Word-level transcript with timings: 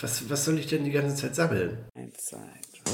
Was, 0.00 0.30
was 0.30 0.44
soll 0.44 0.60
ich 0.60 0.68
denn 0.68 0.84
die 0.84 0.92
ganze 0.92 1.16
Zeit 1.16 1.34
sammeln? 1.34 1.76
Eins, 1.96 2.26
zwei, 2.26 2.38
drei. 2.84 2.92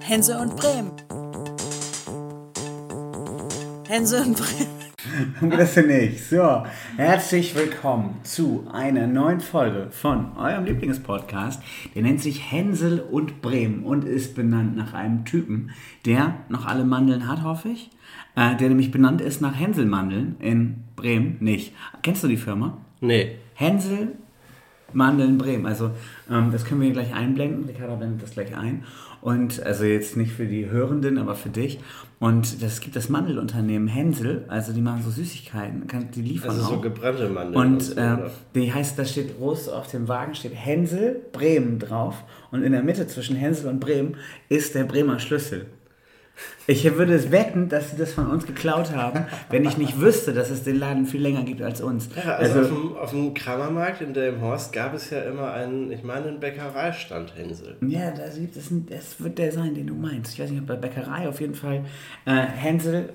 Hense 0.00 0.38
und 0.38 0.54
Bremen. 0.54 0.92
Hense 3.88 4.22
und 4.22 4.36
Bremen. 4.36 4.80
Das 5.50 5.72
finde 5.72 5.98
ich. 5.98 6.24
So, 6.24 6.62
herzlich 6.96 7.56
willkommen 7.56 8.20
zu 8.22 8.68
einer 8.72 9.08
neuen 9.08 9.40
Folge 9.40 9.88
von 9.90 10.36
eurem 10.36 10.66
Lieblingspodcast. 10.66 11.60
Der 11.96 12.02
nennt 12.02 12.20
sich 12.20 12.52
Hänsel 12.52 13.00
und 13.00 13.42
Bremen 13.42 13.82
und 13.82 14.04
ist 14.04 14.36
benannt 14.36 14.76
nach 14.76 14.94
einem 14.94 15.24
Typen, 15.24 15.72
der 16.06 16.36
noch 16.48 16.66
alle 16.66 16.84
Mandeln 16.84 17.26
hat, 17.26 17.42
hoffe 17.42 17.70
ich. 17.70 17.90
Äh, 18.36 18.54
der 18.56 18.68
nämlich 18.68 18.92
benannt 18.92 19.20
ist 19.20 19.40
nach 19.40 19.58
Hänselmandeln 19.58 20.36
in 20.38 20.84
Bremen. 20.94 21.38
Nicht. 21.40 21.74
Kennst 22.02 22.22
du 22.22 22.28
die 22.28 22.36
Firma? 22.36 22.78
Nee. 23.00 23.36
Hänsel 23.60 24.16
Mandeln 24.92 25.38
Bremen. 25.38 25.66
Also 25.66 25.92
ähm, 26.30 26.50
das 26.50 26.64
können 26.64 26.80
wir 26.80 26.90
gleich 26.90 27.14
einblenden. 27.14 27.64
Ricardo 27.66 27.96
blendet 27.96 28.22
das 28.22 28.32
gleich 28.32 28.56
ein. 28.56 28.84
Und 29.20 29.62
also 29.62 29.84
jetzt 29.84 30.16
nicht 30.16 30.32
für 30.32 30.46
die 30.46 30.70
Hörenden, 30.70 31.18
aber 31.18 31.34
für 31.34 31.50
dich. 31.50 31.78
Und 32.18 32.62
das 32.62 32.80
gibt 32.80 32.96
das 32.96 33.08
Mandelunternehmen 33.08 33.86
Hänsel. 33.86 34.46
Also 34.48 34.72
die 34.72 34.80
machen 34.80 35.02
so 35.02 35.10
Süßigkeiten. 35.10 35.86
Die 36.14 36.22
liefern 36.22 36.50
Also 36.50 36.62
auch. 36.62 36.70
so 36.70 36.80
gebrannte 36.80 37.28
Mandeln. 37.28 37.54
Und 37.54 37.82
so, 37.82 38.00
äh, 38.00 38.30
die 38.54 38.72
heißt, 38.72 38.98
da 38.98 39.04
steht 39.04 39.36
groß 39.38 39.68
auf 39.68 39.88
dem 39.88 40.08
Wagen 40.08 40.34
steht 40.34 40.54
Hänsel 40.54 41.20
Bremen 41.32 41.78
drauf. 41.78 42.24
Und 42.50 42.62
in 42.62 42.72
der 42.72 42.82
Mitte 42.82 43.06
zwischen 43.06 43.36
Hänsel 43.36 43.68
und 43.68 43.78
Bremen 43.78 44.16
ist 44.48 44.74
der 44.74 44.84
Bremer 44.84 45.18
Schlüssel. 45.18 45.66
Ich 46.66 46.84
würde 46.96 47.14
es 47.14 47.30
wetten, 47.32 47.68
dass 47.68 47.90
sie 47.90 47.96
das 47.96 48.12
von 48.12 48.28
uns 48.28 48.46
geklaut 48.46 48.94
haben, 48.94 49.26
wenn 49.48 49.64
ich 49.64 49.76
nicht 49.76 50.00
wüsste, 50.00 50.32
dass 50.32 50.50
es 50.50 50.62
den 50.62 50.78
Laden 50.78 51.06
viel 51.06 51.20
länger 51.20 51.42
gibt 51.42 51.62
als 51.62 51.80
uns. 51.80 52.08
Ja, 52.14 52.36
also, 52.36 52.60
auf, 52.60 52.68
dem, 52.68 52.96
auf 52.96 53.10
dem 53.10 53.34
Kramermarkt 53.34 54.00
in 54.02 54.14
Delmenhorst 54.14 54.72
gab 54.72 54.94
es 54.94 55.10
ja 55.10 55.22
immer 55.22 55.52
einen, 55.52 55.90
ich 55.90 56.04
meine, 56.04 56.28
einen 56.28 56.40
Bäckereistand 56.40 57.34
Hänsel. 57.36 57.76
Ja, 57.86 58.12
da 58.12 58.28
gibt 58.28 58.56
es 58.56 58.70
das 58.88 59.20
wird 59.20 59.38
der 59.38 59.50
sein, 59.52 59.74
den 59.74 59.86
du 59.86 59.94
meinst. 59.94 60.34
Ich 60.34 60.40
weiß 60.40 60.50
nicht, 60.50 60.60
ob 60.60 60.66
bei 60.68 60.76
Bäckerei 60.76 61.28
auf 61.28 61.40
jeden 61.40 61.54
Fall. 61.54 61.84
Äh, 62.24 62.30
Hänsel, 62.30 63.10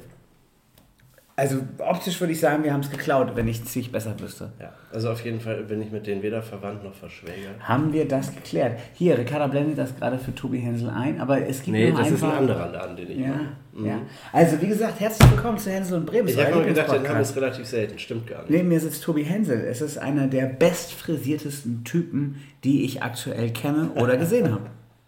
also 1.37 1.57
optisch 1.79 2.19
würde 2.21 2.31
ich 2.33 2.39
sagen, 2.39 2.63
wir 2.63 2.71
haben 2.71 2.79
es 2.79 2.89
geklaut, 2.89 3.35
wenn 3.35 3.47
ich 3.47 3.61
es 3.61 3.75
nicht 3.75 3.91
besser 3.91 4.17
wüsste. 4.19 4.51
Ja, 4.59 4.71
also 4.93 5.09
auf 5.11 5.23
jeden 5.25 5.39
Fall 5.41 5.63
bin 5.63 5.81
ich 5.81 5.91
mit 5.91 6.07
denen 6.07 6.21
weder 6.23 6.41
verwandt 6.41 6.83
noch 6.83 6.93
verschwägert. 6.93 7.59
Haben 7.59 7.91
wir 7.91 8.07
das 8.07 8.33
geklärt? 8.33 8.79
Hier, 8.93 9.17
Ricarda 9.17 9.47
blendet 9.47 9.77
das 9.77 9.95
gerade 9.97 10.17
für 10.17 10.33
Tobi 10.33 10.59
Hänsel 10.59 10.89
ein, 10.89 11.19
aber 11.19 11.45
es 11.45 11.61
gibt 11.63 11.75
Nee, 11.77 11.91
noch 11.91 11.99
das 11.99 12.11
ist 12.11 12.23
ein 12.23 12.31
anderer 12.31 12.71
Laden, 12.71 12.95
den 12.95 13.11
ich 13.11 13.17
Ja, 13.17 13.27
mache. 13.73 13.87
ja. 13.87 14.01
Also, 14.31 14.61
wie 14.61 14.67
gesagt, 14.67 14.99
herzlich 15.01 15.29
willkommen 15.31 15.57
zu 15.57 15.69
Hänsel 15.71 15.97
und 15.97 16.05
Bremen. 16.05 16.27
Ich 16.29 16.37
habe 16.37 16.55
mal 16.55 16.65
gedacht, 16.65 16.87
wir 16.87 16.93
Lieblingspodcast. 16.99 17.31
es 17.31 17.35
relativ 17.41 17.65
selten. 17.65 17.99
Stimmt 17.99 18.27
gar 18.27 18.39
nicht. 18.43 18.51
Neben 18.51 18.69
mir 18.69 18.79
sitzt 18.79 19.03
Tobi 19.03 19.23
Hänsel. 19.23 19.59
Es 19.59 19.81
ist 19.81 19.97
einer 19.97 20.27
der 20.27 20.45
bestfrisiertesten 20.45 21.83
Typen, 21.83 22.41
die 22.63 22.85
ich 22.85 23.03
aktuell 23.03 23.51
kenne 23.51 23.91
oder 23.95 24.17
gesehen 24.17 24.51
habe. 24.51 24.63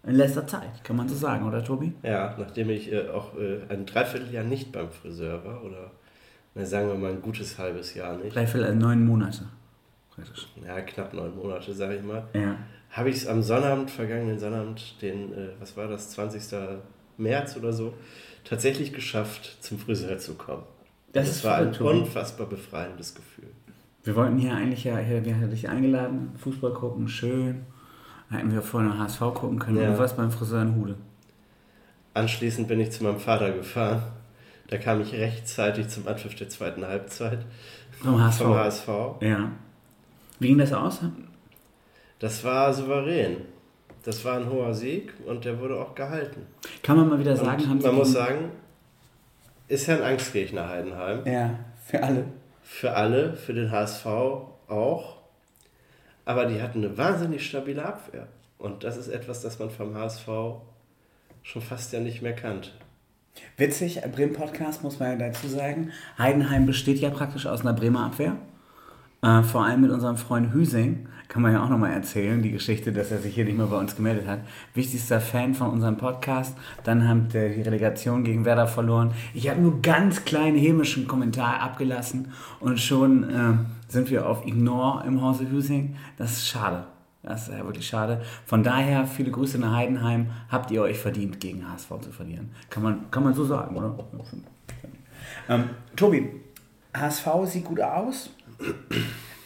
In 0.06 0.14
letzter 0.14 0.46
Zeit, 0.46 0.84
kann 0.84 0.96
man 0.96 1.08
so 1.08 1.14
sagen, 1.14 1.46
oder 1.46 1.62
Tobi? 1.64 1.92
Ja, 2.02 2.34
nachdem 2.38 2.70
ich 2.70 2.92
äh, 2.92 3.08
auch 3.08 3.36
äh, 3.36 3.60
ein 3.72 3.84
Dreivierteljahr 3.84 4.44
nicht 4.44 4.72
beim 4.72 4.90
Friseur 4.90 5.44
war, 5.44 5.64
oder 5.64 5.90
na, 6.54 6.64
sagen 6.64 6.88
wir 6.88 6.94
mal 6.94 7.12
ein 7.12 7.22
gutes 7.22 7.58
halbes 7.58 7.94
Jahr 7.94 8.16
nicht, 8.16 8.34
Dreiviertel, 8.34 8.74
neun 8.74 9.04
Monate. 9.06 9.44
Praktisch. 10.14 10.48
ja, 10.66 10.80
knapp 10.80 11.14
neun 11.14 11.36
Monate, 11.36 11.72
sage 11.72 11.96
ich 11.96 12.02
mal, 12.02 12.26
Ja. 12.34 12.56
habe 12.90 13.10
ich 13.10 13.16
es 13.16 13.26
am 13.26 13.42
Sonnabend, 13.42 13.90
vergangenen 13.90 14.38
Sonnabend, 14.38 15.00
den, 15.00 15.32
äh, 15.32 15.48
was 15.60 15.76
war 15.76 15.86
das, 15.88 16.10
20. 16.10 16.80
März 17.16 17.56
oder 17.56 17.72
so, 17.72 17.94
tatsächlich 18.44 18.92
geschafft, 18.92 19.58
zum 19.60 19.78
Friseur 19.78 20.18
zu 20.18 20.34
kommen. 20.34 20.62
Das 21.12 21.26
Das, 21.28 21.44
war 21.44 21.56
ein 21.58 21.74
unfassbar 21.74 22.46
befreiendes 22.46 23.14
Gefühl. 23.14 23.48
Wir 24.04 24.14
wollten 24.16 24.38
hier 24.38 24.54
eigentlich 24.54 24.84
ja, 24.84 24.96
hier, 24.98 25.24
wir 25.24 25.36
hatten 25.36 25.50
dich 25.50 25.68
eingeladen, 25.68 26.32
Fußball 26.38 26.72
gucken, 26.72 27.08
schön. 27.08 27.62
Hätten 28.30 28.52
wir 28.52 28.60
vorher 28.62 28.90
noch 28.90 28.98
HSV 28.98 29.20
gucken 29.34 29.58
können. 29.58 29.78
Ja. 29.78 29.92
Du 29.92 29.98
warst 29.98 30.16
beim 30.16 30.30
Friseur 30.30 30.62
in 30.62 30.74
Hude. 30.76 30.96
Anschließend 32.14 32.68
bin 32.68 32.80
ich 32.80 32.90
zu 32.90 33.04
meinem 33.04 33.18
Vater 33.20 33.52
gefahren. 33.52 34.02
Da 34.68 34.78
kam 34.78 35.00
ich 35.00 35.12
rechtzeitig 35.14 35.88
zum 35.88 36.06
Anpfiff 36.06 36.34
der 36.34 36.48
zweiten 36.48 36.86
Halbzeit 36.86 37.40
Vom 38.02 38.22
HSV. 38.22 38.38
vom 38.38 38.54
HSV. 38.54 38.88
Ja. 39.20 39.50
Wie 40.38 40.48
ging 40.48 40.58
das 40.58 40.72
aus? 40.72 41.00
Das 42.18 42.44
war 42.44 42.72
souverän. 42.72 43.38
Das 44.04 44.24
war 44.24 44.36
ein 44.38 44.48
hoher 44.50 44.74
Sieg 44.74 45.12
und 45.26 45.44
der 45.44 45.58
wurde 45.60 45.80
auch 45.80 45.94
gehalten. 45.94 46.46
Kann 46.82 46.96
man 46.96 47.08
mal 47.08 47.18
wieder 47.18 47.36
sagen, 47.36 47.62
Und 47.62 47.68
haben 47.68 47.80
Sie 47.80 47.86
man 47.86 47.96
muss 47.96 48.12
sagen, 48.12 48.52
ist 49.66 49.86
ja 49.86 49.96
ein 49.96 50.02
Angstgegner 50.02 50.68
Heidenheim. 50.68 51.26
Ja, 51.26 51.58
für 51.84 52.02
alle. 52.02 52.24
Für 52.62 52.94
alle, 52.94 53.34
für 53.34 53.54
den 53.54 53.70
HSV 53.70 54.06
auch. 54.06 55.16
Aber 56.24 56.46
die 56.46 56.60
hatten 56.60 56.84
eine 56.84 56.96
wahnsinnig 56.96 57.46
stabile 57.46 57.84
Abwehr. 57.84 58.28
Und 58.58 58.84
das 58.84 58.96
ist 58.96 59.08
etwas, 59.08 59.40
das 59.40 59.58
man 59.58 59.70
vom 59.70 59.94
HSV 59.94 60.26
schon 61.42 61.62
fast 61.62 61.92
ja 61.92 62.00
nicht 62.00 62.20
mehr 62.22 62.34
kannte. 62.34 62.70
Witzig, 63.56 64.00
Bremen 64.14 64.32
Podcast 64.32 64.82
muss 64.82 64.98
man 64.98 65.10
ja 65.18 65.28
dazu 65.28 65.48
sagen. 65.48 65.90
Heidenheim 66.18 66.66
besteht 66.66 66.98
ja 66.98 67.10
praktisch 67.10 67.46
aus 67.46 67.62
einer 67.62 67.72
Bremer 67.72 68.06
Abwehr. 68.06 68.36
Äh, 69.22 69.42
vor 69.42 69.64
allem 69.64 69.80
mit 69.80 69.90
unserem 69.90 70.16
Freund 70.16 70.52
Hüsing 70.52 71.08
kann 71.28 71.42
man 71.42 71.52
ja 71.52 71.62
auch 71.62 71.68
nochmal 71.68 71.92
erzählen, 71.92 72.40
die 72.40 72.52
Geschichte, 72.52 72.92
dass 72.92 73.10
er 73.10 73.18
sich 73.18 73.34
hier 73.34 73.44
nicht 73.44 73.58
mehr 73.58 73.66
bei 73.66 73.76
uns 73.76 73.96
gemeldet 73.96 74.26
hat. 74.26 74.40
Wichtigster 74.74 75.20
Fan 75.20 75.54
von 75.54 75.70
unserem 75.70 75.96
Podcast. 75.96 76.56
Dann 76.84 77.06
haben 77.06 77.32
wir 77.32 77.50
die 77.50 77.62
Relegation 77.62 78.24
gegen 78.24 78.44
Werder 78.44 78.66
verloren. 78.66 79.12
Ich 79.34 79.48
habe 79.50 79.60
nur 79.60 79.82
ganz 79.82 80.24
kleinen 80.24 80.56
hämischen 80.56 81.06
Kommentar 81.06 81.60
abgelassen 81.60 82.32
und 82.60 82.80
schon 82.80 83.24
äh, 83.28 83.54
sind 83.88 84.10
wir 84.10 84.26
auf 84.26 84.46
Ignore 84.46 85.06
im 85.06 85.20
Hause 85.20 85.50
Hüsing. 85.50 85.96
Das 86.16 86.32
ist 86.32 86.48
schade. 86.48 86.86
Das 87.28 87.46
ist 87.46 87.54
ja 87.54 87.62
wirklich 87.62 87.86
schade. 87.86 88.22
Von 88.46 88.62
daher, 88.62 89.06
viele 89.06 89.30
Grüße 89.30 89.58
nach 89.58 89.74
Heidenheim. 89.74 90.30
Habt 90.48 90.70
ihr 90.70 90.80
euch 90.80 90.98
verdient, 90.98 91.40
gegen 91.40 91.70
HSV 91.70 92.00
zu 92.00 92.10
verlieren? 92.10 92.50
Kann 92.70 92.82
man, 92.82 93.10
kann 93.10 93.22
man 93.22 93.34
so 93.34 93.44
sagen, 93.44 93.76
oder? 93.76 93.94
Ähm, 95.50 95.64
Tobi, 95.94 96.30
HSV 96.96 97.26
sieht 97.44 97.66
gut 97.66 97.82
aus. 97.82 98.30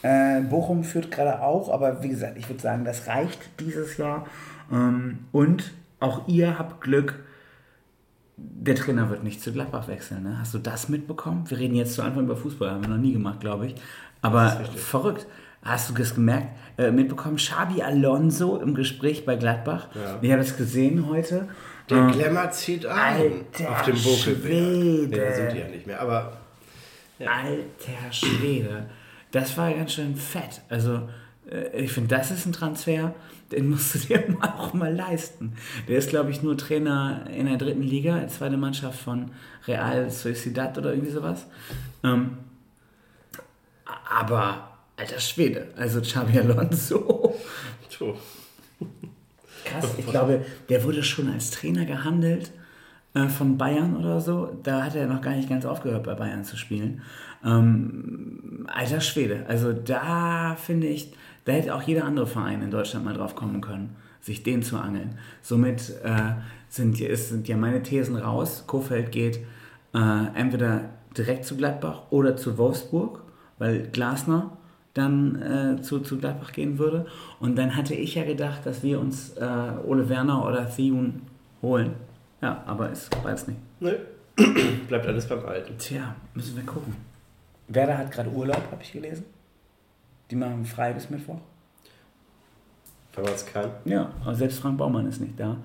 Äh, 0.01 0.41
Bochum 0.43 0.85
führt 0.85 1.11
gerade 1.11 1.41
auch, 1.41 1.69
aber 1.69 2.01
wie 2.03 2.09
gesagt, 2.09 2.37
ich 2.37 2.47
würde 2.47 2.61
sagen, 2.61 2.85
das 2.85 3.07
reicht 3.07 3.59
dieses 3.59 3.97
Jahr. 3.97 4.27
Ähm, 4.71 5.19
und 5.33 5.73
auch 5.99 6.25
ihr 6.29 6.57
habt 6.57 6.79
Glück. 6.79 7.25
Der 8.37 8.75
Trainer 8.75 9.09
wird 9.09 9.25
nicht 9.25 9.41
zu 9.41 9.51
Gladbach 9.51 9.89
wechseln. 9.89 10.23
Ne? 10.23 10.39
Hast 10.39 10.53
du 10.53 10.57
das 10.57 10.87
mitbekommen? 10.87 11.49
Wir 11.49 11.59
reden 11.59 11.75
jetzt 11.75 11.95
zu 11.95 12.01
Anfang 12.01 12.23
über 12.23 12.37
Fußball, 12.37 12.71
haben 12.71 12.83
wir 12.83 12.89
noch 12.89 12.97
nie 12.97 13.11
gemacht, 13.11 13.41
glaube 13.41 13.67
ich. 13.67 13.75
Aber 14.21 14.49
verrückt. 14.75 15.27
Hast 15.63 15.89
du 15.89 15.93
das 15.93 16.15
gemerkt, 16.15 16.47
äh, 16.77 16.91
mitbekommen? 16.91 17.37
Xabi 17.37 17.81
Alonso 17.81 18.57
im 18.57 18.75
Gespräch 18.75 19.25
bei 19.25 19.35
Gladbach. 19.35 19.87
Ja. 19.95 20.19
Ich 20.21 20.31
habe 20.31 20.41
das 20.41 20.57
gesehen 20.57 21.07
heute. 21.07 21.47
Der 21.89 22.07
Glamour 22.07 22.51
zieht 22.51 22.85
an 22.85 22.97
Alter 22.97 23.71
auf 23.71 23.81
dem 23.83 24.01
Buckelberg. 24.01 25.09
Nee, 25.09 25.15
da 25.15 25.33
sind 25.33 25.53
die 25.53 25.59
ja 25.59 25.67
nicht 25.67 25.87
mehr. 25.87 26.01
Aber 26.01 26.37
Alter 27.19 28.11
Schwede. 28.11 28.89
Das 29.31 29.57
war 29.57 29.71
ganz 29.73 29.93
schön 29.93 30.15
fett. 30.15 30.61
Also, 30.69 31.09
äh, 31.49 31.81
ich 31.81 31.91
finde, 31.91 32.15
das 32.15 32.31
ist 32.31 32.45
ein 32.45 32.53
Transfer, 32.53 33.13
den 33.51 33.69
musst 33.69 33.95
du 33.95 33.99
dir 33.99 34.23
auch 34.41 34.73
mal 34.73 34.93
leisten. 34.93 35.53
Der 35.87 35.97
ist, 35.97 36.09
glaube 36.09 36.31
ich, 36.31 36.41
nur 36.41 36.57
Trainer 36.57 37.25
in 37.35 37.47
der 37.47 37.57
dritten 37.57 37.83
Liga, 37.83 38.27
zweite 38.27 38.57
Mannschaft 38.57 38.99
von 38.99 39.31
Real 39.67 40.09
Sociedad 40.09 40.77
oder 40.77 40.91
irgendwie 40.93 41.11
sowas. 41.11 41.47
Ähm, 42.03 42.37
aber, 44.09 44.72
alter 44.97 45.19
Schwede, 45.19 45.67
also 45.75 46.01
Xabi 46.01 46.39
Alonso. 46.39 47.35
Krass, 49.65 49.85
ich 49.97 50.05
glaube, 50.05 50.45
der 50.69 50.83
wurde 50.83 51.03
schon 51.03 51.31
als 51.31 51.51
Trainer 51.51 51.85
gehandelt 51.85 52.51
äh, 53.13 53.27
von 53.27 53.57
Bayern 53.57 53.95
oder 53.95 54.19
so. 54.19 54.57
Da 54.63 54.83
hat 54.83 54.95
er 54.95 55.07
noch 55.07 55.21
gar 55.21 55.35
nicht 55.35 55.49
ganz 55.49 55.65
aufgehört, 55.65 56.03
bei 56.03 56.13
Bayern 56.15 56.43
zu 56.43 56.57
spielen. 56.57 57.01
Ähm, 57.45 58.67
alter 58.67 59.01
Schwede, 59.01 59.45
also 59.47 59.73
da 59.73 60.55
finde 60.55 60.87
ich, 60.87 61.13
da 61.45 61.51
hätte 61.51 61.75
auch 61.75 61.81
jeder 61.81 62.05
andere 62.05 62.27
Verein 62.27 62.61
in 62.61 62.71
Deutschland 62.71 63.05
mal 63.05 63.13
drauf 63.13 63.35
kommen 63.35 63.61
können, 63.61 63.95
sich 64.21 64.43
den 64.43 64.63
zu 64.63 64.77
angeln. 64.77 65.17
Somit 65.41 65.93
äh, 66.03 66.33
sind, 66.69 66.99
ist, 67.01 67.29
sind 67.29 67.47
ja 67.47 67.57
meine 67.57 67.83
Thesen 67.83 68.15
raus. 68.15 68.63
Kofeld 68.65 69.11
geht 69.11 69.39
äh, 69.93 70.25
entweder 70.35 70.89
direkt 71.17 71.45
zu 71.45 71.57
Gladbach 71.57 72.03
oder 72.11 72.37
zu 72.37 72.57
Wolfsburg, 72.57 73.21
weil 73.59 73.89
Glasner 73.91 74.57
dann 74.93 75.41
äh, 75.41 75.81
zu, 75.81 75.99
zu 75.99 76.17
Gladbach 76.17 76.51
gehen 76.51 76.77
würde. 76.77 77.05
Und 77.39 77.55
dann 77.55 77.75
hatte 77.75 77.95
ich 77.95 78.15
ja 78.15 78.23
gedacht, 78.23 78.65
dass 78.65 78.83
wir 78.83 78.99
uns 78.99 79.35
äh, 79.37 79.71
Ole 79.85 80.07
Werner 80.09 80.45
oder 80.45 80.69
Thiun 80.69 81.21
holen. 81.61 81.93
Ja, 82.41 82.63
aber 82.65 82.91
ist 82.91 83.09
beides 83.23 83.47
nicht. 83.47 83.59
nö. 83.79 83.95
Bleibt 84.87 85.05
alles 85.05 85.27
beim 85.27 85.45
Alten. 85.45 85.77
Tja, 85.77 86.15
müssen 86.33 86.55
wir 86.55 86.63
gucken. 86.63 86.95
Werder 87.67 87.97
hat 87.99 88.11
gerade 88.11 88.29
Urlaub, 88.31 88.63
habe 88.71 88.81
ich 88.81 88.91
gelesen. 88.91 89.25
Die 90.31 90.35
machen 90.35 90.65
frei 90.65 90.91
bis 90.93 91.09
Mittwoch. 91.11 91.39
Wenn 93.13 93.23
man 93.23 93.33
es 93.33 93.45
kann. 93.45 93.69
Ja, 93.85 94.11
aber 94.21 94.33
selbst 94.33 94.59
Frank 94.59 94.79
Baumann 94.79 95.05
ist 95.07 95.21
nicht 95.21 95.39
da. 95.39 95.57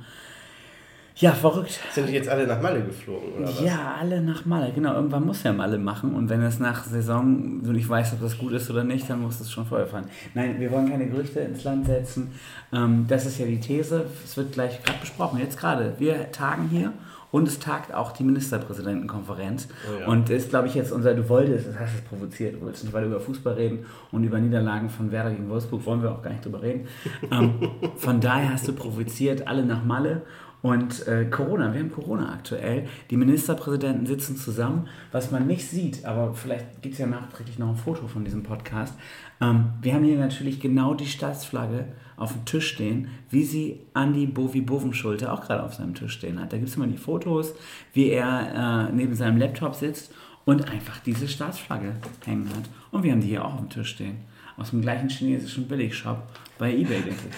Ja, 1.21 1.33
verrückt. 1.33 1.81
Sind 1.93 2.09
die 2.09 2.13
jetzt 2.13 2.29
alle 2.29 2.47
nach 2.47 2.63
Malle 2.63 2.81
geflogen, 2.83 3.33
oder 3.37 3.49
was? 3.49 3.61
Ja, 3.61 3.97
alle 4.01 4.23
nach 4.23 4.45
Malle. 4.45 4.71
Genau, 4.73 4.95
irgendwann 4.95 5.27
muss 5.27 5.43
ja 5.43 5.53
Malle 5.53 5.77
machen. 5.77 6.15
Und 6.15 6.29
wenn 6.29 6.41
es 6.43 6.61
nach 6.61 6.85
Saison 6.85 7.61
du 7.63 7.73
nicht 7.73 7.89
weißt, 7.89 8.13
ob 8.13 8.21
das 8.21 8.39
gut 8.39 8.53
ist 8.53 8.71
oder 8.71 8.85
nicht, 8.85 9.11
dann 9.11 9.23
muss 9.23 9.41
es 9.41 9.51
schon 9.51 9.67
vorher 9.67 9.89
fahren. 9.89 10.05
Nein, 10.35 10.61
wir 10.61 10.71
wollen 10.71 10.89
keine 10.89 11.09
Gerüchte 11.09 11.41
ins 11.41 11.65
Land 11.65 11.87
setzen. 11.87 12.31
Ähm, 12.73 13.07
das 13.09 13.27
ist 13.27 13.39
ja 13.39 13.47
die 13.47 13.59
These. 13.59 14.07
Es 14.25 14.37
wird 14.37 14.53
gleich 14.53 14.81
gerade 14.85 15.01
besprochen. 15.01 15.41
Jetzt 15.41 15.59
gerade. 15.59 15.95
Wir 15.99 16.31
tagen 16.31 16.69
hier. 16.71 16.93
Und 17.31 17.47
es 17.47 17.59
tagt 17.59 17.93
auch 17.93 18.13
die 18.13 18.25
Ministerpräsidentenkonferenz. 18.25 19.69
Oh 19.87 20.01
ja. 20.01 20.07
Und 20.07 20.31
ist, 20.31 20.49
glaube 20.49 20.69
ich, 20.69 20.75
jetzt 20.75 20.93
unser, 20.93 21.15
du 21.15 21.29
wolltest, 21.29 21.69
das 21.69 21.79
hast 21.79 21.99
du 21.99 22.03
provoziert, 22.09 22.55
du 22.55 22.63
wolltest 22.63 22.85
nicht 22.85 22.95
weiter 22.95 23.07
über 23.07 23.21
Fußball 23.21 23.53
reden 23.53 23.85
und 24.13 24.25
über 24.25 24.39
Niederlagen 24.39 24.89
von 24.89 25.13
Werder 25.13 25.33
gegen 25.33 25.51
Wolfsburg 25.51 25.85
wollen 25.85 26.03
wir 26.03 26.11
auch 26.11 26.23
gar 26.23 26.31
nicht 26.31 26.45
drüber 26.45 26.63
reden. 26.63 26.89
ähm, 27.31 27.71
von 27.97 28.21
daher 28.23 28.55
hast 28.55 28.67
du 28.67 28.73
provoziert, 28.73 29.47
alle 29.47 29.65
nach 29.67 29.85
Malle. 29.85 30.23
Und 30.61 31.07
äh, 31.07 31.25
Corona, 31.27 31.73
wir 31.73 31.81
haben 31.81 31.93
Corona 31.93 32.33
aktuell. 32.33 32.89
Die 33.11 33.17
Ministerpräsidenten 33.17 34.07
sitzen 34.07 34.37
zusammen, 34.37 34.89
was 35.13 35.31
man 35.31 35.47
nicht 35.47 35.69
sieht, 35.69 36.05
aber 36.05 36.35
vielleicht 36.35 36.83
gibt 36.83 36.95
es 36.95 36.99
ja 36.99 37.07
nachträglich 37.07 37.59
noch 37.59 37.69
ein 37.69 37.77
Foto 37.77 38.09
von 38.09 38.25
diesem 38.25 38.43
Podcast. 38.43 38.95
Ähm, 39.41 39.67
wir 39.81 39.95
haben 39.95 40.05
hier 40.05 40.19
natürlich 40.19 40.61
genau 40.61 40.95
die 40.95 41.07
Staatsflagge 41.07 41.87
auf 42.17 42.33
dem 42.33 42.45
Tisch 42.45 42.69
stehen, 42.69 43.09
wie 43.31 43.45
sie 43.45 43.81
Andi 43.95 44.27
Bovi 44.27 44.61
Bovenschulte 44.61 45.33
auch 45.33 45.43
gerade 45.43 45.63
auf 45.63 45.75
seinem 45.75 45.95
Tisch 45.95 46.15
stehen 46.15 46.41
hat. 46.41 46.53
Da 46.53 46.57
gibt 46.57 46.69
es 46.69 46.77
immer 46.77 46.89
die 46.89 46.97
Fotos, 46.97 47.55
wie 47.93 48.09
er 48.09 48.89
äh, 48.89 48.93
neben 48.93 49.15
seinem 49.15 49.37
Laptop 49.37 49.77
sitzt 49.77 50.13
und 50.45 50.69
einfach 50.69 50.99
diese 51.01 51.29
Staatsflagge 51.29 51.93
hängen 52.25 52.49
hat. 52.49 52.69
Und 52.91 53.05
wir 53.05 53.13
haben 53.13 53.21
die 53.21 53.29
hier 53.29 53.45
auch 53.45 53.55
auf 53.55 53.61
dem 53.61 53.69
Tisch 53.69 53.91
stehen. 53.91 54.17
Aus 54.57 54.71
dem 54.71 54.83
gleichen 54.83 55.09
chinesischen 55.09 55.69
Billigshop 55.69 56.21
bei 56.59 56.75
Ebay, 56.75 57.01
denke 57.03 57.29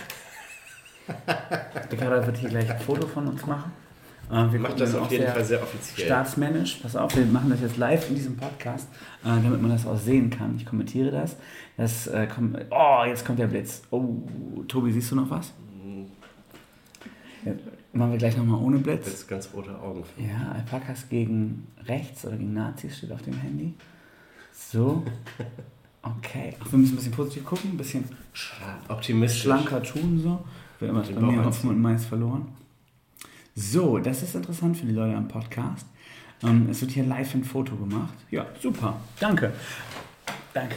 Der 1.91 1.99
Kader 1.99 2.27
wird 2.27 2.37
hier 2.37 2.49
gleich 2.49 2.71
ein 2.71 2.79
Foto 2.81 3.07
von 3.07 3.27
uns 3.27 3.45
machen. 3.47 3.73
Äh, 4.31 4.53
wir 4.53 4.61
Macht 4.61 4.73
gucken 4.73 4.79
das 4.79 4.95
auf 4.95 5.11
jeden 5.11 5.27
Fall 5.27 5.45
sehr 5.45 5.63
offiziell. 5.63 6.07
Staatsmännisch. 6.07 6.77
Pass 6.77 6.95
auf, 6.97 7.17
wir 7.17 7.27
machen 7.27 7.51
das 7.51 7.61
jetzt 7.61 7.77
live 7.77 8.09
in 8.09 8.15
diesem 8.15 8.37
Podcast, 8.37 8.89
äh, 9.25 9.29
damit 9.43 9.61
man 9.61 9.71
das 9.71 9.87
auch 9.87 9.99
sehen 9.99 10.31
kann. 10.31 10.57
Ich 10.57 10.67
kommentiere 10.67 11.11
das. 11.11 11.37
das 11.77 12.07
äh, 12.07 12.29
komm, 12.33 12.57
oh, 12.71 13.05
jetzt 13.07 13.27
kommt 13.27 13.39
der 13.39 13.49
Blitz. 13.49 13.83
Oh, 13.91 14.05
Tobi, 14.69 14.93
siehst 14.93 15.11
du 15.11 15.17
noch 15.17 15.31
was? 15.31 15.53
Jetzt 17.45 17.61
machen 17.93 18.13
wir 18.13 18.19
gleich 18.19 18.37
nochmal 18.37 18.61
ohne 18.63 18.79
Blitz. 18.79 19.07
Jetzt 19.07 19.29
ganz 19.29 19.49
rote 19.53 19.77
Augen. 19.79 20.05
Ja, 20.17 20.53
Alpakas 20.53 21.09
gegen 21.09 21.67
rechts 21.87 22.25
oder 22.25 22.37
gegen 22.37 22.53
Nazis 22.53 22.99
steht 22.99 23.13
auf 23.13 23.23
dem 23.23 23.35
Handy. 23.35 23.75
So. 24.53 25.03
Okay. 26.03 26.55
Ach, 26.59 26.73
wir 26.73 26.79
müssen 26.79 26.95
ein 26.95 26.97
bisschen 26.97 27.13
positiv 27.13 27.45
gucken, 27.45 27.73
ein 27.73 27.77
bisschen 27.77 28.05
Optimistisch. 28.89 29.43
schlanker 29.43 29.83
tun 29.83 30.19
so. 30.19 30.43
Haben 30.81 31.03
Den 31.03 31.15
bei 31.15 31.21
mir 31.21 31.45
Hopfen 31.45 31.71
und 31.71 31.81
Mais 31.81 32.05
verloren. 32.05 32.49
So, 33.55 33.99
das 33.99 34.23
ist 34.23 34.35
interessant 34.35 34.77
für 34.77 34.87
die 34.87 34.93
Leute 34.93 35.17
am 35.17 35.29
Podcast. 35.29 35.87
Ähm, 36.43 36.69
es 36.71 36.81
wird 36.81 36.93
hier 36.93 37.05
live 37.05 37.35
ein 37.35 37.45
Foto 37.45 37.77
gemacht. 37.77 38.15
Ja, 38.31 38.47
super. 38.61 38.97
Danke. 39.19 39.53
Danke. 40.55 40.77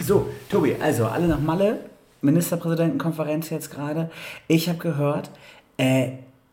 So, 0.00 0.28
Tobi, 0.48 0.76
also 0.80 1.06
alle 1.06 1.26
nach 1.28 1.40
Malle. 1.40 1.80
Ministerpräsidentenkonferenz 2.20 3.50
jetzt 3.50 3.70
gerade. 3.70 4.10
Ich 4.48 4.68
habe 4.68 4.78
gehört, 4.78 5.30
äh, 5.76 6.10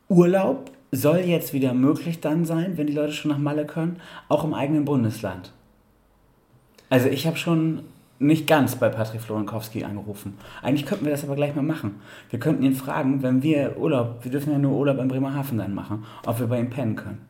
Urlaub 0.08 0.72
soll 0.92 1.20
jetzt 1.20 1.54
wieder 1.54 1.74
möglich 1.74 2.22
dann 2.22 2.46
sein, 2.46 2.78
wenn 2.78 2.88
die 2.88 2.94
Leute 2.94 3.14
schon 3.14 3.32
nach 3.32 3.40
Malle 3.40 3.66
können, 3.66 4.00
auch 4.30 4.44
im 4.44 4.54
eigenen 4.54 4.86
Bundesland. 4.86 5.52
Also 6.90 7.08
ich 7.08 7.26
habe 7.26 7.38
schon 7.38 7.82
nicht 8.20 8.48
ganz 8.48 8.76
bei 8.76 8.90
Patrick 8.90 9.22
Florenkowski 9.22 9.84
angerufen. 9.84 10.38
Eigentlich 10.62 10.86
könnten 10.86 11.06
wir 11.06 11.12
das 11.12 11.24
aber 11.24 11.36
gleich 11.36 11.54
mal 11.56 11.62
machen. 11.64 12.00
Wir 12.30 12.40
könnten 12.40 12.64
ihn 12.64 12.74
fragen, 12.76 13.22
wenn 13.24 13.44
wir 13.44 13.78
Urlaub, 13.78 14.20
wir 14.24 14.32
dürfen 14.32 14.52
ja 14.54 14.58
nur 14.58 14.72
Urlaub 14.78 15.00
in 15.00 15.08
Bremerhaven 15.08 15.58
dann 15.58 15.74
machen, 15.74 16.06
ob 16.26 16.40
wir 16.40 16.48
bei 16.48 16.60
ihm 16.60 16.70
pennen 16.70 16.96
können. 16.96 17.22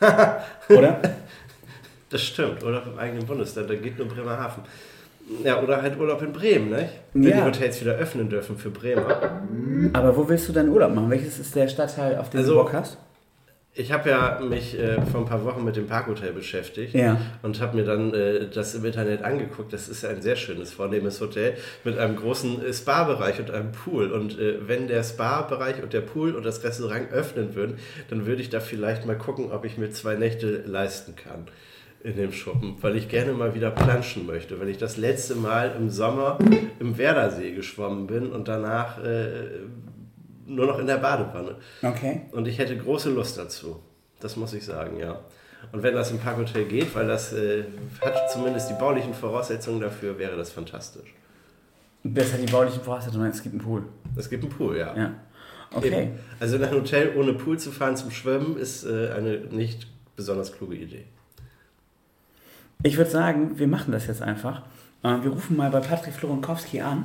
Oder? 0.68 1.00
Das 2.10 2.22
stimmt, 2.22 2.62
Urlaub 2.62 2.86
im 2.86 2.98
eigenen 2.98 3.26
Bundesland, 3.26 3.68
da 3.68 3.74
geht 3.74 3.98
nur 3.98 4.06
Bremerhaven. 4.08 4.62
Ja, 5.44 5.60
oder 5.62 5.82
halt 5.82 5.98
Urlaub 6.00 6.22
in 6.22 6.32
Bremen, 6.32 6.70
nicht? 6.70 6.88
Wenn 7.12 7.22
Ja. 7.24 7.36
die 7.36 7.42
Hotels 7.42 7.80
wieder 7.82 7.92
öffnen 7.96 8.30
dürfen 8.30 8.56
für 8.56 8.70
Bremer. 8.70 9.42
Aber 9.92 10.16
wo 10.16 10.26
willst 10.26 10.48
du 10.48 10.54
deinen 10.54 10.70
Urlaub 10.70 10.94
machen? 10.94 11.10
Welches 11.10 11.38
ist 11.38 11.54
der 11.54 11.68
Stadtteil, 11.68 12.16
auf 12.16 12.30
den 12.30 12.38
Also- 12.40 12.52
du 12.54 12.58
Bock 12.62 12.72
hast? 12.72 12.96
Ich 13.78 13.92
habe 13.92 14.10
ja 14.10 14.40
mich 14.40 14.76
äh, 14.76 15.00
vor 15.02 15.20
ein 15.20 15.26
paar 15.26 15.44
Wochen 15.44 15.64
mit 15.64 15.76
dem 15.76 15.86
Parkhotel 15.86 16.32
beschäftigt 16.32 16.94
Ja. 16.94 17.16
und 17.42 17.60
habe 17.60 17.76
mir 17.76 17.84
dann 17.84 18.12
äh, 18.12 18.48
das 18.52 18.74
im 18.74 18.84
Internet 18.84 19.22
angeguckt. 19.22 19.72
Das 19.72 19.88
ist 19.88 20.04
ein 20.04 20.20
sehr 20.20 20.34
schönes, 20.34 20.72
vornehmes 20.72 21.20
Hotel 21.20 21.54
mit 21.84 21.96
einem 21.96 22.16
großen 22.16 22.60
äh, 22.64 22.72
Spa-Bereich 22.74 23.38
und 23.38 23.52
einem 23.52 23.70
Pool. 23.70 24.10
Und 24.10 24.36
äh, 24.36 24.66
wenn 24.66 24.88
der 24.88 25.04
Spa-Bereich 25.04 25.80
und 25.80 25.92
der 25.92 26.00
Pool 26.00 26.34
und 26.34 26.44
das 26.44 26.64
Restaurant 26.64 27.12
öffnen 27.12 27.54
würden, 27.54 27.78
dann 28.10 28.26
würde 28.26 28.42
ich 28.42 28.50
da 28.50 28.58
vielleicht 28.58 29.06
mal 29.06 29.16
gucken, 29.16 29.52
ob 29.52 29.64
ich 29.64 29.78
mir 29.78 29.90
zwei 29.90 30.16
Nächte 30.16 30.64
leisten 30.66 31.14
kann 31.14 31.46
in 32.02 32.16
dem 32.16 32.32
Schuppen, 32.32 32.76
weil 32.80 32.96
ich 32.96 33.08
gerne 33.08 33.32
mal 33.32 33.54
wieder 33.54 33.70
planschen 33.70 34.26
möchte, 34.26 34.60
weil 34.60 34.68
ich 34.68 34.78
das 34.78 34.96
letzte 34.96 35.34
Mal 35.34 35.72
im 35.78 35.88
Sommer 35.90 36.38
im 36.80 36.96
Werdersee 36.98 37.52
geschwommen 37.52 38.06
bin 38.08 38.30
und 38.30 38.46
danach 38.48 39.02
äh, 39.04 39.30
nur 40.48 40.66
noch 40.66 40.78
in 40.78 40.86
der 40.86 40.96
Badewanne. 40.96 41.56
Okay. 41.82 42.22
Und 42.32 42.48
ich 42.48 42.58
hätte 42.58 42.76
große 42.76 43.10
Lust 43.10 43.38
dazu. 43.38 43.80
Das 44.20 44.36
muss 44.36 44.52
ich 44.54 44.64
sagen, 44.64 44.98
ja. 44.98 45.20
Und 45.72 45.82
wenn 45.82 45.94
das 45.94 46.10
im 46.10 46.18
Parkhotel 46.18 46.64
geht, 46.64 46.94
weil 46.94 47.06
das 47.06 47.32
äh, 47.32 47.64
hat 48.00 48.30
zumindest 48.30 48.70
die 48.70 48.74
baulichen 48.74 49.14
Voraussetzungen 49.14 49.80
dafür, 49.80 50.18
wäre 50.18 50.36
das 50.36 50.50
fantastisch. 50.50 51.14
Hat 52.04 52.40
die 52.40 52.50
baulichen 52.50 52.80
Voraussetzungen, 52.82 53.30
es 53.30 53.42
gibt 53.42 53.54
einen 53.54 53.62
Pool. 53.62 53.82
Es 54.16 54.30
gibt 54.30 54.44
einen 54.44 54.52
Pool, 54.52 54.76
ja. 54.78 54.96
Ja. 54.96 55.14
Okay. 55.74 55.88
Eben. 55.88 56.18
Also 56.40 56.56
in 56.56 56.64
ein 56.64 56.70
Hotel 56.70 57.12
ohne 57.16 57.34
Pool 57.34 57.58
zu 57.58 57.70
fahren 57.70 57.96
zum 57.96 58.10
Schwimmen 58.10 58.56
ist 58.56 58.84
äh, 58.84 59.10
eine 59.10 59.38
nicht 59.50 59.86
besonders 60.16 60.52
kluge 60.52 60.76
Idee. 60.76 61.04
Ich 62.82 62.96
würde 62.96 63.10
sagen, 63.10 63.58
wir 63.58 63.66
machen 63.66 63.92
das 63.92 64.06
jetzt 64.06 64.22
einfach. 64.22 64.62
Äh, 65.02 65.22
Wir 65.22 65.30
rufen 65.30 65.56
mal 65.56 65.70
bei 65.70 65.80
Patrick 65.80 66.14
Florenkowski 66.14 66.80
an 66.80 67.04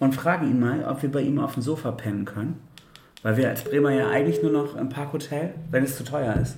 und 0.00 0.14
fragen 0.14 0.50
ihn 0.50 0.58
mal, 0.58 0.84
ob 0.84 1.02
wir 1.02 1.12
bei 1.12 1.20
ihm 1.20 1.38
auf 1.38 1.54
dem 1.54 1.62
Sofa 1.62 1.92
pennen 1.92 2.24
können. 2.24 2.60
Weil 3.22 3.36
wir 3.36 3.48
als 3.48 3.62
Bremer 3.64 3.92
ja 3.92 4.08
eigentlich 4.08 4.42
nur 4.42 4.50
noch 4.50 4.74
im 4.76 4.88
Parkhotel, 4.88 5.54
wenn 5.70 5.84
es 5.84 5.96
zu 5.96 6.04
teuer 6.04 6.34
ist, 6.36 6.56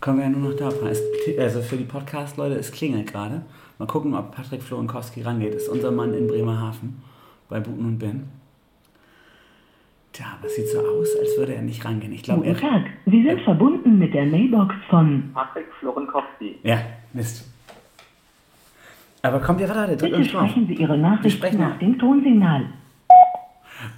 können 0.00 0.18
wir 0.18 0.24
ja 0.24 0.30
nur 0.30 0.50
noch 0.50 0.56
da 0.56 0.70
fahren. 0.70 0.92
Also 1.38 1.62
für 1.62 1.76
die 1.76 1.84
Podcast-Leute, 1.84 2.56
es 2.56 2.72
klingelt 2.72 3.10
gerade. 3.10 3.42
Mal 3.78 3.86
gucken, 3.86 4.14
ob 4.14 4.34
Patrick 4.34 4.62
Florenkowski 4.62 5.22
rangeht. 5.22 5.54
Ist 5.54 5.68
unser 5.68 5.92
Mann 5.92 6.14
in 6.14 6.26
Bremerhaven 6.26 7.00
bei 7.48 7.60
Buten 7.60 7.84
und 7.84 7.98
Ben. 7.98 8.28
Tja, 10.12 10.26
aber 10.36 10.46
es 10.46 10.56
sieht 10.56 10.68
so 10.68 10.80
aus, 10.80 11.08
als 11.20 11.38
würde 11.38 11.54
er 11.54 11.62
nicht 11.62 11.84
rangehen. 11.84 12.12
Ich 12.12 12.24
glaube, 12.24 12.40
Guten 12.42 12.56
er. 12.56 12.60
Tag, 12.60 12.82
Sie 13.06 13.22
sind 13.22 13.40
verbunden 13.42 13.98
mit 13.98 14.12
der 14.12 14.26
Mailbox 14.26 14.74
von 14.90 15.30
Patrick 15.32 15.66
Florenkowski. 15.78 16.58
Ja, 16.64 16.80
Mist. 17.12 17.48
Aber 19.22 19.40
kommt 19.40 19.60
ja 19.60 19.68
warte, 19.68 19.96
drück 19.96 20.10
Bitte 20.10 20.16
uns 20.16 20.30
drauf. 20.30 20.48
sprechen 20.50 20.66
Sie 20.68 20.74
Ihre 20.74 20.96
Nachricht 20.96 21.58
nach 21.58 21.78
dem 21.78 21.98
Tonsignal. 21.98 22.66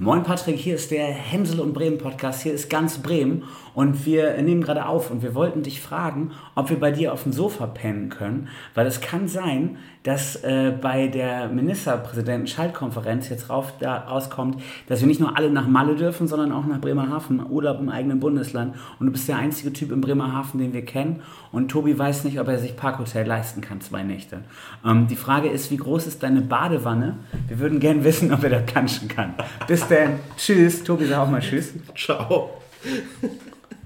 Moin 0.02 0.22
Patrick, 0.22 0.56
hier 0.56 0.76
ist 0.76 0.90
der 0.92 1.04
Hänsel 1.04 1.60
und 1.60 1.74
Bremen 1.74 1.98
Podcast. 1.98 2.42
Hier 2.42 2.54
ist 2.54 2.70
ganz 2.70 2.96
Bremen 3.02 3.42
und 3.74 4.06
wir 4.06 4.40
nehmen 4.40 4.62
gerade 4.62 4.86
auf 4.86 5.10
und 5.10 5.22
wir 5.22 5.34
wollten 5.34 5.62
dich 5.62 5.82
fragen, 5.82 6.30
ob 6.54 6.70
wir 6.70 6.80
bei 6.80 6.90
dir 6.90 7.12
auf 7.12 7.24
dem 7.24 7.34
Sofa 7.34 7.66
pennen 7.66 8.08
können, 8.08 8.48
weil 8.74 8.86
es 8.86 9.02
kann 9.02 9.28
sein, 9.28 9.76
dass 10.02 10.36
äh, 10.36 10.72
bei 10.80 11.08
der 11.08 11.48
Ministerpräsidenten-Schaltkonferenz 11.48 13.28
jetzt 13.28 13.50
rauf, 13.50 13.74
da 13.80 13.98
rauskommt, 13.98 14.62
dass 14.88 15.00
wir 15.00 15.06
nicht 15.06 15.20
nur 15.20 15.36
alle 15.36 15.50
nach 15.50 15.68
Malle 15.68 15.94
dürfen, 15.94 16.26
sondern 16.26 16.52
auch 16.52 16.64
nach 16.64 16.80
Bremerhaven, 16.80 17.44
Urlaub 17.50 17.80
im 17.80 17.90
eigenen 17.90 18.18
Bundesland. 18.18 18.76
Und 18.98 19.06
du 19.06 19.12
bist 19.12 19.28
der 19.28 19.36
einzige 19.36 19.72
Typ 19.74 19.92
in 19.92 20.00
Bremerhaven, 20.00 20.58
den 20.58 20.72
wir 20.72 20.84
kennen. 20.86 21.20
Und 21.52 21.70
Tobi 21.70 21.98
weiß 21.98 22.24
nicht, 22.24 22.40
ob 22.40 22.48
er 22.48 22.58
sich 22.58 22.76
Parkhotel 22.76 23.26
leisten 23.26 23.60
kann, 23.60 23.82
zwei 23.82 24.02
Nächte. 24.02 24.38
Ähm, 24.86 25.06
die 25.06 25.16
Frage 25.16 25.50
ist, 25.50 25.70
wie 25.70 25.76
groß 25.76 26.06
ist 26.06 26.22
deine 26.22 26.40
Badewanne? 26.40 27.18
Wir 27.48 27.58
würden 27.58 27.78
gern 27.78 28.02
wissen, 28.02 28.32
ob 28.32 28.42
er 28.42 28.50
da 28.50 28.58
planschen 28.60 29.08
kann. 29.08 29.34
Bis 29.66 29.86
dann. 29.90 30.20
Tschüss. 30.36 30.84
Tobi, 30.84 31.06
sag 31.06 31.18
auch 31.18 31.30
mal 31.30 31.40
Tschüss. 31.40 31.72
Ciao. 31.96 32.62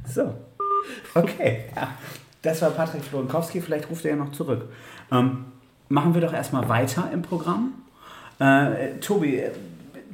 So. 0.07 0.35
Okay. 1.15 1.65
Ja. 1.75 1.89
Das 2.43 2.61
war 2.63 2.71
Patrick 2.71 3.03
Florenkowski. 3.03 3.61
Vielleicht 3.61 3.89
ruft 3.91 4.05
er 4.05 4.13
ja 4.13 4.17
noch 4.17 4.33
zurück. 4.33 4.69
Ähm, 5.11 5.47
machen 5.89 6.15
wir 6.15 6.21
doch 6.21 6.33
erstmal 6.33 6.69
weiter 6.69 7.11
im 7.13 7.23
Programm. 7.23 7.73
Äh, 8.39 8.99
Tobi, 9.01 9.45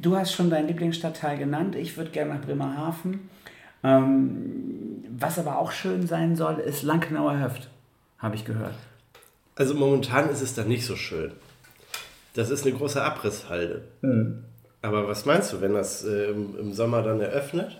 du 0.01 0.15
hast 0.15 0.33
schon 0.33 0.49
deinen 0.49 0.67
Lieblingsstadtteil 0.67 1.37
genannt. 1.37 1.75
Ich 1.75 1.97
würde 1.97 2.11
gerne 2.11 2.35
nach 2.35 2.41
Bremerhaven. 2.41 3.29
Ähm, 3.83 5.03
was 5.17 5.39
aber 5.39 5.57
auch 5.57 5.71
schön 5.71 6.07
sein 6.07 6.35
soll, 6.35 6.59
ist 6.59 6.83
Lankenauer 6.83 7.39
Höft, 7.39 7.69
habe 8.19 8.35
ich 8.35 8.45
gehört. 8.45 8.75
Also 9.55 9.73
momentan 9.73 10.29
ist 10.29 10.41
es 10.41 10.53
da 10.53 10.63
nicht 10.63 10.85
so 10.85 10.95
schön. 10.95 11.33
Das 12.33 12.49
ist 12.49 12.65
eine 12.65 12.75
große 12.75 13.03
Abrisshalde. 13.03 13.83
Aber 14.81 15.07
was 15.07 15.25
meinst 15.25 15.53
du, 15.53 15.61
wenn 15.61 15.73
das 15.73 16.03
äh, 16.03 16.31
im, 16.31 16.57
im 16.57 16.73
Sommer 16.73 17.03
dann 17.03 17.21
eröffnet? 17.21 17.77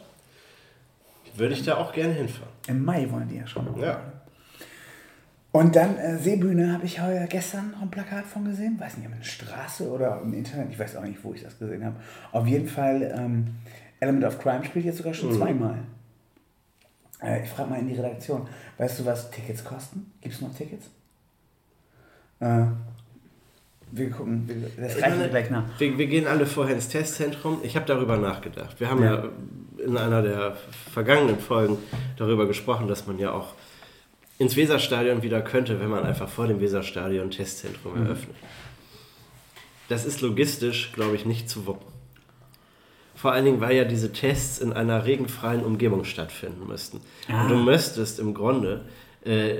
Würde 1.36 1.54
ich 1.54 1.64
da 1.64 1.78
auch 1.78 1.94
gerne 1.94 2.14
hinfahren. 2.14 2.52
Im 2.68 2.84
Mai 2.84 3.10
wollen 3.10 3.28
die 3.30 3.38
ja 3.38 3.48
schon. 3.48 3.80
Ja. 3.80 4.02
Und 5.54 5.76
dann 5.76 5.98
äh, 5.98 6.18
Seebühne 6.18 6.74
habe 6.74 6.86
ich 6.86 7.02
heute 7.02 7.26
gestern 7.28 7.72
noch 7.72 7.82
ein 7.82 7.90
Plakat 7.92 8.26
von 8.26 8.46
gesehen. 8.46 8.80
Weiß 8.80 8.98
nicht, 8.98 9.08
ob 9.08 9.14
eine 9.14 9.24
Straße 9.24 9.90
oder 9.90 10.22
im 10.22 10.34
Internet. 10.34 10.70
Ich 10.72 10.80
weiß 10.80 10.96
auch 10.98 11.04
nicht, 11.04 11.24
wo 11.24 11.34
ich 11.34 11.44
das 11.44 11.58
gesehen 11.58 11.84
habe. 11.84 11.96
Auf 12.32 12.46
jeden 12.48 12.68
Fall 12.68 13.02
ähm, 13.18 13.56
Element 14.00 14.26
of 14.26 14.40
Crime 14.40 14.64
spielt 14.64 14.86
jetzt 14.86 14.98
sogar 14.98 15.14
schon 15.14 15.30
Mhm. 15.34 15.38
zweimal. 15.38 15.78
Äh, 17.22 17.44
ich 17.44 17.50
frage 17.50 17.70
mal 17.70 17.80
in 17.80 17.88
die 17.88 17.96
Redaktion, 17.96 18.48
weißt 18.78 19.00
du, 19.00 19.06
was 19.06 19.32
Tickets 19.32 19.64
kosten? 19.64 20.12
Gibt 20.22 20.36
es 20.36 20.42
noch 20.42 20.54
Tickets? 20.56 20.90
Äh, 22.40 22.66
wir 23.92 24.10
gucken, 24.10 24.48
wir, 24.48 24.56
das 24.84 24.98
Ich 24.98 25.04
reichen 25.04 25.20
wir 25.20 25.28
gleich 25.28 25.50
nach. 25.50 25.64
Wir, 25.78 25.98
wir 25.98 26.08
gehen 26.08 26.28
alle 26.28 26.46
vorher 26.46 26.76
ins 26.76 26.88
Testzentrum. 26.88 27.60
Ich 27.64 27.76
habe 27.76 27.86
darüber 27.86 28.18
nachgedacht. 28.18 28.80
Wir 28.80 28.90
haben 28.90 29.04
ja. 29.04 29.16
Ja. 29.16 29.30
in 29.86 29.98
einer 29.98 30.22
der 30.22 30.56
vergangenen 30.94 31.40
Folgen 31.40 31.78
darüber 32.18 32.48
gesprochen, 32.48 32.88
dass 32.88 33.08
man 33.08 33.20
ja 33.20 33.32
auch 33.32 33.54
ins 34.38 34.56
Weserstadion 34.56 35.22
wieder 35.24 35.42
könnte, 35.42 35.80
wenn 35.80 35.90
man 35.90 36.04
einfach 36.04 36.30
vor 36.30 36.48
dem 36.48 36.60
Weserstadion 36.62 37.26
ein 37.28 37.32
Testzentrum 37.32 37.94
Mhm. 38.00 38.06
eröffnet. 38.06 38.36
Das 39.90 40.06
ist 40.06 40.22
logistisch, 40.22 40.92
glaube 40.94 41.16
ich, 41.16 41.26
nicht 41.26 41.50
zu 41.50 41.66
wuppen. 41.68 41.88
Vor 43.16 43.34
allen 43.34 43.46
Dingen, 43.46 43.62
weil 43.62 43.76
ja 43.76 43.84
diese 43.84 44.12
Tests 44.14 44.58
in 44.60 44.74
einer 44.74 45.06
regenfreien 45.06 45.64
Umgebung 45.64 46.06
stattfinden 46.06 46.66
müssten. 46.68 47.02
Ah. 47.30 47.44
Und 47.44 47.50
du 47.50 47.56
müsstest 47.58 48.20
im 48.20 48.34
Grunde 48.34 48.86
äh, 49.26 49.58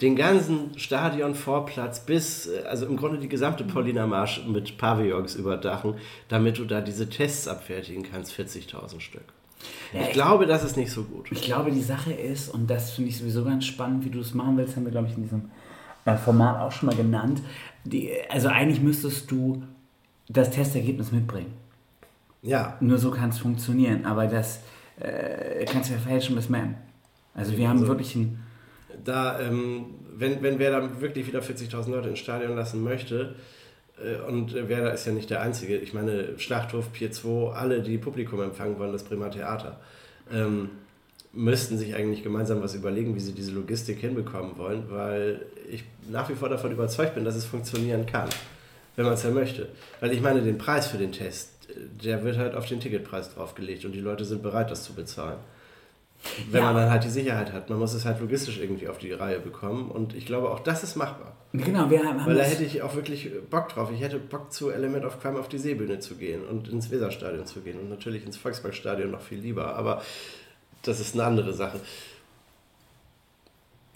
den 0.00 0.16
ganzen 0.16 0.76
Stadionvorplatz 0.78 2.00
bis, 2.04 2.46
äh, 2.48 2.62
also 2.68 2.86
im 2.86 2.96
Grunde 2.96 3.18
die 3.18 3.28
gesamte 3.28 3.64
Pauliner 3.64 4.06
Marsch 4.06 4.44
mit 4.46 4.76
Pavillons 4.78 5.34
überdachen, 5.36 5.94
damit 6.28 6.58
du 6.58 6.64
da 6.64 6.80
diese 6.80 7.08
Tests 7.08 7.46
abfertigen 7.48 8.02
kannst, 8.10 8.32
40.000 8.32 9.00
Stück. 9.00 9.22
Ja, 9.92 10.00
ich 10.02 10.06
ich- 10.08 10.12
glaube, 10.12 10.46
das 10.46 10.64
ist 10.64 10.76
nicht 10.76 10.90
so 10.90 11.04
gut. 11.04 11.30
Ich 11.32 11.42
glaube, 11.42 11.70
die 11.70 11.82
Sache 11.82 12.12
ist, 12.12 12.48
und 12.48 12.68
das 12.68 12.90
finde 12.92 13.10
ich 13.10 13.18
sowieso 13.18 13.44
ganz 13.44 13.64
spannend, 13.64 14.04
wie 14.04 14.10
du 14.10 14.20
es 14.20 14.34
machen 14.34 14.56
willst, 14.56 14.76
haben 14.76 14.84
wir, 14.84 14.90
glaube 14.92 15.08
ich, 15.08 15.16
in 15.16 15.22
diesem 15.22 15.50
äh, 16.04 16.16
Format 16.16 16.60
auch 16.60 16.72
schon 16.72 16.88
mal 16.88 16.96
genannt. 16.96 17.40
Die, 17.84 18.10
also 18.28 18.48
eigentlich 18.48 18.80
müsstest 18.82 19.30
du 19.30 19.62
das 20.28 20.50
Testergebnis 20.50 21.12
mitbringen. 21.12 21.52
Ja, 22.42 22.76
Nur 22.80 22.98
so 22.98 23.10
kann 23.10 23.30
es 23.30 23.38
funktionieren, 23.38 24.04
aber 24.04 24.26
das 24.26 24.60
äh, 25.00 25.64
kannst 25.64 25.88
du 25.88 25.94
ja 25.94 26.00
fälschen 26.00 26.34
bis 26.36 26.48
man. 26.50 26.74
Also 27.34 27.56
wir 27.56 27.68
haben 27.68 27.78
Also- 27.78 27.88
wirklich 27.88 28.14
ein... 28.16 28.40
da, 29.04 29.40
ähm, 29.40 29.86
wenn, 30.16 30.42
wenn 30.42 30.58
wer 30.58 30.70
da 30.70 31.00
wirklich 31.00 31.26
wieder 31.26 31.40
40.000 31.40 31.90
Leute 31.90 32.08
ins 32.08 32.18
Stadion 32.18 32.56
lassen 32.56 32.82
möchte, 32.82 33.34
äh, 34.02 34.20
und 34.28 34.54
äh, 34.54 34.68
Werder 34.68 34.92
ist 34.92 35.06
ja 35.06 35.12
nicht 35.12 35.30
der 35.30 35.40
Einzige, 35.40 35.76
ich 35.76 35.94
meine, 35.94 36.38
Schlachthof, 36.38 36.92
Pier 36.92 37.12
2, 37.12 37.52
alle, 37.52 37.80
die 37.82 37.98
Publikum 37.98 38.40
empfangen 38.42 38.78
wollen, 38.78 38.92
das 38.92 39.04
Bremer 39.04 39.30
Theater, 39.30 39.80
ähm, 40.32 40.70
müssten 41.32 41.78
sich 41.78 41.94
eigentlich 41.94 42.22
gemeinsam 42.22 42.62
was 42.62 42.74
überlegen, 42.74 43.14
wie 43.14 43.20
sie 43.20 43.32
diese 43.32 43.52
Logistik 43.52 43.98
hinbekommen 43.98 44.56
wollen, 44.56 44.84
weil 44.88 45.44
ich 45.68 45.84
nach 46.08 46.28
wie 46.28 46.34
vor 46.34 46.48
davon 46.48 46.70
überzeugt 46.70 47.14
bin, 47.14 47.24
dass 47.24 47.34
es 47.34 47.44
funktionieren 47.44 48.06
kann, 48.06 48.28
wenn 48.96 49.04
man 49.04 49.14
es 49.14 49.24
ja 49.24 49.30
möchte. 49.30 49.68
Weil 50.00 50.12
ich 50.12 50.20
meine, 50.20 50.42
den 50.42 50.58
Preis 50.58 50.88
für 50.88 50.98
den 50.98 51.12
Test, 51.12 51.50
äh, 51.68 52.04
der 52.04 52.24
wird 52.24 52.38
halt 52.38 52.54
auf 52.54 52.66
den 52.66 52.80
Ticketpreis 52.80 53.34
draufgelegt 53.34 53.84
und 53.84 53.92
die 53.92 54.00
Leute 54.00 54.24
sind 54.24 54.42
bereit, 54.42 54.70
das 54.70 54.84
zu 54.84 54.94
bezahlen. 54.94 55.38
Wenn 56.50 56.60
Ja. 56.60 56.66
man 56.72 56.76
dann 56.76 56.90
halt 56.90 57.04
die 57.04 57.10
Sicherheit 57.10 57.52
hat. 57.52 57.70
Man 57.70 57.78
muss 57.78 57.94
es 57.94 58.04
halt 58.04 58.20
logistisch 58.20 58.58
irgendwie 58.58 58.88
auf 58.88 58.98
die 58.98 59.12
Reihe 59.12 59.40
bekommen 59.40 59.90
und 59.90 60.14
ich 60.14 60.26
glaube, 60.26 60.50
auch 60.50 60.60
das 60.60 60.82
ist 60.82 60.96
machbar. 60.96 61.36
Genau, 61.52 61.88
wir 61.88 62.02
haben... 62.02 62.26
Weil 62.26 62.34
da 62.34 62.42
hätte 62.42 62.64
ich 62.64 62.82
auch 62.82 62.94
wirklich 62.96 63.30
Bock 63.48 63.68
drauf. 63.68 63.90
Ich 63.94 64.00
hätte 64.00 64.18
Bock 64.18 64.52
zu 64.52 64.70
Element 64.70 65.04
of 65.04 65.20
Crime 65.20 65.38
auf 65.38 65.48
die 65.48 65.58
Seebühne 65.58 66.00
zu 66.00 66.16
gehen 66.16 66.44
und 66.44 66.68
ins 66.68 66.90
Weserstadion 66.90 67.46
zu 67.46 67.60
gehen 67.60 67.78
und 67.78 67.88
natürlich 67.88 68.26
ins 68.26 68.36
Volksparkstadion 68.36 69.10
noch 69.10 69.20
viel 69.22 69.38
lieber. 69.38 69.76
Aber 69.76 70.02
das 70.82 70.98
ist 70.98 71.14
eine 71.14 71.24
andere 71.24 71.52
Sache. 71.52 71.78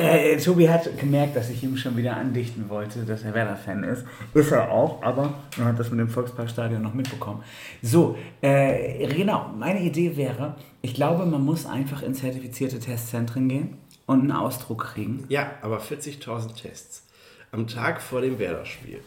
Äh, 0.00 0.36
Tobi 0.36 0.68
hat 0.68 0.96
gemerkt, 0.96 1.34
dass 1.34 1.50
ich 1.50 1.60
ihm 1.64 1.76
schon 1.76 1.96
wieder 1.96 2.16
andichten 2.16 2.68
wollte, 2.68 3.00
dass 3.04 3.24
er 3.24 3.34
Werder-Fan 3.34 3.82
ist. 3.82 4.04
Ist 4.32 4.52
er 4.52 4.70
auch, 4.70 5.02
aber 5.02 5.34
er 5.58 5.64
hat 5.64 5.78
das 5.80 5.90
mit 5.90 5.98
dem 5.98 6.08
Volksparkstadion 6.08 6.80
noch 6.80 6.94
mitbekommen. 6.94 7.42
So, 7.82 8.16
äh, 8.40 9.08
genau, 9.12 9.50
meine 9.58 9.80
Idee 9.80 10.16
wäre, 10.16 10.54
ich 10.82 10.94
glaube, 10.94 11.26
man 11.26 11.44
muss 11.44 11.66
einfach 11.66 12.02
in 12.02 12.14
zertifizierte 12.14 12.78
Testzentren 12.78 13.48
gehen 13.48 13.76
und 14.06 14.20
einen 14.20 14.30
Ausdruck 14.32 14.84
kriegen. 14.94 15.24
Ja, 15.28 15.50
aber 15.62 15.80
40.000 15.80 16.54
Tests 16.54 17.02
am 17.50 17.66
Tag 17.66 18.00
vor 18.00 18.20
dem 18.20 18.38
Werder-Spiel 18.38 19.00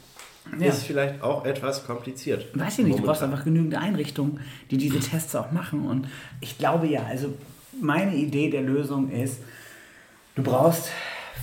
Ja. 0.60 0.68
ist 0.68 0.84
vielleicht 0.84 1.22
auch 1.24 1.46
etwas 1.46 1.86
kompliziert. 1.86 2.48
Weiß 2.54 2.80
ich 2.80 2.86
nicht, 2.86 3.00
du 3.00 3.04
brauchst 3.04 3.22
Momentan. 3.22 3.32
einfach 3.32 3.46
genügend 3.46 3.76
Einrichtungen, 3.76 4.42
die 4.70 4.78
diese 4.78 5.00
Tests 5.00 5.34
auch 5.38 5.54
machen. 5.54 5.88
Und 5.88 6.10
ich 6.42 6.58
glaube 6.58 6.88
ja, 6.88 7.04
also 7.08 7.34
meine 7.80 8.14
Idee 8.14 8.50
der 8.50 8.64
Lösung 8.64 9.10
ist, 9.10 9.40
du 10.36 10.44
brauchst 10.44 10.90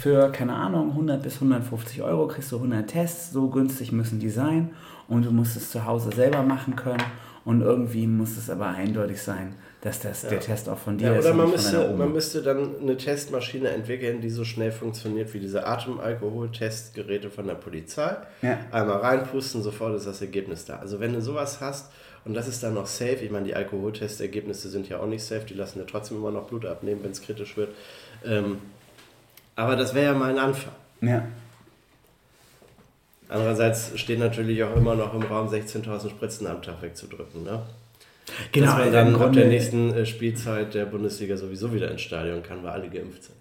für, 0.00 0.30
keine 0.30 0.54
Ahnung, 0.54 0.90
100 0.90 1.22
bis 1.22 1.34
150 1.36 2.02
Euro 2.02 2.28
kriegst 2.28 2.52
du 2.52 2.56
100 2.56 2.88
Tests, 2.88 3.32
so 3.32 3.48
günstig 3.48 3.92
müssen 3.92 4.20
die 4.20 4.30
sein. 4.30 4.70
Und 5.08 5.24
du 5.24 5.30
musst 5.30 5.56
es 5.56 5.70
zu 5.70 5.84
Hause 5.84 6.10
selber 6.14 6.42
machen 6.42 6.76
können. 6.76 7.02
Und 7.44 7.62
irgendwie 7.62 8.06
muss 8.06 8.36
es 8.36 8.50
aber 8.50 8.68
eindeutig 8.68 9.22
sein, 9.22 9.54
dass 9.80 10.00
das, 10.00 10.22
der 10.22 10.40
Test 10.40 10.68
auch 10.68 10.78
von 10.78 10.98
dir 10.98 11.08
Ja, 11.08 11.14
ist. 11.14 11.24
oder 11.24 11.34
man 11.34 11.50
müsste, 11.50 11.88
man 11.96 12.12
müsste 12.12 12.42
dann 12.42 12.80
eine 12.80 12.96
Testmaschine 12.96 13.68
entwickeln, 13.68 14.20
die 14.20 14.30
so 14.30 14.44
schnell 14.44 14.72
funktioniert 14.72 15.32
wie 15.34 15.38
diese 15.38 15.66
Atemalkohol-Testgeräte 15.66 17.30
von 17.30 17.46
der 17.46 17.54
Polizei. 17.54 18.16
Ja. 18.42 18.58
Einmal 18.72 18.98
reinpusten, 18.98 19.62
sofort 19.62 19.94
ist 19.94 20.06
das 20.06 20.20
Ergebnis 20.20 20.64
da. 20.64 20.78
Also 20.78 20.98
wenn 20.98 21.12
du 21.12 21.20
sowas 21.20 21.60
hast 21.60 21.92
und 22.24 22.34
das 22.34 22.48
ist 22.48 22.62
dann 22.64 22.74
noch 22.74 22.86
safe, 22.86 23.16
ich 23.24 23.30
meine, 23.30 23.46
die 23.46 23.54
Alkoholtestergebnisse 23.54 24.68
sind 24.68 24.88
ja 24.88 24.98
auch 24.98 25.06
nicht 25.06 25.22
safe, 25.22 25.44
die 25.48 25.54
lassen 25.54 25.78
ja 25.78 25.84
trotzdem 25.88 26.16
immer 26.16 26.32
noch 26.32 26.48
Blut 26.48 26.66
abnehmen, 26.66 27.00
wenn 27.04 27.12
es 27.12 27.22
kritisch 27.22 27.56
wird. 27.56 27.70
Ähm, 28.24 28.58
aber 29.54 29.76
das 29.76 29.94
wäre 29.94 30.12
ja 30.12 30.18
mal 30.18 30.30
ein 30.30 30.38
Anfang. 30.38 30.72
ja. 31.00 31.24
Andererseits 33.30 33.92
steht 34.00 34.20
natürlich 34.20 34.64
auch 34.64 34.74
immer 34.74 34.94
noch 34.94 35.12
im 35.12 35.22
Raum 35.22 35.48
16.000 35.48 36.08
Spritzen 36.08 36.46
am 36.46 36.62
Tag 36.62 36.80
wegzudrücken. 36.80 37.44
Ne? 37.44 37.60
Genau, 38.52 38.66
Dass 38.66 38.74
man 38.74 38.82
also 38.82 38.92
dann 38.92 39.16
ab 39.16 39.32
der 39.32 39.46
nächsten 39.46 39.92
äh, 39.92 40.06
Spielzeit 40.06 40.74
der 40.74 40.86
Bundesliga 40.86 41.36
sowieso 41.36 41.72
wieder 41.72 41.90
ins 41.90 42.02
Stadion 42.02 42.42
kann, 42.42 42.62
weil 42.62 42.70
alle 42.72 42.88
geimpft 42.88 43.24
sind. 43.24 43.36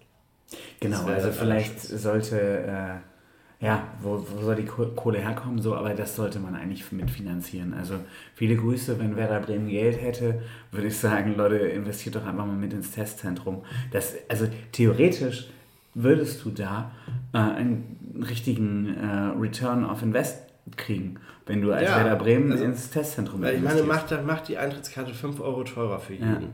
Genau, 0.80 1.04
also 1.06 1.30
vielleicht 1.30 1.80
sollte, 1.80 2.38
äh, 2.40 3.64
ja, 3.64 3.88
wo, 4.02 4.24
wo 4.30 4.42
soll 4.42 4.56
die 4.56 4.64
Koh- 4.64 4.92
Kohle 4.94 5.18
herkommen, 5.18 5.60
so, 5.60 5.74
aber 5.74 5.92
das 5.94 6.14
sollte 6.16 6.38
man 6.38 6.54
eigentlich 6.54 6.90
mitfinanzieren. 6.92 7.74
Also 7.74 7.94
viele 8.34 8.56
Grüße, 8.56 8.98
wenn 8.98 9.16
Werder 9.16 9.40
Bremen 9.40 9.68
Geld 9.68 10.00
hätte, 10.00 10.42
würde 10.70 10.86
ich 10.86 10.96
sagen, 10.96 11.34
Leute, 11.36 11.56
investiert 11.56 12.14
doch 12.14 12.24
einfach 12.24 12.46
mal 12.46 12.56
mit 12.56 12.72
ins 12.72 12.92
Testzentrum. 12.92 13.62
Das, 13.90 14.14
also 14.28 14.46
theoretisch 14.72 15.48
würdest 15.94 16.44
du 16.44 16.50
da 16.50 16.92
äh, 17.34 17.38
einen 17.38 18.14
richtigen 18.28 18.96
äh, 18.96 19.38
Return 19.38 19.84
of 19.84 20.02
Invest 20.02 20.38
kriegen, 20.76 21.18
wenn 21.48 21.62
du 21.62 21.72
als 21.72 21.82
Ja, 21.82 21.96
Werder 21.96 22.16
Bremen 22.16 22.52
also, 22.52 22.64
ins 22.64 22.90
Testzentrum 22.90 23.42
Weil 23.42 23.56
ich 23.56 23.62
meine, 23.62 23.82
macht, 23.82 24.24
macht 24.24 24.48
die 24.48 24.56
Eintrittskarte 24.58 25.12
5 25.12 25.40
Euro 25.40 25.64
teurer 25.64 25.98
für 25.98 26.14
Ja. 26.14 26.34
jeden. 26.34 26.50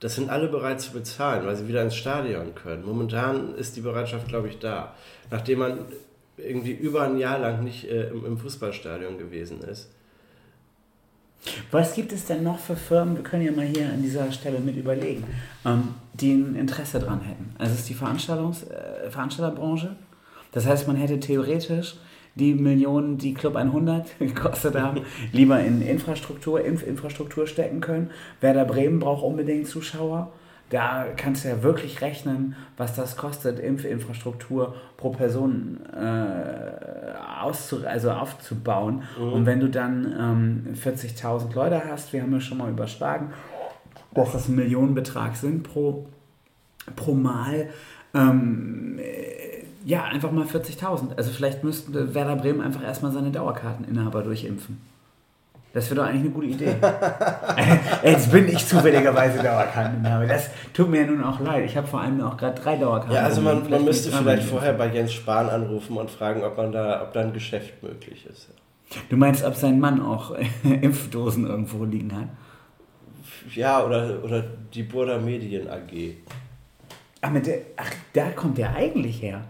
Das 0.00 0.16
sind 0.16 0.28
alle 0.30 0.48
bereit 0.48 0.80
zu 0.80 0.92
bezahlen, 0.92 1.46
weil 1.46 1.54
sie 1.54 1.68
wieder 1.68 1.82
ins 1.82 1.94
Stadion 1.94 2.56
können. 2.56 2.84
Momentan 2.84 3.54
ist 3.54 3.76
die 3.76 3.80
Bereitschaft, 3.82 4.26
glaube 4.26 4.48
ich, 4.48 4.58
da. 4.58 4.94
Nachdem 5.30 5.60
man 5.60 5.78
irgendwie 6.36 6.72
über 6.72 7.02
ein 7.02 7.18
Jahr 7.18 7.38
lang 7.38 7.62
nicht 7.62 7.88
äh, 7.88 8.08
im, 8.08 8.26
im 8.26 8.36
Fußballstadion 8.38 9.16
gewesen 9.16 9.60
ist. 9.62 9.88
Was 11.70 11.94
gibt 11.94 12.12
es 12.12 12.24
denn 12.26 12.42
noch 12.44 12.58
für 12.58 12.76
Firmen, 12.76 13.16
wir 13.16 13.22
können 13.24 13.44
ja 13.44 13.52
mal 13.52 13.64
hier 13.66 13.86
an 13.88 14.00
dieser 14.02 14.30
Stelle 14.30 14.60
mit 14.60 14.76
überlegen, 14.76 15.24
ähm, 15.64 15.88
die 16.14 16.32
ein 16.34 16.54
Interesse 16.54 17.00
dran 17.00 17.20
hätten? 17.20 17.54
Also 17.58 17.72
es 17.74 17.80
ist 17.80 17.88
die 17.88 17.94
Veranstaltungs, 17.94 18.64
äh, 18.64 19.10
Veranstalterbranche. 19.10 19.96
Das 20.52 20.66
heißt, 20.66 20.86
man 20.86 20.96
hätte 20.96 21.18
theoretisch 21.18 21.96
die 22.34 22.54
Millionen, 22.54 23.18
die 23.18 23.34
Club 23.34 23.56
100 23.56 24.06
gekostet 24.18 24.76
haben, 24.76 25.02
lieber 25.32 25.60
in 25.60 25.82
Infrastruktur, 25.82 26.64
Impfinfrastruktur 26.64 27.46
stecken 27.46 27.80
können. 27.80 28.10
Werder 28.40 28.64
Bremen 28.64 28.98
braucht 28.98 29.22
unbedingt 29.22 29.66
Zuschauer. 29.66 30.32
Da 30.70 31.04
kannst 31.18 31.44
du 31.44 31.48
ja 31.48 31.62
wirklich 31.62 32.00
rechnen, 32.00 32.56
was 32.78 32.96
das 32.96 33.18
kostet, 33.18 33.60
Impfinfrastruktur 33.60 34.74
pro 34.96 35.10
Person 35.10 35.80
äh, 35.94 37.12
auszu 37.42 37.86
also 37.86 38.10
aufzubauen. 38.10 39.02
Und 39.20 39.44
wenn 39.44 39.60
du 39.60 39.68
dann 39.68 40.64
ähm, 40.66 40.74
40.000 40.74 41.54
Leute 41.54 41.82
hast, 41.84 42.14
wir 42.14 42.22
haben 42.22 42.32
ja 42.32 42.40
schon 42.40 42.56
mal 42.56 42.70
überschlagen, 42.70 43.34
dass 44.14 44.32
das 44.32 44.48
ein 44.48 44.54
Millionenbetrag 44.54 45.36
sind 45.36 45.62
pro, 45.62 46.06
pro 46.96 47.12
Mal. 47.12 47.68
Ähm, 48.14 48.98
äh, 48.98 49.51
ja, 49.84 50.04
einfach 50.04 50.30
mal 50.30 50.46
40.000. 50.46 51.16
Also 51.16 51.30
vielleicht 51.30 51.64
müsste 51.64 52.14
Werder 52.14 52.36
Bremen 52.36 52.60
einfach 52.60 52.82
erstmal 52.82 53.12
seine 53.12 53.30
Dauerkarteninhaber 53.30 54.22
durchimpfen. 54.22 54.80
Das 55.72 55.88
wäre 55.88 56.00
doch 56.00 56.06
eigentlich 56.06 56.20
eine 56.20 56.30
gute 56.30 56.46
Idee. 56.48 56.74
Jetzt 58.04 58.30
bin 58.30 58.46
ich 58.48 58.66
zufälligerweise 58.66 59.42
Dauerkarteninhaber. 59.42 60.26
Das 60.26 60.50
tut 60.74 60.90
mir 60.90 61.00
ja 61.00 61.06
nun 61.06 61.24
auch 61.24 61.40
leid. 61.40 61.64
Ich 61.64 61.76
habe 61.76 61.86
vor 61.86 62.02
allem 62.02 62.20
auch 62.20 62.36
gerade 62.36 62.60
drei 62.60 62.76
Dauerkarten. 62.76 63.14
Ja, 63.14 63.22
also 63.22 63.40
man, 63.40 63.68
man 63.70 63.84
müsste 63.84 64.10
vielleicht 64.10 64.44
vorher 64.44 64.74
bei 64.74 64.88
Jens 64.88 65.14
Spahn 65.14 65.48
anrufen 65.48 65.96
und 65.96 66.10
fragen, 66.10 66.42
ob 66.42 66.58
man 66.58 66.72
da, 66.72 67.02
ob 67.02 67.14
da 67.14 67.20
ein 67.20 67.32
Geschäft 67.32 67.82
möglich 67.82 68.26
ist. 68.26 68.50
Du 69.08 69.16
meinst, 69.16 69.44
ob 69.44 69.54
sein 69.54 69.80
Mann 69.80 70.02
auch 70.02 70.36
Impfdosen 70.64 71.46
irgendwo 71.46 71.84
liegen 71.84 72.14
hat? 72.14 72.28
Ja, 73.54 73.82
oder, 73.82 74.22
oder 74.22 74.44
die 74.74 74.82
Burda 74.82 75.18
Medien 75.18 75.68
AG. 75.68 76.16
Ach, 77.22 77.30
mit 77.30 77.46
der, 77.46 77.58
ach, 77.76 77.90
da 78.12 78.30
kommt 78.30 78.58
der 78.58 78.74
eigentlich 78.74 79.22
her. 79.22 79.42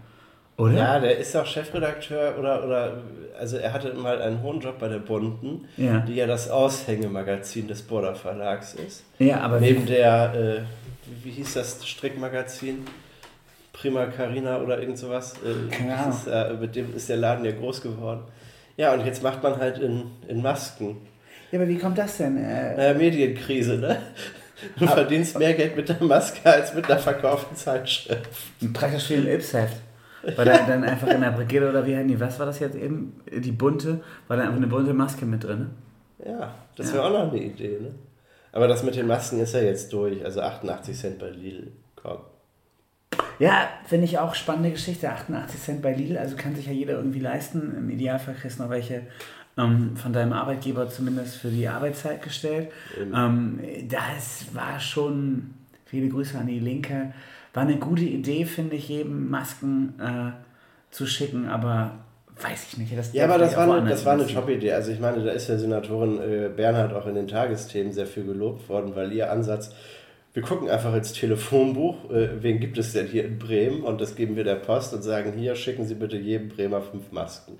Oder? 0.57 0.73
Ja, 0.73 0.99
der 0.99 1.17
ist 1.17 1.35
auch 1.35 1.45
Chefredakteur 1.45 2.37
oder, 2.37 2.63
oder 2.63 2.97
also 3.39 3.57
er 3.57 3.73
hatte 3.73 3.93
mal 3.95 4.21
einen 4.21 4.41
hohen 4.43 4.59
Job 4.59 4.77
bei 4.79 4.87
der 4.87 4.99
Bunten, 4.99 5.67
Ja. 5.77 5.99
die 6.01 6.13
ja 6.15 6.27
das 6.27 6.49
Aushängemagazin 6.49 7.67
des 7.67 7.81
Border 7.81 8.13
Verlags 8.15 8.75
ist. 8.75 9.03
Ja, 9.19 9.39
aber 9.41 9.59
Neben 9.59 9.85
der, 9.87 10.33
äh, 10.35 11.23
wie, 11.23 11.31
hieß 11.31 11.55
das 11.55 11.85
Strickmagazin? 11.87 12.85
Prima 13.73 14.05
Carina 14.05 14.59
oder 14.61 14.79
irgend 14.79 14.99
sowas. 14.99 15.33
Äh, 15.43 15.75
Ahnung. 15.91 16.09
Ist, 16.11 16.27
äh, 16.27 16.53
mit 16.53 16.75
dem 16.75 16.95
ist 16.95 17.09
der 17.09 17.17
Laden 17.17 17.43
ja 17.43 17.51
groß 17.51 17.81
geworden. 17.81 18.21
Ja, 18.77 18.93
und 18.93 19.05
jetzt 19.05 19.23
macht 19.23 19.41
man 19.41 19.57
halt 19.57 19.79
in, 19.79 20.03
in 20.27 20.41
Masken. 20.43 20.97
Ja, 21.51 21.59
aber 21.59 21.67
wie 21.67 21.77
kommt 21.79 21.97
das 21.97 22.17
denn? 22.17 22.37
Äh, 22.37 22.75
Naja, 22.75 22.93
Medienkrise, 22.93 23.77
ne? 23.77 23.97
Du 24.79 24.87
verdienst 24.87 25.37
mehr 25.37 25.53
Geld 25.55 25.75
mit 25.75 25.89
der 25.89 26.01
Maske 26.01 26.39
als 26.49 26.73
mit 26.73 26.87
der 26.87 26.97
verkauften 26.97 27.57
Zeitschrift. 27.57 28.29
praktisch 28.71 29.09
wie 29.09 29.15
im 29.15 29.27
Ips-Heft. 29.27 29.75
War 30.35 30.45
da 30.45 30.65
dann 30.65 30.83
einfach 30.83 31.07
in 31.09 31.21
der 31.21 31.31
Brigitte 31.31 31.69
oder 31.69 31.85
wie 31.85 32.01
die? 32.07 32.19
Was 32.19 32.39
war 32.39 32.45
das 32.45 32.59
jetzt 32.59 32.75
eben? 32.75 33.21
Die 33.31 33.51
bunte? 33.51 34.01
War 34.27 34.37
da 34.37 34.43
einfach 34.43 34.57
eine 34.57 34.67
bunte 34.67 34.93
Maske 34.93 35.25
mit 35.25 35.43
drin? 35.43 35.71
Ja, 36.25 36.53
das 36.75 36.93
wäre 36.93 37.03
auch 37.03 37.11
noch 37.11 37.31
eine 37.31 37.43
Idee, 37.43 37.79
ne? 37.81 37.91
Aber 38.53 38.67
das 38.67 38.83
mit 38.83 38.95
den 38.95 39.07
Masken 39.07 39.39
ist 39.39 39.53
ja 39.53 39.61
jetzt 39.61 39.91
durch. 39.91 40.23
Also 40.23 40.41
88 40.41 40.95
Cent 40.95 41.19
bei 41.19 41.29
Lidl. 41.29 41.71
Komm. 41.95 42.19
Ja, 43.39 43.67
finde 43.85 44.05
ich 44.05 44.19
auch 44.19 44.35
spannende 44.35 44.71
Geschichte. 44.71 45.09
88 45.09 45.59
Cent 45.59 45.81
bei 45.81 45.93
Lidl, 45.93 46.17
also 46.17 46.35
kann 46.35 46.55
sich 46.55 46.67
ja 46.67 46.71
jeder 46.71 46.93
irgendwie 46.93 47.19
leisten. 47.19 47.75
Im 47.75 47.89
Idealfall 47.89 48.35
kriegst 48.35 48.59
du 48.59 48.63
noch 48.63 48.69
welche 48.69 49.01
ähm, 49.57 49.97
von 49.97 50.13
deinem 50.13 50.33
Arbeitgeber 50.33 50.87
zumindest 50.89 51.37
für 51.37 51.49
die 51.49 51.67
Arbeitszeit 51.67 52.21
gestellt. 52.21 52.71
Ähm, 53.13 53.59
das 53.89 54.45
war 54.53 54.79
schon, 54.79 55.55
viele 55.85 56.09
Grüße 56.09 56.37
an 56.37 56.47
die 56.47 56.59
Linke, 56.59 57.13
war 57.53 57.63
eine 57.63 57.77
gute 57.77 58.03
Idee, 58.03 58.45
finde 58.45 58.75
ich, 58.75 58.89
jedem 58.89 59.29
Masken 59.29 59.93
äh, 59.99 60.31
zu 60.91 61.05
schicken, 61.05 61.47
aber 61.47 61.99
weiß 62.41 62.67
ich 62.71 62.77
nicht. 62.77 62.97
Das 62.97 63.13
Ja, 63.13 63.25
aber 63.25 63.37
das 63.37 63.55
war, 63.55 63.71
eine, 63.71 63.89
das 63.89 64.05
war 64.05 64.13
eine. 64.13 64.25
Top-Idee. 64.27 64.73
Also 64.73 64.91
ich 64.91 64.99
meine, 64.99 65.23
da 65.23 65.31
ist 65.31 65.49
der 65.49 65.59
Senatorin 65.59 66.19
äh, 66.19 66.49
Bernhard 66.49 66.93
auch 66.93 67.05
in 67.05 67.15
den 67.15 67.27
Tagesthemen 67.27 67.93
sehr 67.93 68.07
viel 68.07 68.23
gelobt 68.23 68.67
worden, 68.69 68.95
weil 68.95 69.11
ihr 69.11 69.31
Ansatz, 69.31 69.73
wir 70.33 70.41
gucken 70.41 70.69
einfach 70.69 70.95
ins 70.95 71.13
Telefonbuch, 71.13 72.09
äh, 72.09 72.41
wen 72.41 72.59
gibt 72.59 72.77
es 72.79 72.93
denn 72.93 73.07
hier 73.07 73.23
in 73.23 73.37
Bremen 73.37 73.83
und 73.83 74.01
das 74.01 74.15
geben 74.15 74.35
wir 74.35 74.43
der 74.43 74.55
Post 74.55 74.93
und 74.93 75.03
sagen, 75.03 75.33
hier 75.33 75.55
schicken 75.55 75.85
Sie 75.85 75.95
bitte 75.95 76.17
jedem 76.17 76.49
Bremer 76.49 76.81
fünf 76.81 77.11
Masken. 77.11 77.59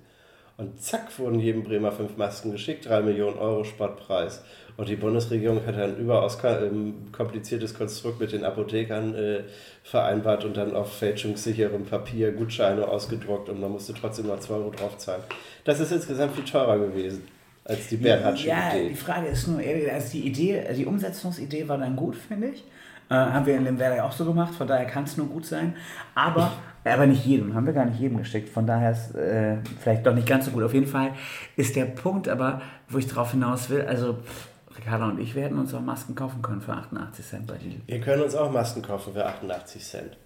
Und 0.57 0.81
zack, 0.81 1.17
wurden 1.19 1.39
jedem 1.39 1.63
Bremer 1.63 1.91
fünf 1.91 2.17
Masken 2.17 2.51
geschickt, 2.51 2.87
drei 2.87 3.01
Millionen 3.01 3.37
Euro 3.37 3.63
Spottpreis. 3.63 4.43
Und 4.75 4.89
die 4.89 4.95
Bundesregierung 4.95 5.65
hat 5.65 5.75
ein 5.75 5.97
überaus 5.97 6.37
ähm, 6.43 7.11
kompliziertes 7.11 7.73
Konstrukt 7.75 8.19
mit 8.19 8.31
den 8.31 8.43
Apothekern 8.43 9.13
äh, 9.13 9.43
vereinbart 9.83 10.45
und 10.45 10.57
dann 10.57 10.75
auf 10.75 10.97
fälschungssicherem 10.97 11.85
Papier 11.85 12.31
Gutscheine 12.31 12.87
ausgedruckt 12.87 13.49
und 13.49 13.61
man 13.61 13.71
musste 13.71 13.93
trotzdem 13.93 14.27
noch 14.27 14.39
2 14.39 14.53
Euro 14.55 14.71
draufzahlen. 14.71 15.23
Das 15.63 15.79
ist 15.79 15.91
insgesamt 15.91 16.35
viel 16.35 16.45
teurer 16.45 16.79
gewesen 16.79 17.23
als 17.65 17.87
die 17.87 17.97
Bernhardsche 17.97 18.47
Ja, 18.47 18.71
die 18.73 18.87
Idee. 18.87 18.95
Frage 18.95 19.27
ist 19.27 19.47
nur, 19.47 19.59
also 19.59 20.11
die 20.11 20.27
Idee, 20.27 20.63
die 20.75 20.85
Umsetzungsidee 20.85 21.67
war 21.67 21.77
dann 21.77 21.95
gut, 21.95 22.15
finde 22.15 22.47
ich. 22.49 22.63
Äh, 23.09 23.15
haben 23.15 23.45
wir 23.45 23.55
in 23.55 23.63
Lemberg 23.63 24.01
auch 24.01 24.11
so 24.11 24.25
gemacht, 24.25 24.55
von 24.55 24.67
daher 24.67 24.85
kann 24.85 25.03
es 25.03 25.17
nur 25.17 25.27
gut 25.27 25.45
sein. 25.45 25.75
Aber, 26.15 26.51
aber 26.83 27.05
nicht 27.05 27.25
jedem, 27.25 27.53
haben 27.53 27.65
wir 27.65 27.73
gar 27.73 27.85
nicht 27.85 27.99
jedem 27.99 28.17
geschickt. 28.17 28.49
Von 28.49 28.65
daher 28.65 28.91
ist 28.91 29.15
äh, 29.15 29.57
vielleicht 29.81 30.05
doch 30.05 30.15
nicht 30.15 30.27
ganz 30.27 30.45
so 30.45 30.51
gut. 30.51 30.63
Auf 30.63 30.73
jeden 30.73 30.87
Fall 30.87 31.11
ist 31.55 31.75
der 31.75 31.85
Punkt 31.85 32.27
aber, 32.27 32.61
wo 32.89 32.97
ich 32.97 33.07
drauf 33.07 33.31
hinaus 33.31 33.69
will, 33.69 33.81
also 33.81 34.13
pff, 34.13 34.47
Ricarda 34.77 35.09
und 35.09 35.19
ich, 35.19 35.35
hätten 35.35 35.59
uns 35.59 35.73
auch 35.73 35.81
Masken 35.81 36.15
kaufen 36.15 36.41
können 36.41 36.61
für 36.61 36.73
88 36.73 37.25
Cent 37.25 37.47
bei 37.47 37.57
Lidl. 37.57 37.81
Wir 37.85 38.01
können 38.01 38.23
uns 38.23 38.35
auch 38.35 38.51
Masken 38.51 38.81
kaufen 38.81 39.13
für 39.13 39.25
88 39.25 39.83
Cent. 39.83 40.17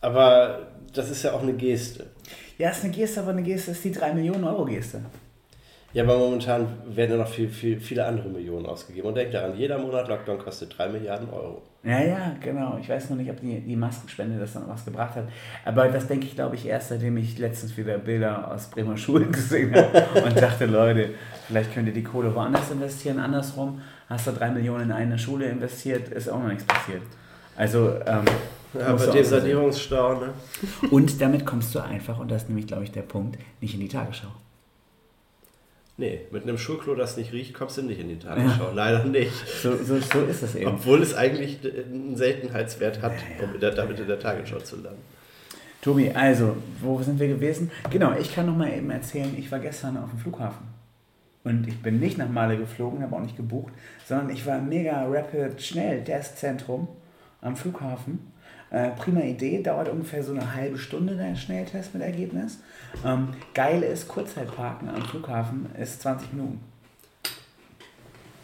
Aber 0.00 0.68
das 0.92 1.10
ist 1.10 1.22
ja 1.22 1.32
auch 1.32 1.42
eine 1.42 1.54
Geste. 1.54 2.06
Ja, 2.58 2.70
ist 2.70 2.84
eine 2.84 2.92
Geste, 2.92 3.20
aber 3.20 3.30
eine 3.30 3.42
Geste 3.42 3.70
ist 3.70 3.84
die 3.84 3.92
3 3.92 4.14
Millionen 4.14 4.44
Euro 4.44 4.64
Geste. 4.64 5.00
Ja, 5.94 6.02
aber 6.02 6.18
momentan 6.18 6.66
werden 6.86 7.12
ja 7.12 7.16
noch 7.16 7.28
viel, 7.28 7.48
viel, 7.48 7.78
viele 7.78 8.04
andere 8.04 8.28
Millionen 8.28 8.66
ausgegeben. 8.66 9.06
Und 9.06 9.14
denkt 9.14 9.32
daran, 9.32 9.56
jeder 9.56 9.78
Monat 9.78 10.08
Lockdown 10.08 10.38
kostet 10.38 10.76
3 10.76 10.88
Milliarden 10.88 11.30
Euro. 11.30 11.62
Ja, 11.84 12.02
ja, 12.02 12.36
genau. 12.40 12.76
Ich 12.80 12.88
weiß 12.88 13.10
noch 13.10 13.16
nicht, 13.16 13.30
ob 13.30 13.40
die, 13.40 13.60
die 13.60 13.76
Maskenspende 13.76 14.38
das 14.38 14.54
dann 14.54 14.68
was 14.68 14.84
gebracht 14.84 15.14
hat. 15.14 15.28
Aber 15.64 15.86
das 15.88 16.08
denke 16.08 16.26
ich, 16.26 16.34
glaube 16.34 16.56
ich, 16.56 16.66
erst, 16.66 16.88
seitdem 16.88 17.16
ich 17.16 17.38
letztens 17.38 17.76
wieder 17.76 17.96
Bilder 17.98 18.50
aus 18.50 18.66
Bremer 18.70 18.96
Schulen 18.96 19.30
gesehen 19.32 19.72
habe 19.72 20.02
und 20.24 20.36
dachte, 20.42 20.66
Leute, 20.66 21.10
vielleicht 21.46 21.72
könnt 21.72 21.86
ihr 21.86 21.94
die 21.94 22.02
Kohle 22.02 22.34
woanders 22.34 22.72
investieren. 22.72 23.20
Andersrum, 23.20 23.80
hast 24.08 24.26
du 24.26 24.32
drei 24.32 24.50
Millionen 24.50 24.86
in 24.86 24.92
eine 24.92 25.16
Schule 25.16 25.46
investiert, 25.46 26.08
ist 26.08 26.28
auch 26.28 26.40
noch 26.40 26.48
nichts 26.48 26.64
passiert. 26.64 27.02
Also, 27.56 27.90
ähm, 28.04 28.24
Ja, 28.76 28.98
so 28.98 29.12
sehen. 29.12 29.24
Sanierungsstau, 29.24 30.14
ne? 30.14 30.30
Und 30.90 31.20
damit 31.20 31.46
kommst 31.46 31.72
du 31.72 31.78
einfach, 31.78 32.18
und 32.18 32.32
das 32.32 32.42
ist 32.42 32.48
nämlich, 32.48 32.66
glaube 32.66 32.82
ich, 32.82 32.90
der 32.90 33.02
Punkt, 33.02 33.38
nicht 33.60 33.74
in 33.74 33.80
die 33.80 33.88
Tagesschau. 33.88 34.32
Nee, 35.96 36.22
mit 36.32 36.42
einem 36.42 36.58
Schulklo, 36.58 36.96
das 36.96 37.16
nicht 37.16 37.32
riecht, 37.32 37.54
kommst 37.54 37.78
du 37.78 37.82
nicht 37.82 38.00
in 38.00 38.08
die 38.08 38.18
Tagesschau. 38.18 38.72
Leider 38.74 39.04
nicht. 39.04 39.32
So, 39.62 39.76
so, 39.76 40.00
so 40.00 40.24
ist 40.24 40.42
es 40.42 40.56
eben. 40.56 40.66
Obwohl 40.66 41.00
es 41.00 41.14
eigentlich 41.14 41.60
einen 41.62 42.16
Seltenheitswert 42.16 43.00
hat, 43.00 43.12
um 43.40 43.54
in 43.54 43.60
der, 43.60 43.70
damit 43.70 44.00
in 44.00 44.08
der 44.08 44.18
Tagesschau 44.18 44.58
zu 44.58 44.76
landen. 44.76 45.00
Tobi, 45.82 46.10
also, 46.10 46.56
wo 46.80 47.00
sind 47.02 47.20
wir 47.20 47.28
gewesen? 47.28 47.70
Genau, 47.90 48.16
ich 48.18 48.34
kann 48.34 48.46
noch 48.46 48.56
mal 48.56 48.72
eben 48.72 48.90
erzählen, 48.90 49.32
ich 49.38 49.52
war 49.52 49.60
gestern 49.60 49.96
auf 49.98 50.10
dem 50.10 50.18
Flughafen. 50.18 50.66
Und 51.44 51.68
ich 51.68 51.80
bin 51.80 52.00
nicht 52.00 52.18
nach 52.18 52.28
Male 52.28 52.56
geflogen, 52.56 53.02
habe 53.02 53.14
auch 53.14 53.20
nicht 53.20 53.36
gebucht, 53.36 53.72
sondern 54.06 54.30
ich 54.30 54.46
war 54.46 54.58
im 54.58 54.70
mega 54.70 55.04
rapid 55.06 55.60
Schnelltestzentrum 55.62 56.88
am 57.42 57.54
Flughafen. 57.54 58.32
Äh, 58.74 58.90
prima 58.96 59.20
Idee, 59.20 59.62
dauert 59.62 59.88
ungefähr 59.88 60.24
so 60.24 60.32
eine 60.32 60.52
halbe 60.52 60.78
Stunde 60.78 61.14
der 61.14 61.36
Schnelltest 61.36 61.94
mit 61.94 62.02
Ergebnis. 62.02 62.58
Ähm, 63.06 63.28
geil 63.54 63.84
ist, 63.84 64.08
Kurzzeitparken 64.08 64.88
am 64.88 65.00
Flughafen 65.02 65.66
ist 65.80 66.02
20 66.02 66.32
Minuten. 66.32 66.58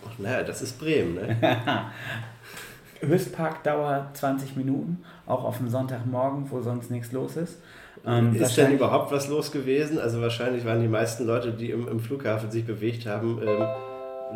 Ach, 0.07 0.19
naja, 0.19 0.45
das 0.45 0.63
ist 0.63 0.79
Bremen, 0.79 1.17
ne? 1.17 1.37
Höchstparkdauer 3.01 4.11
20 4.13 4.55
Minuten, 4.55 5.03
auch 5.27 5.43
auf 5.43 5.57
dem 5.57 5.69
Sonntagmorgen, 5.69 6.49
wo 6.49 6.61
sonst 6.61 6.93
nichts 6.93 7.11
los 7.11 7.37
ist. 7.37 7.59
Ähm, 8.07 8.33
Ist 8.37 8.57
denn 8.57 8.73
überhaupt 8.73 9.11
was 9.11 9.27
los 9.27 9.51
gewesen? 9.51 9.99
Also 9.99 10.21
wahrscheinlich 10.21 10.65
waren 10.65 10.81
die 10.81 10.87
meisten 10.87 11.27
Leute, 11.27 11.51
die 11.51 11.73
im, 11.73 11.89
im 11.89 11.99
Flughafen 11.99 12.53
sich 12.53 12.65
bewegt 12.65 13.05
haben, 13.05 13.41
ähm, 13.45 13.67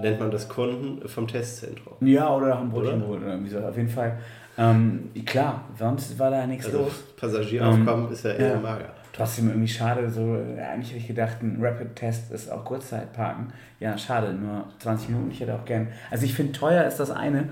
nennt 0.00 0.18
man 0.18 0.32
das 0.32 0.48
Kunden 0.48 1.06
vom 1.06 1.28
Testzentrum. 1.28 1.94
Ja, 2.00 2.34
oder 2.34 2.58
haben 2.58 2.70
Brötchen 2.70 2.94
Oder? 2.94 3.00
geholt 3.02 3.22
oder 3.22 3.30
irgendwie 3.30 3.50
so. 3.50 3.60
Auf 3.60 3.76
jeden 3.76 3.90
Fall. 3.90 4.18
Ähm, 4.56 5.10
klar, 5.24 5.64
sonst 5.78 6.18
war 6.18 6.30
da 6.30 6.46
nichts 6.46 6.66
Also 6.66 6.78
los. 6.78 7.02
Passagieraufkommen 7.16 8.06
Ähm, 8.06 8.12
ist 8.12 8.24
ja 8.24 8.32
eher 8.32 8.54
ja. 8.54 8.60
mager. 8.60 8.90
Trotzdem 9.12 9.48
irgendwie 9.48 9.68
schade, 9.68 10.10
so, 10.10 10.36
eigentlich 10.58 10.88
hätte 10.88 10.98
ich 10.98 11.06
gedacht, 11.06 11.40
ein 11.40 11.58
Rapid-Test 11.60 12.32
ist 12.32 12.50
auch 12.50 12.64
Kurzzeitparken. 12.64 13.52
Ja, 13.78 13.96
schade, 13.96 14.32
nur 14.32 14.64
20 14.80 15.10
Minuten, 15.10 15.30
ich 15.30 15.40
hätte 15.40 15.54
auch 15.54 15.64
gern. 15.64 15.88
Also 16.10 16.24
ich 16.24 16.34
finde, 16.34 16.52
teuer 16.52 16.84
ist 16.84 16.98
das 16.98 17.12
eine, 17.12 17.50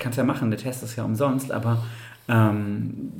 kannst 0.00 0.18
ja 0.18 0.24
machen, 0.24 0.50
der 0.50 0.58
Test 0.58 0.82
ist 0.82 0.96
ja 0.96 1.04
umsonst, 1.04 1.52
aber 1.52 1.84
ähm, 2.28 3.12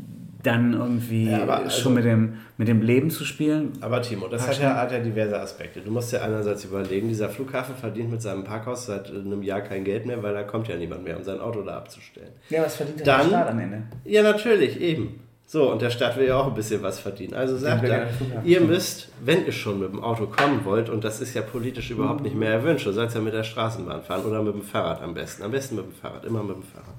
dann 0.47 0.73
irgendwie 0.75 1.31
Ja, 1.31 1.43
aber 1.43 1.59
also- 1.59 1.83
schon 1.83 1.95
mit 1.95 2.05
dem, 2.05 2.35
mit 2.57 2.69
dem 2.69 2.81
Leben 2.83 3.11
zu 3.11 3.25
spielen. 3.25 3.73
Aber 3.81 4.01
Timo, 4.03 4.29
das 4.29 4.47
hat 4.47 4.61
ja, 4.61 4.75
hat 4.77 4.93
ja 4.93 4.99
diverse 4.99 5.39
Aspekte. 5.39 5.81
Du 5.81 5.91
musst 5.91 6.13
ja 6.13 6.23
einerseits 6.23 6.65
überlegen, 6.65 7.09
dieser 7.09 7.29
Flughafen 7.29 7.75
verdient 7.75 8.11
mit 8.11 8.23
seinem 8.23 8.45
Parkhaus 8.45 8.87
seit 8.87 9.11
einem 9.11 9.43
Jahr 9.43 9.61
kein 9.61 9.85
Geld 9.85 10.07
mehr, 10.07 10.23
weil 10.23 10.35
da 10.35 10.43
kommt 10.45 10.69
ja 10.69 10.77
niemand 10.77 11.05
mehr, 11.05 11.17
um 11.17 11.25
sein 11.25 11.41
Auto 11.41 11.63
da 11.63 11.77
abzustellen. 11.79 12.31
Ja, 12.51 12.63
was 12.65 12.77
verdient 12.77 13.01
der 13.01 13.07
Dann- 13.07 13.29
Staat 13.29 13.51
am 13.51 13.59
Ende? 13.59 13.83
Ja, 14.05 14.23
natürlich, 14.23 14.81
eben. 14.81 15.21
So, 15.49 15.71
und 15.71 15.81
der 15.81 15.91
Staat 15.91 16.17
will 16.17 16.27
ja 16.27 16.37
auch 16.37 16.49
ein 16.49 16.55
bisschen 16.55 16.83
was 16.83 16.99
verdienen. 16.99 17.35
Also 17.35 17.57
sagt 17.57 17.85
er, 17.85 18.09
ihr 18.45 18.61
müsst, 18.61 19.11
wenn 19.25 19.47
ihr 19.47 19.53
schon 19.53 19.79
mit 19.79 19.93
dem 19.93 20.03
Auto 20.03 20.27
kommen 20.27 20.65
wollt, 20.65 20.91
und 20.91 21.05
das 21.05 21.21
ist 21.21 21.35
ja 21.35 21.43
politisch 21.43 21.93
überhaupt 21.93 22.23
nicht 22.23 22.35
mehr 22.35 22.51
erwünscht, 22.51 22.85
du 22.85 22.91
sollst 22.91 23.15
ja 23.15 23.21
mit 23.21 23.33
der 23.33 23.45
Straßenbahn 23.45 24.03
fahren 24.03 24.25
oder 24.25 24.43
mit 24.43 24.55
dem 24.55 24.63
Fahrrad 24.63 25.01
am 25.03 25.15
besten. 25.15 25.45
Am 25.45 25.53
besten 25.53 25.77
mit 25.77 25.85
dem 25.85 25.93
Fahrrad, 25.93 26.25
immer 26.25 26.43
mit 26.43 26.57
dem 26.57 26.63
Fahrrad. 26.65 26.95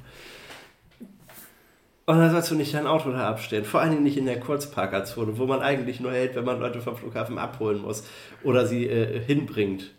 Und 2.08 2.20
dann 2.20 2.32
sollst 2.32 2.50
du 2.50 2.56
nicht 2.56 2.74
dein 2.74 2.88
Auto 2.88 3.12
da 3.12 3.28
abstellen. 3.28 3.66
Vor 3.66 3.82
allen 3.82 3.92
Dingen 3.92 4.04
nicht 4.04 4.16
in 4.16 4.26
der 4.26 4.40
Kurzparkerzone, 4.40 5.38
wo 5.38 5.46
man 5.46 5.62
eigentlich 5.62 6.00
nur 6.00 6.14
hält, 6.14 6.36
wenn 6.36 6.46
man 6.46 6.58
Leute 6.58 6.80
vom 6.80 6.96
Flughafen 6.96 7.38
abholen 7.38 7.82
muss 7.82 8.06
oder 8.44 8.66
sie 8.66 8.88
äh, 8.88 9.20
hinbringt. 9.20 9.92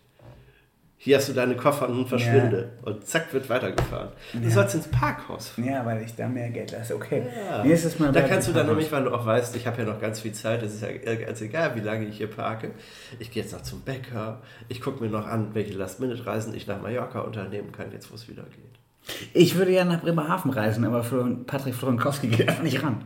Hier 0.96 1.18
hast 1.18 1.28
du 1.28 1.34
deine 1.34 1.54
Koffer 1.54 1.86
und 1.86 1.96
nun 1.96 2.06
verschwinde. 2.06 2.70
Und 2.82 3.06
zack, 3.06 3.32
wird 3.34 3.50
weitergefahren. 3.50 4.08
Du 4.32 4.50
sollst 4.50 4.74
ins 4.74 4.88
Parkhaus 4.88 5.50
fahren. 5.50 5.68
Ja, 5.68 5.84
weil 5.84 6.02
ich 6.02 6.16
da 6.16 6.26
mehr 6.26 6.48
Geld 6.48 6.72
lasse. 6.72 6.96
Okay. 6.96 7.24
Ja. 7.50 7.62
Nächstes 7.62 7.98
Mal 7.98 8.10
Da 8.10 8.22
kannst 8.22 8.48
du 8.48 8.52
dann 8.52 8.66
nämlich, 8.66 8.90
weil 8.90 9.04
du 9.04 9.12
auch 9.12 9.26
weißt, 9.26 9.54
ich 9.54 9.66
habe 9.66 9.82
ja 9.82 9.84
noch 9.88 10.00
ganz 10.00 10.20
viel 10.20 10.32
Zeit, 10.32 10.62
es 10.62 10.74
ist 10.74 10.82
ja 10.82 11.14
ganz 11.14 11.42
egal, 11.42 11.76
wie 11.76 11.80
lange 11.80 12.06
ich 12.06 12.16
hier 12.16 12.26
parke. 12.26 12.70
Ich 13.18 13.30
gehe 13.30 13.42
jetzt 13.42 13.52
noch 13.52 13.62
zum 13.62 13.82
Bäcker, 13.82 14.40
ich 14.68 14.80
gucke 14.80 15.04
mir 15.04 15.10
noch 15.10 15.26
an, 15.26 15.50
welche 15.52 15.74
Last-Minute-Reisen 15.74 16.54
ich 16.54 16.66
nach 16.66 16.80
Mallorca 16.80 17.20
unternehmen 17.20 17.70
kann, 17.70 17.92
jetzt 17.92 18.10
wo 18.10 18.14
es 18.14 18.28
wieder 18.28 18.44
geht. 18.44 18.87
Ich 19.32 19.56
würde 19.56 19.72
ja 19.72 19.84
nach 19.84 20.00
Bremerhaven 20.00 20.50
reisen, 20.50 20.84
aber 20.84 21.04
Patrick 21.46 21.74
Florenkowski 21.74 22.28
geht 22.28 22.48
einfach 22.48 22.62
nicht 22.62 22.82
ran. 22.82 23.02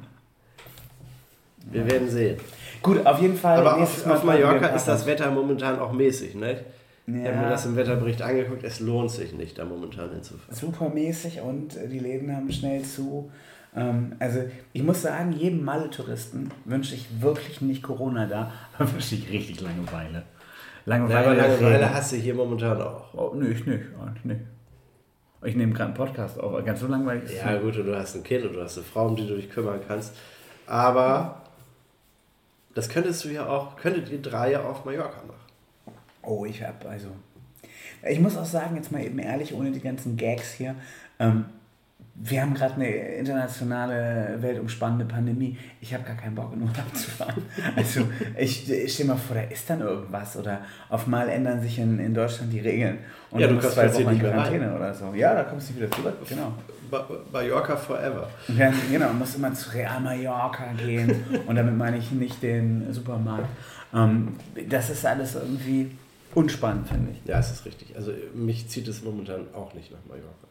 Wir 1.70 1.86
werden 1.90 2.10
sehen. 2.10 2.38
Gut, 2.82 3.04
auf 3.06 3.20
jeden 3.20 3.36
Fall. 3.36 3.58
Aber 3.64 3.78
nächstes 3.78 4.02
auf, 4.02 4.08
Mal 4.08 4.16
auf 4.16 4.24
Mallorca 4.24 4.66
ist 4.68 4.86
das. 4.86 5.06
Wetter 5.06 5.30
momentan 5.30 5.78
auch 5.78 5.92
mäßig, 5.92 6.34
ne? 6.34 6.60
Ich 7.06 7.14
habe 7.14 7.36
mir 7.36 7.42
Ja. 7.42 7.50
das 7.50 7.66
im 7.66 7.76
Wetterbericht 7.76 8.22
angeguckt, 8.22 8.62
es 8.64 8.78
lohnt 8.80 9.10
sich 9.10 9.32
nicht, 9.32 9.58
da 9.58 9.64
momentan 9.64 10.10
hinzufahren. 10.10 10.54
supermäßig 10.54 11.40
und 11.40 11.76
äh, 11.76 11.88
die 11.88 11.98
Läden 11.98 12.34
haben 12.34 12.50
schnell 12.52 12.82
zu. 12.82 13.30
Ähm, 13.74 14.14
also 14.20 14.38
ich 14.72 14.82
muss 14.84 15.02
sagen, 15.02 15.32
jedem 15.32 15.64
Malle-Touristen 15.64 16.50
wünsche 16.64 16.94
ich 16.94 17.06
wirklich 17.20 17.60
nicht 17.60 17.82
Corona 17.82 18.26
da, 18.26 18.52
aber 18.78 18.92
wünsche 18.92 19.16
ich 19.16 19.28
richtig 19.30 19.60
Langeweile. 19.60 20.22
Langeweile, 20.86 21.36
Ja, 21.36 21.44
aber 21.44 21.54
Langeweile 21.60 21.92
hast 21.94 22.12
du 22.12 22.16
hier 22.16 22.34
momentan 22.34 22.80
auch. 22.80 23.12
Oh, 23.14 23.34
nee, 23.34 23.48
ich 23.48 23.66
nicht, 23.66 23.82
eigentlich 24.00 24.24
nicht. 24.24 24.40
Ich 25.44 25.56
nehme 25.56 25.72
gerade 25.72 25.86
einen 25.86 25.94
Podcast 25.94 26.38
auf, 26.38 26.64
ganz 26.64 26.80
so 26.80 26.86
langweilig 26.86 27.24
ist 27.24 27.36
Ja, 27.36 27.58
gut, 27.58 27.76
und 27.76 27.86
du 27.86 27.96
hast 27.96 28.14
ein 28.14 28.22
Kind 28.22 28.44
und 28.44 28.54
du 28.54 28.62
hast 28.62 28.76
eine 28.76 28.86
Frau, 28.86 29.08
um 29.08 29.16
die 29.16 29.26
du 29.26 29.34
dich 29.34 29.50
kümmern 29.50 29.80
kannst. 29.86 30.14
Aber 30.66 31.42
das 32.74 32.88
könntest 32.88 33.24
du 33.24 33.28
ja 33.28 33.46
auch, 33.46 33.76
könntet 33.76 34.10
ihr 34.10 34.22
drei 34.22 34.52
ja 34.52 34.62
auf 34.62 34.84
Mallorca 34.84 35.22
machen. 35.26 35.94
Oh, 36.22 36.44
ich 36.44 36.62
hab 36.62 36.86
also. 36.86 37.08
Ich 38.08 38.20
muss 38.20 38.36
auch 38.36 38.44
sagen, 38.44 38.76
jetzt 38.76 38.92
mal 38.92 39.04
eben 39.04 39.18
ehrlich, 39.18 39.54
ohne 39.54 39.72
die 39.72 39.80
ganzen 39.80 40.16
Gags 40.16 40.52
hier. 40.52 40.76
Ähm, 41.18 41.46
wir 42.14 42.42
haben 42.42 42.52
gerade 42.54 42.74
eine 42.74 42.88
internationale, 42.88 44.36
weltumspannende 44.40 45.04
Pandemie. 45.06 45.56
Ich 45.80 45.92
habe 45.94 46.04
gar 46.04 46.16
keinen 46.16 46.34
Bock, 46.34 46.52
in 46.52 46.60
Urlaub 46.62 46.94
zu 46.94 47.10
fahren. 47.10 47.42
Also, 47.76 48.02
ich, 48.38 48.70
ich 48.70 48.92
stell 48.94 49.06
mal 49.06 49.16
vor, 49.16 49.34
da 49.36 49.42
ist 49.42 49.68
dann 49.70 49.80
irgendwas. 49.80 50.36
Oder 50.36 50.60
auf 50.88 51.06
mal 51.06 51.28
ändern 51.28 51.60
sich 51.62 51.78
in, 51.78 51.98
in 51.98 52.14
Deutschland 52.14 52.52
die 52.52 52.60
Regeln. 52.60 52.98
Und 53.30 53.40
Ja, 53.40 53.46
du 53.48 53.58
kannst 53.58 53.72
zwei 53.74 53.92
Wochen 53.94 54.14
in. 54.14 54.20
Quarantäne 54.20 54.74
oder 54.76 54.92
so. 54.94 55.12
Ja, 55.14 55.34
da 55.34 55.44
kommst 55.44 55.70
du 55.70 55.72
nicht 55.74 55.82
wieder 55.82 55.90
zurück. 55.90 56.16
Genau. 56.28 56.52
Ma- 56.90 57.06
Mallorca 57.32 57.76
forever. 57.76 58.28
Dann, 58.48 58.74
genau, 58.90 59.12
muss 59.14 59.34
immer 59.34 59.52
zu 59.54 59.70
Real 59.74 60.00
Mallorca 60.00 60.64
gehen. 60.84 61.24
Und 61.46 61.56
damit 61.56 61.76
meine 61.76 61.96
ich 61.96 62.10
nicht 62.12 62.42
den 62.42 62.92
Supermarkt. 62.92 63.48
Ähm, 63.94 64.36
das 64.68 64.90
ist 64.90 65.06
alles 65.06 65.34
irgendwie 65.34 65.90
unspannend, 66.34 66.88
finde 66.88 67.12
ich. 67.12 67.26
Ja, 67.28 67.38
es 67.38 67.50
ist 67.50 67.64
richtig. 67.64 67.96
Also 67.96 68.12
mich 68.34 68.68
zieht 68.68 68.86
es 68.88 69.02
momentan 69.02 69.46
auch 69.54 69.72
nicht 69.74 69.90
nach 69.90 69.98
Mallorca. 70.06 70.46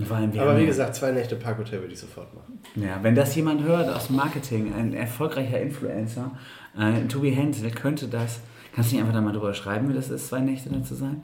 Und 0.00 0.06
Vor 0.06 0.16
allem, 0.16 0.32
Aber 0.38 0.58
wie 0.58 0.64
gesagt, 0.64 0.94
zwei 0.94 1.12
Nächte 1.12 1.36
Parkhotel 1.36 1.80
würde 1.80 1.92
ich 1.92 2.00
sofort 2.00 2.34
machen. 2.34 2.58
Ja, 2.74 2.98
wenn 3.02 3.14
das 3.14 3.34
jemand 3.34 3.62
hört 3.62 3.94
aus 3.94 4.06
dem 4.06 4.16
Marketing, 4.16 4.72
ein 4.72 4.94
erfolgreicher 4.94 5.60
Influencer, 5.60 6.30
äh, 6.78 7.06
Tobi 7.06 7.32
Hensel, 7.32 7.70
könnte 7.70 8.08
das. 8.08 8.40
Kannst 8.74 8.90
du 8.90 8.96
nicht 8.96 9.02
einfach 9.02 9.14
da 9.14 9.20
mal 9.20 9.32
drüber 9.34 9.52
schreiben, 9.52 9.90
wie 9.90 9.92
das 9.92 10.08
ist, 10.08 10.28
zwei 10.28 10.40
Nächte 10.40 10.70
da 10.70 10.82
zu 10.82 10.94
sein? 10.94 11.20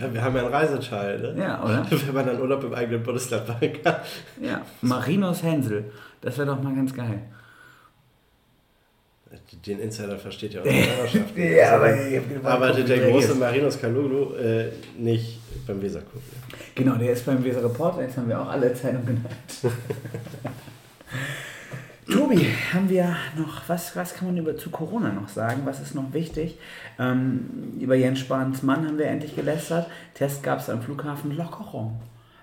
Ja, 0.00 0.12
wir 0.14 0.22
haben 0.22 0.34
ja 0.34 0.42
einen 0.44 0.52
Reiseteil, 0.52 1.20
ne? 1.20 1.42
Ja, 1.42 1.62
oder? 1.62 1.86
Wenn 1.90 2.14
man 2.14 2.26
dann 2.26 2.40
Urlaub 2.40 2.64
im 2.64 2.72
eigenen 2.72 3.02
Bundesland 3.02 3.46
machen 3.46 3.72
kann. 3.82 3.96
Ja, 4.40 4.62
Marinos 4.80 5.42
Hensel. 5.42 5.92
Das 6.22 6.38
wäre 6.38 6.46
doch 6.46 6.62
mal 6.62 6.74
ganz 6.74 6.94
geil. 6.94 7.20
Den 9.66 9.80
Insider 9.80 10.18
versteht 10.18 10.54
ja 10.54 10.62
unsere 10.62 10.96
Hörerschaft. 10.96 11.36
Ja, 11.36 11.76
aber 11.76 11.86
Also, 11.86 12.10
gedacht, 12.10 12.44
arbeitet 12.44 12.88
der 12.88 13.10
große 13.10 13.34
Marinos 13.34 13.80
Kalulu 13.80 14.34
äh, 14.34 14.70
nicht 14.98 15.40
beim 15.66 15.80
Weserkurier. 15.80 16.22
Genau, 16.74 16.96
der 16.96 17.12
ist 17.12 17.24
beim 17.24 17.42
Weser 17.44 17.62
Reporter, 17.64 18.02
jetzt 18.02 18.16
haben 18.16 18.28
wir 18.28 18.40
auch 18.40 18.48
alle 18.48 18.72
Zeitungen 18.74 19.06
genannt. 19.06 19.26
Tobi, 22.10 22.46
haben 22.72 22.90
wir 22.90 23.16
noch, 23.38 23.62
was, 23.68 23.94
was 23.94 24.14
kann 24.14 24.28
man 24.28 24.36
über 24.36 24.56
zu 24.56 24.70
Corona 24.70 25.12
noch 25.12 25.28
sagen? 25.28 25.62
Was 25.64 25.80
ist 25.80 25.94
noch 25.94 26.12
wichtig? 26.12 26.58
Ähm, 26.98 27.74
über 27.80 27.94
Jens 27.94 28.18
Spahns 28.18 28.62
Mann 28.62 28.86
haben 28.86 28.98
wir 28.98 29.06
endlich 29.06 29.36
gelästert. 29.36 29.86
Test 30.14 30.42
gab 30.42 30.58
es 30.58 30.68
am 30.68 30.82
Flughafen 30.82 31.36
Lockerung. 31.36 32.00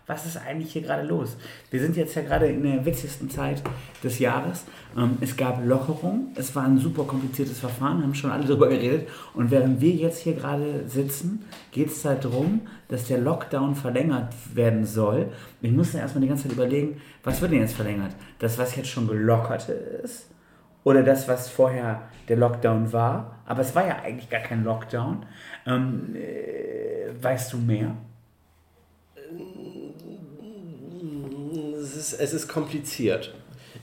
Was 0.09 0.25
ist 0.25 0.37
eigentlich 0.37 0.73
hier 0.73 0.81
gerade 0.81 1.03
los? 1.07 1.37
Wir 1.69 1.79
sind 1.79 1.95
jetzt 1.95 2.15
ja 2.15 2.23
gerade 2.23 2.47
in 2.47 2.63
der 2.63 2.83
witzigsten 2.83 3.29
Zeit 3.29 3.61
des 4.03 4.17
Jahres. 4.17 4.65
Ähm, 4.97 5.19
es 5.21 5.37
gab 5.37 5.63
Lockerung, 5.63 6.31
es 6.33 6.55
war 6.55 6.63
ein 6.63 6.79
super 6.79 7.03
kompliziertes 7.03 7.59
Verfahren, 7.59 8.01
haben 8.01 8.15
schon 8.15 8.31
alle 8.31 8.43
darüber 8.47 8.69
geredet. 8.69 9.07
Und 9.35 9.51
während 9.51 9.81
wir 9.81 9.91
jetzt 9.91 10.23
hier 10.23 10.33
gerade 10.33 10.85
sitzen, 10.87 11.45
geht 11.71 11.89
es 11.89 12.03
halt 12.03 12.25
darum, 12.25 12.61
dass 12.87 13.05
der 13.05 13.19
Lockdown 13.19 13.75
verlängert 13.75 14.33
werden 14.55 14.83
soll. 14.83 15.27
Ich 15.61 15.71
musste 15.71 15.99
erstmal 15.99 16.23
die 16.23 16.27
ganze 16.27 16.45
Zeit 16.45 16.53
überlegen, 16.53 16.99
was 17.23 17.39
wird 17.39 17.51
denn 17.51 17.59
jetzt 17.59 17.75
verlängert? 17.75 18.15
Das, 18.39 18.57
was 18.57 18.75
jetzt 18.75 18.89
schon 18.89 19.07
gelockert 19.07 19.69
ist? 20.03 20.31
Oder 20.83 21.03
das, 21.03 21.27
was 21.27 21.49
vorher 21.49 22.01
der 22.27 22.37
Lockdown 22.37 22.91
war? 22.91 23.41
Aber 23.45 23.61
es 23.61 23.75
war 23.75 23.85
ja 23.85 23.99
eigentlich 24.01 24.31
gar 24.31 24.41
kein 24.41 24.63
Lockdown. 24.63 25.23
Ähm, 25.67 26.15
äh, 26.15 27.23
weißt 27.23 27.53
du 27.53 27.57
mehr? 27.57 27.95
Es 31.81 31.95
ist, 31.95 32.13
es 32.13 32.33
ist 32.33 32.47
kompliziert. 32.47 33.33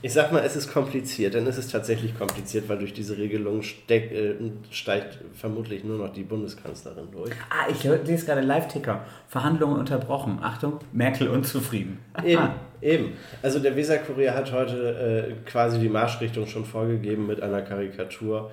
Ich 0.03 0.13
sag 0.13 0.31
mal, 0.31 0.43
es 0.43 0.55
ist 0.55 0.71
kompliziert, 0.71 1.33
denn 1.33 1.47
es 1.47 1.57
ist 1.57 1.71
tatsächlich 1.71 2.17
kompliziert, 2.17 2.69
weil 2.69 2.77
durch 2.77 2.93
diese 2.93 3.17
Regelung 3.17 3.63
steck, 3.63 4.11
äh, 4.11 4.35
steigt 4.69 5.17
vermutlich 5.33 5.83
nur 5.83 5.97
noch 5.97 6.13
die 6.13 6.21
Bundeskanzlerin 6.21 7.07
durch. 7.11 7.31
Ah, 7.49 7.67
ich 7.71 7.83
lese 7.83 8.25
gerade 8.27 8.41
Live-Ticker. 8.41 9.03
Verhandlungen 9.27 9.79
unterbrochen. 9.79 10.37
Achtung, 10.41 10.79
Merkel 10.93 11.27
unzufrieden. 11.29 11.97
Eben, 12.23 12.49
eben. 12.79 13.13
Also 13.41 13.57
der 13.57 13.75
Weser-Kurier 13.75 14.35
hat 14.35 14.51
heute 14.51 15.33
äh, 15.35 15.49
quasi 15.49 15.79
die 15.79 15.89
Marschrichtung 15.89 16.45
schon 16.45 16.65
vorgegeben 16.65 17.25
mit 17.25 17.41
einer 17.41 17.63
Karikatur. 17.63 18.51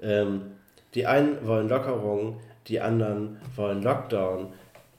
Ähm, 0.00 0.42
die 0.94 1.06
einen 1.06 1.44
wollen 1.44 1.68
Lockerung, 1.68 2.40
die 2.68 2.80
anderen 2.80 3.38
wollen 3.56 3.82
Lockdown. 3.82 4.52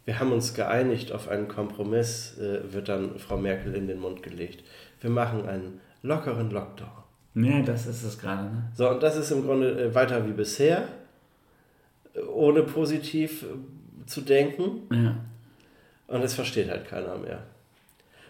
Wir 0.05 0.19
haben 0.19 0.31
uns 0.31 0.53
geeinigt 0.53 1.11
auf 1.11 1.27
einen 1.27 1.47
Kompromiss, 1.47 2.37
äh, 2.37 2.71
wird 2.71 2.89
dann 2.89 3.17
Frau 3.17 3.37
Merkel 3.37 3.73
in 3.73 3.87
den 3.87 3.99
Mund 3.99 4.21
gelegt. 4.21 4.63
Wir 5.01 5.09
machen 5.09 5.47
einen 5.47 5.81
lockeren 6.03 6.51
Lockdown. 6.51 7.05
Ja, 7.35 7.61
das 7.61 7.85
ist 7.85 8.03
es 8.03 8.17
gerade. 8.17 8.43
Ne? 8.43 8.71
So, 8.75 8.89
und 8.89 9.03
das 9.03 9.17
ist 9.17 9.31
im 9.31 9.43
Grunde 9.43 9.71
äh, 9.71 9.95
weiter 9.95 10.25
wie 10.25 10.31
bisher, 10.31 10.87
äh, 12.13 12.21
ohne 12.21 12.63
positiv 12.63 13.43
äh, 13.43 14.05
zu 14.05 14.21
denken. 14.21 14.83
Ja. 14.91 15.17
Und 16.07 16.23
es 16.23 16.35
versteht 16.35 16.69
halt 16.69 16.87
keiner 16.87 17.17
mehr. 17.17 17.43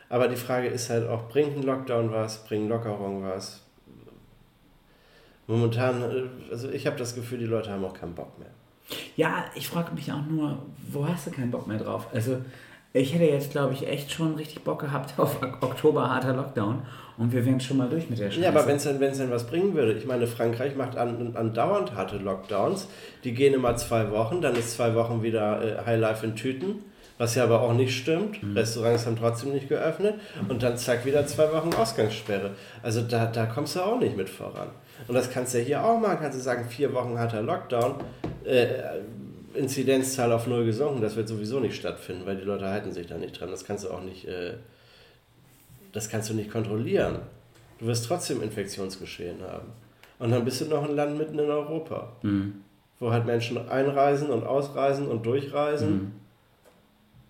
Aber 0.10 0.28
die 0.28 0.38
Frage 0.38 0.68
ist 0.68 0.90
halt 0.90 1.08
auch, 1.08 1.28
bringt 1.28 1.58
ein 1.58 1.64
Lockdown 1.64 2.12
was, 2.12 2.46
bringt 2.46 2.70
Lockerung 2.70 3.24
was? 3.24 3.62
Momentan, 5.46 6.02
äh, 6.02 6.52
also 6.52 6.70
ich 6.70 6.88
habe 6.88 6.98
das 6.98 7.14
Gefühl, 7.14 7.40
die 7.40 7.46
Leute 7.46 7.70
haben 7.70 7.84
auch 7.86 7.94
keinen 7.94 8.16
Bock 8.16 8.40
mehr. 8.40 8.55
Ja, 9.16 9.46
ich 9.56 9.68
frage 9.68 9.94
mich 9.96 10.12
auch 10.12 10.26
nur, 10.30 10.60
wo 10.92 11.08
hast 11.08 11.28
du 11.28 11.32
keinen 11.32 11.52
Bock 11.52 11.68
mehr 11.68 11.78
drauf? 11.78 12.08
Also, 12.14 12.38
ich 12.94 13.14
hätte 13.14 13.26
jetzt, 13.26 13.52
glaube 13.52 13.74
ich, 13.74 13.88
echt 13.88 14.12
schon 14.12 14.36
richtig 14.36 14.64
Bock 14.64 14.80
gehabt 14.82 15.16
auf 15.20 15.42
Ok- 15.42 15.58
Oktober 15.62 16.10
harter 16.10 16.34
Lockdown 16.34 16.82
und 17.18 17.34
wir 17.34 17.46
wären 17.46 17.60
schon 17.60 17.78
mal 17.78 17.90
durch 17.90 18.10
mit 18.10 18.20
der 18.20 18.30
Scheiße. 18.30 18.42
Ja, 18.44 18.50
aber 18.50 18.68
wenn 18.68 18.78
es 18.78 18.84
denn, 18.84 19.00
wenn's 19.00 19.18
denn 19.18 19.32
was 19.32 19.48
bringen 19.48 19.74
würde, 19.74 19.94
ich 19.94 20.06
meine, 20.06 20.28
Frankreich 20.28 20.76
macht 20.76 20.96
an, 20.98 21.36
andauernd 21.36 21.94
harte 21.96 22.18
Lockdowns, 22.18 22.88
die 23.24 23.34
gehen 23.34 23.54
immer 23.54 23.76
zwei 23.76 24.12
Wochen, 24.12 24.40
dann 24.42 24.56
ist 24.56 24.72
zwei 24.76 24.94
Wochen 24.96 25.24
wieder 25.24 25.82
äh, 25.82 25.86
Highlife 25.86 26.26
in 26.26 26.36
Tüten, 26.36 26.76
was 27.18 27.36
ja 27.36 27.44
aber 27.44 27.62
auch 27.62 27.74
nicht 27.74 27.98
stimmt. 27.98 28.38
Restaurants 28.56 29.06
haben 29.06 29.18
trotzdem 29.18 29.52
nicht 29.54 29.68
geöffnet 29.70 30.16
und 30.48 30.64
dann 30.64 30.78
zack 30.78 31.06
wieder 31.06 31.26
zwei 31.28 31.52
Wochen 31.54 31.74
Ausgangssperre. 31.74 32.52
Also 32.84 33.02
da, 33.02 33.26
da 33.26 33.46
kommst 33.46 33.76
du 33.76 33.82
auch 33.82 34.00
nicht 34.00 34.16
mit 34.16 34.30
voran. 34.30 34.68
Und 35.08 35.14
das 35.14 35.30
kannst 35.30 35.54
du 35.54 35.60
ja 35.60 35.64
hier 35.64 35.84
auch 35.84 36.00
machen, 36.00 36.18
kannst 36.22 36.38
du 36.38 36.42
sagen, 36.42 36.66
vier 36.70 36.94
Wochen 36.94 37.18
harter 37.18 37.42
Lockdown, 37.42 37.96
äh, 38.46 39.00
Inzidenzzahl 39.54 40.32
auf 40.32 40.48
null 40.48 40.66
gesunken, 40.66 41.02
das 41.02 41.16
wird 41.16 41.28
sowieso 41.28 41.60
nicht 41.60 41.76
stattfinden, 41.76 42.26
weil 42.26 42.38
die 42.38 42.44
Leute 42.44 42.66
halten 42.68 42.92
sich 42.92 43.08
da 43.08 43.18
nicht 43.18 43.40
dran. 43.40 43.52
Das 43.52 43.66
kannst 43.66 43.86
du 43.86 43.90
auch 43.92 44.02
nicht, 44.02 44.28
äh, 44.28 44.54
das 45.94 46.10
kannst 46.10 46.30
du 46.30 46.34
nicht 46.34 46.52
kontrollieren. 46.52 47.20
Du 47.80 47.88
wirst 47.88 48.06
trotzdem 48.06 48.42
Infektionsgeschehen 48.42 49.42
haben. 49.42 49.68
Und 50.20 50.32
dann 50.32 50.46
bist 50.46 50.62
du 50.62 50.66
noch 50.66 50.84
ein 50.88 50.96
Land 50.96 51.18
mitten 51.18 51.38
in 51.40 51.50
Europa, 51.50 52.14
wo 53.00 53.12
halt 53.12 53.26
Menschen 53.26 53.70
einreisen 53.70 54.30
und 54.30 54.46
ausreisen 54.46 55.08
und 55.08 55.26
durchreisen. 55.26 56.14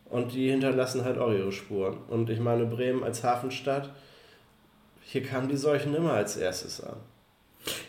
Und 0.10 0.34
die 0.34 0.52
hinterlassen 0.52 1.04
halt 1.04 1.18
auch 1.18 1.32
ihre 1.32 1.52
Spuren. 1.52 1.98
Und 2.10 2.30
ich 2.30 2.40
meine, 2.40 2.66
Bremen 2.66 3.04
als 3.04 3.24
Hafenstadt, 3.24 3.90
hier 5.02 5.24
kamen 5.24 5.50
die 5.50 5.58
Seuchen 5.58 5.96
immer 5.96 6.14
als 6.14 6.38
erstes 6.38 6.80
an. 6.82 6.98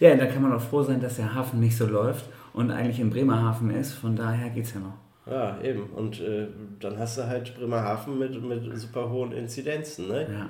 Ja, 0.00 0.14
da 0.16 0.26
kann 0.26 0.42
man 0.42 0.52
auch 0.52 0.60
froh 0.60 0.82
sein, 0.82 1.00
dass 1.00 1.16
der 1.16 1.34
Hafen 1.34 1.60
nicht 1.60 1.76
so 1.76 1.86
läuft 1.86 2.26
und 2.52 2.70
eigentlich 2.70 3.00
in 3.00 3.10
Bremerhaven 3.10 3.70
ist. 3.70 3.92
Von 3.92 4.16
daher 4.16 4.50
geht's 4.50 4.74
ja 4.74 4.80
noch. 4.80 4.94
Ja, 5.30 5.60
eben. 5.60 5.84
Und 5.90 6.20
äh, 6.20 6.46
dann 6.80 6.98
hast 6.98 7.18
du 7.18 7.26
halt 7.26 7.56
Bremerhaven 7.56 8.18
mit, 8.18 8.42
mit 8.42 8.78
super 8.78 9.10
hohen 9.10 9.32
Inzidenzen. 9.32 10.08
Ne? 10.08 10.22
Ja. 10.22 10.48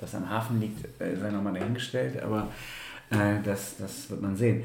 Was 0.00 0.14
am 0.14 0.28
Hafen 0.28 0.60
liegt, 0.60 0.84
äh, 1.00 1.16
sei 1.16 1.30
nochmal 1.30 1.54
dahingestellt, 1.54 2.22
aber 2.22 2.48
äh, 3.10 3.42
das, 3.44 3.76
das 3.78 4.10
wird 4.10 4.20
man 4.22 4.36
sehen. 4.36 4.64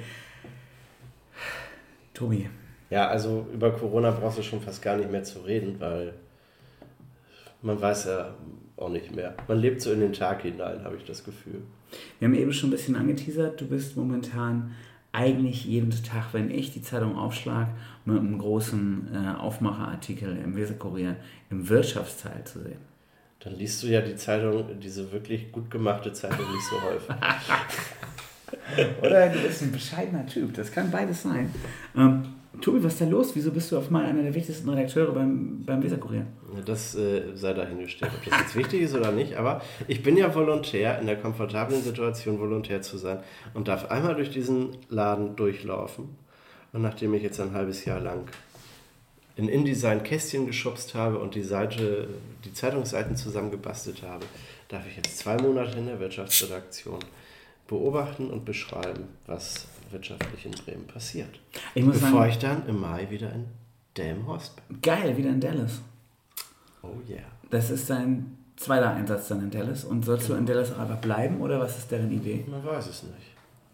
Tobi, 2.14 2.48
Ja, 2.90 3.08
also 3.08 3.48
über 3.52 3.72
Corona 3.72 4.12
brauchst 4.12 4.38
du 4.38 4.44
schon 4.44 4.62
fast 4.62 4.82
gar 4.82 4.98
nicht 4.98 5.12
mehr 5.12 5.24
zu 5.24 5.40
reden, 5.40 5.80
weil 5.80 6.14
man 7.64 7.82
weiß 7.82 8.06
ja 8.06 8.34
auch 8.78 8.90
nicht 8.90 9.16
mehr. 9.16 9.34
Man 9.48 9.58
lebt 9.58 9.82
so 9.82 9.92
in 9.92 10.02
den 10.02 10.14
Tag 10.14 10.44
hinein, 10.44 10.84
habe 10.84 10.98
ich 10.98 11.06
das 11.06 11.24
Gefühl. 11.24 11.64
Wir 12.20 12.28
haben 12.28 12.36
eben 12.36 12.54
schon 12.54 12.70
ein 12.70 12.72
bisschen 12.72 12.96
angeteasert, 12.96 13.60
du 13.60 13.68
bist 13.68 13.98
momentan 13.98 14.72
eigentlich 15.12 15.66
jeden 15.66 15.92
Tag, 15.92 16.34
wenn 16.34 16.50
ich 16.50 16.74
die 16.74 16.82
Zeitung 16.82 17.16
aufschlag, 17.16 17.68
mit 18.06 18.18
einem 18.18 18.40
großen 18.40 19.10
äh, 19.14 19.40
Aufmacherartikel 19.40 20.38
im 20.44 20.56
Weserkurier 20.56 21.16
im 21.50 21.70
Wirtschaftsteil 21.70 22.44
zu 22.46 22.60
sehen. 22.60 22.80
Dann 23.40 23.56
liest 23.56 23.84
du 23.84 23.88
ja 23.88 24.02
die 24.02 24.16
Zeitung, 24.16 24.80
diese 24.80 25.12
wirklich 25.12 25.52
gut 25.52 25.70
gemachte 25.70 26.14
Zeitung 26.14 26.46
nicht 26.52 26.66
so 26.66 26.82
häufig. 26.82 27.16
Oder 29.02 29.30
du 29.30 29.40
bist 29.40 29.62
ein 29.62 29.72
bescheidener 29.72 30.26
Typ, 30.26 30.54
das 30.54 30.72
kann 30.72 30.90
beides 30.90 31.24
sein. 31.24 31.54
Ähm, 31.96 32.24
Tobi, 32.62 32.84
was 32.84 32.94
ist 32.94 33.02
da 33.02 33.06
los? 33.06 33.36
Wieso 33.36 33.52
bist 33.52 33.72
du 33.72 33.78
auf 33.78 33.90
mal 33.90 34.06
einer 34.06 34.22
der 34.22 34.34
wichtigsten 34.34 34.70
Redakteure 34.70 35.12
beim, 35.12 35.64
beim 35.66 35.82
Weserkurier? 35.82 36.26
Das 36.66 36.96
äh, 36.96 37.36
sei 37.36 37.54
dahingestellt, 37.54 38.12
ob 38.16 38.30
das 38.30 38.40
jetzt 38.40 38.56
wichtig 38.56 38.82
ist 38.84 38.96
oder 38.96 39.12
nicht. 39.12 39.36
Aber 39.36 39.62
ich 39.88 40.04
bin 40.04 40.16
ja 40.18 40.34
Volontär, 40.34 41.00
in 41.00 41.08
der 41.08 41.18
komfortablen 41.18 41.82
Situation, 41.82 42.40
Volontär 42.40 42.82
zu 42.82 42.98
sein 42.98 43.20
und 43.54 43.68
darf 43.68 43.90
einmal 43.90 44.16
durch 44.16 44.30
diesen 44.30 44.78
Laden 44.90 45.36
durchlaufen. 45.36 46.10
Und 46.72 46.82
nachdem 46.82 47.14
ich 47.14 47.24
jetzt 47.24 47.40
ein 47.40 47.54
halbes 47.54 47.86
Jahr 47.86 48.00
lang 48.00 48.26
in 49.36 49.50
InDesign 49.50 50.04
Kästchen 50.04 50.46
geschubst 50.46 50.94
habe 50.94 51.18
und 51.18 51.36
die 51.36 51.42
Seite, 51.42 52.08
die 52.46 52.54
Zeitungsseiten 52.54 53.16
zusammengebastelt 53.16 54.04
habe, 54.04 54.26
darf 54.68 54.88
ich 54.88 54.96
jetzt 54.96 55.18
zwei 55.18 55.38
Monate 55.38 55.78
in 55.78 55.88
der 55.88 56.00
Wirtschaftsredaktion 56.00 57.00
beobachten 57.68 58.30
und 58.30 58.46
beschreiben, 58.46 59.06
was 59.28 59.68
wirtschaftlich 59.92 60.46
in 60.46 60.52
Bremen 60.52 60.88
passiert. 60.88 61.40
Ich 61.76 61.84
muss 61.84 62.00
Bevor 62.00 62.20
sagen- 62.22 62.30
ich 62.32 62.38
dann 62.40 62.68
im 62.68 62.80
Mai 62.82 63.08
wieder 63.10 63.32
in 63.32 63.46
Delmenhorst 63.98 64.56
bin. 64.68 64.82
Geil, 64.82 65.16
wieder 65.18 65.30
in 65.30 65.40
Dallas. 65.40 65.82
Oh 66.82 66.88
yeah. 67.10 67.22
Das 67.50 67.70
ist 67.70 67.90
dein 67.90 68.38
zweiter 68.58 68.92
Einsatz 68.92 69.28
dann 69.28 69.42
in 69.44 69.52
Dallas. 69.52 69.84
Und 69.84 70.04
sollst 70.06 70.30
du 70.30 70.34
in 70.34 70.46
Dallas 70.46 70.74
auch 70.74 70.80
einfach 70.80 70.98
bleiben 70.98 71.42
oder 71.42 71.60
was 71.60 71.78
ist 71.78 71.92
deren 71.92 72.12
Idee? 72.12 72.44
Man 72.50 72.66
weiß 72.66 72.88
es 72.88 73.04
nicht. 73.04 73.16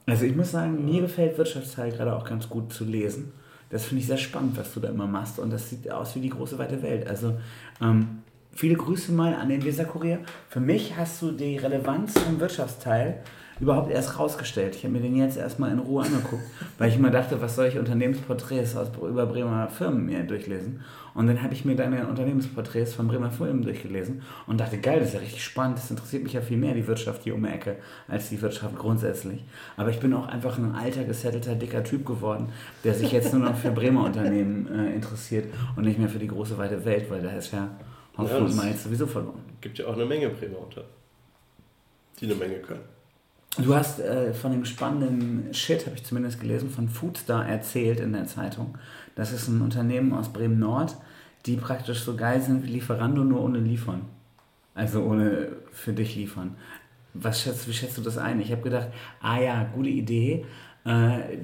Also 0.06 0.25
ich 0.25 0.36
muss 0.36 0.52
sagen, 0.52 0.84
mir 0.86 1.02
gefällt 1.02 1.38
Wirtschaftsteil 1.38 1.91
gerade 1.91 2.15
auch 2.15 2.25
ganz 2.25 2.49
gut 2.49 2.73
zu 2.73 2.84
lesen. 2.84 3.32
Das 3.69 3.86
finde 3.86 4.02
ich 4.02 4.08
sehr 4.08 4.17
spannend, 4.17 4.58
was 4.58 4.73
du 4.73 4.80
da 4.80 4.89
immer 4.89 5.06
machst. 5.08 5.38
Und 5.39 5.52
das 5.52 5.69
sieht 5.69 5.89
aus 5.91 6.15
wie 6.15 6.21
die 6.21 6.30
große 6.30 6.58
weite 6.58 6.82
Welt. 6.82 7.08
Also 7.08 7.39
ähm, 7.82 8.23
viele 8.52 8.75
Grüße 8.75 9.12
mal 9.12 9.36
an 9.36 9.49
den 9.49 9.63
Weserkurier. 9.63 10.19
Für 10.49 10.60
mich 10.60 10.97
hast 10.97 11.21
du 11.21 11.32
die 11.32 11.58
Relevanz 11.58 12.17
vom 12.19 12.39
Wirtschaftsteil 12.39 13.21
überhaupt 13.60 13.91
erst 13.91 14.17
rausgestellt. 14.17 14.76
Ich 14.76 14.84
habe 14.84 14.93
mir 14.93 15.02
den 15.02 15.15
jetzt 15.15 15.38
erstmal 15.38 15.72
in 15.72 15.80
Ruhe 15.80 16.04
angeguckt, 16.04 16.43
weil 16.78 16.89
ich 16.89 16.95
immer 16.95 17.10
dachte, 17.12 17.41
was 17.41 17.56
soll 17.56 17.65
ich 17.67 17.78
Unternehmensporträts 17.78 18.76
aus, 18.78 18.88
über 19.02 19.26
Bremer 19.26 19.67
Firmen 19.69 20.06
mir 20.06 20.24
durchlesen. 20.24 20.82
Und 21.15 21.28
dann 21.28 21.41
habe 21.41 21.54
ich 21.54 21.65
mir 21.65 21.76
deine 21.76 22.08
Unternehmensporträts 22.08 22.93
von 22.93 23.08
Bremer 23.08 23.32
Firmen 23.32 23.62
durchgelesen 23.63 24.22
und 24.48 24.60
dachte, 24.60 24.78
geil, 24.78 25.00
das 25.00 25.10
ist 25.10 25.13
ja 25.15 25.19
richtig 25.19 25.43
spannend, 25.43 25.78
das 25.78 25.89
interessiert 25.91 26.24
mich 26.24 26.34
ja 26.34 26.41
viel 26.41 26.58
mehr, 26.58 26.74
die 26.74 26.88
Wirtschaft 26.88 27.24
hier 27.24 27.36
um 27.36 27.43
die 27.43 27.50
Ecke, 27.50 27.76
als 28.08 28.30
die 28.30 28.41
Wirtschaft 28.41 28.78
grundsätzlich. 28.78 29.43
Aber 29.76 29.89
ich 29.89 30.00
bin 30.00 30.13
auch 30.13 30.28
einfach 30.28 30.58
ein 30.58 30.74
alter, 30.76 31.04
gesettelter, 31.04 31.56
dicker 31.56 31.84
Typ 31.84 32.06
geworden, 32.06 32.50
der 32.84 32.93
sich 32.93 33.12
jetzt 33.12 33.34
nur 33.34 33.41
noch 33.43 33.56
für 33.58 33.72
Bremer 33.72 34.06
Unternehmen 34.06 34.67
äh, 34.74 34.93
interessiert 34.93 35.54
und 35.76 35.84
nicht 35.86 36.00
mehr 36.00 36.08
für 36.10 36.19
die 36.19 36.28
große, 36.28 36.58
weite 36.58 36.86
Welt, 36.86 37.10
weil 37.10 37.22
da 37.22 37.32
ist 37.32 37.52
ja 37.52 37.67
Hopfen 38.17 38.38
Ja, 38.38 38.43
das- 38.43 38.56
Malz 38.56 38.84
sowieso 38.84 39.08
verloren. 39.08 39.39
Gibt 39.60 39.78
ja 39.80 39.88
auch 39.88 39.95
eine 39.95 40.06
Menge 40.06 40.30
Bremer 40.30 40.60
unter, 40.60 40.84
die 42.22 42.26
eine 42.26 42.36
Menge 42.36 42.60
können. 42.60 42.99
Du 43.63 43.76
hast 43.76 44.00
äh, 44.00 44.34
von 44.34 44.52
dem 44.52 44.63
spannenden 44.63 45.54
Shit, 45.54 45.86
habe 45.86 45.95
ich 45.95 46.06
zumindest 46.06 46.39
gelesen, 46.39 46.69
von 46.69 46.88
Foodstar 46.88 47.48
erzählt 47.48 48.00
in 48.00 48.13
der 48.13 48.26
Zeitung. 48.26 48.78
Das 49.15 49.34
ist 49.34 49.48
ein 49.48 49.62
Unternehmen 49.62 50.13
aus 50.13 50.32
Bremen-Nord, 50.32 50.95
die 51.45 51.58
praktisch 51.58 52.02
so 52.02 52.15
geil 52.15 52.41
sind 52.41 52.63
wie 52.63 52.72
Lieferando, 52.72 53.24
nur 53.24 53.43
ohne 53.43 53.60
liefern. 53.60 54.06
Also 54.76 55.04
ohne 55.04 55.50
für 55.72 55.91
dich 55.91 56.15
liefern. 56.15 56.56
Was 57.13 57.41
schätzt, 57.41 57.67
wie 57.67 57.74
schätzt 57.74 57.98
du 57.98 58.02
das 58.02 58.17
ein? 58.17 58.39
Ich 58.39 58.52
habe 58.52 58.62
gedacht, 58.62 58.88
ah 59.22 59.39
ja, 59.39 59.69
gute 59.74 59.89
Idee. 59.89 60.45
Äh, 60.86 61.39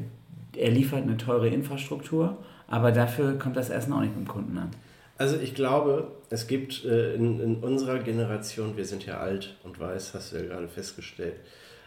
er 0.58 0.71
liefert 0.71 1.04
eine 1.04 1.17
teure 1.17 1.49
Infrastruktur, 1.49 2.38
aber 2.67 2.93
dafür 2.93 3.38
kommt 3.38 3.58
das 3.58 3.69
Essen 3.69 3.91
auch 3.91 4.01
nicht 4.01 4.13
beim 4.13 4.28
Kunden 4.28 4.58
an. 4.58 4.69
Also 5.17 5.38
ich 5.38 5.54
glaube, 5.54 6.12
es 6.30 6.47
gibt 6.47 6.86
äh, 6.86 7.15
in, 7.15 7.39
in 7.39 7.56
unserer 7.58 7.99
Generation, 7.99 8.78
wir 8.78 8.86
sind 8.86 9.06
ja 9.06 9.19
alt 9.19 9.58
und 9.63 9.80
weiß, 9.80 10.13
hast 10.13 10.32
du 10.32 10.38
ja 10.38 10.43
gerade 10.43 10.67
festgestellt, 10.67 11.36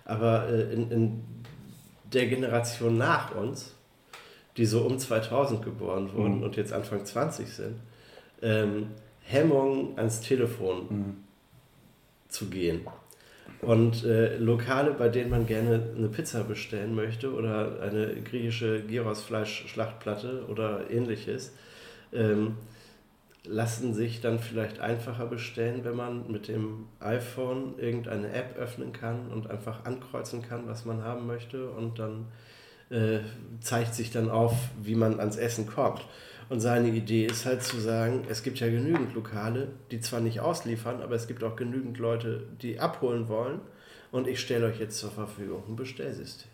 aber 0.08 0.48
äh, 0.48 0.72
in, 0.72 0.90
in 0.90 1.22
der 2.12 2.26
Generation 2.26 2.98
nach 2.98 3.34
uns, 3.34 3.74
die 4.56 4.66
so 4.66 4.80
um 4.80 4.98
2000 4.98 5.62
geboren 5.62 6.12
wurden 6.12 6.42
und 6.42 6.56
jetzt 6.56 6.72
Anfang 6.72 7.04
20 7.04 7.48
sind, 7.48 7.76
ähm, 8.42 8.88
Hemmung 9.22 9.96
ans 9.96 10.20
Telefon 10.20 11.16
zu 12.28 12.46
gehen. 12.46 12.80
Und 13.60 14.04
äh, 14.04 14.36
Lokale, 14.38 14.92
bei 14.92 15.08
denen 15.08 15.30
man 15.30 15.46
gerne 15.46 15.90
eine 15.96 16.08
Pizza 16.08 16.44
bestellen 16.44 16.94
möchte 16.94 17.32
oder 17.32 17.80
eine 17.82 18.14
griechische 18.22 18.82
Gyros-Fleisch-Schlachtplatte 18.82 20.44
oder 20.48 20.90
ähnliches, 20.90 21.52
ähm, 22.12 22.56
lassen 23.44 23.94
sich 23.94 24.20
dann 24.20 24.38
vielleicht 24.38 24.80
einfacher 24.80 25.26
bestellen, 25.26 25.84
wenn 25.84 25.96
man 25.96 26.30
mit 26.30 26.48
dem 26.48 26.86
iPhone 27.00 27.78
irgendeine 27.78 28.32
App 28.32 28.56
öffnen 28.56 28.92
kann 28.92 29.28
und 29.28 29.50
einfach 29.50 29.84
ankreuzen 29.84 30.42
kann, 30.42 30.66
was 30.66 30.84
man 30.84 31.02
haben 31.02 31.26
möchte 31.26 31.70
und 31.70 31.98
dann 31.98 32.26
äh, 32.90 33.20
zeigt 33.60 33.94
sich 33.94 34.10
dann 34.10 34.30
auf, 34.30 34.54
wie 34.82 34.94
man 34.94 35.20
ans 35.20 35.36
Essen 35.36 35.66
kommt. 35.66 36.04
Und 36.48 36.60
seine 36.60 36.88
Idee 36.88 37.26
ist 37.26 37.44
halt 37.44 37.62
zu 37.62 37.78
sagen, 37.78 38.24
es 38.28 38.42
gibt 38.42 38.58
ja 38.58 38.68
genügend 38.68 39.14
Lokale, 39.14 39.68
die 39.90 40.00
zwar 40.00 40.20
nicht 40.20 40.40
ausliefern, 40.40 41.02
aber 41.02 41.14
es 41.14 41.26
gibt 41.26 41.44
auch 41.44 41.56
genügend 41.56 41.98
Leute, 41.98 42.46
die 42.62 42.80
abholen 42.80 43.28
wollen 43.28 43.60
und 44.12 44.26
ich 44.26 44.40
stelle 44.40 44.66
euch 44.66 44.80
jetzt 44.80 44.98
zur 44.98 45.10
Verfügung 45.10 45.62
ein 45.68 45.76
Bestellsystem. 45.76 46.50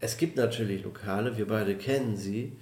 Es 0.00 0.18
gibt 0.18 0.36
natürlich 0.36 0.84
Lokale, 0.84 1.38
wir 1.38 1.46
beide 1.46 1.74
kennen 1.76 2.16
sie, 2.16 2.52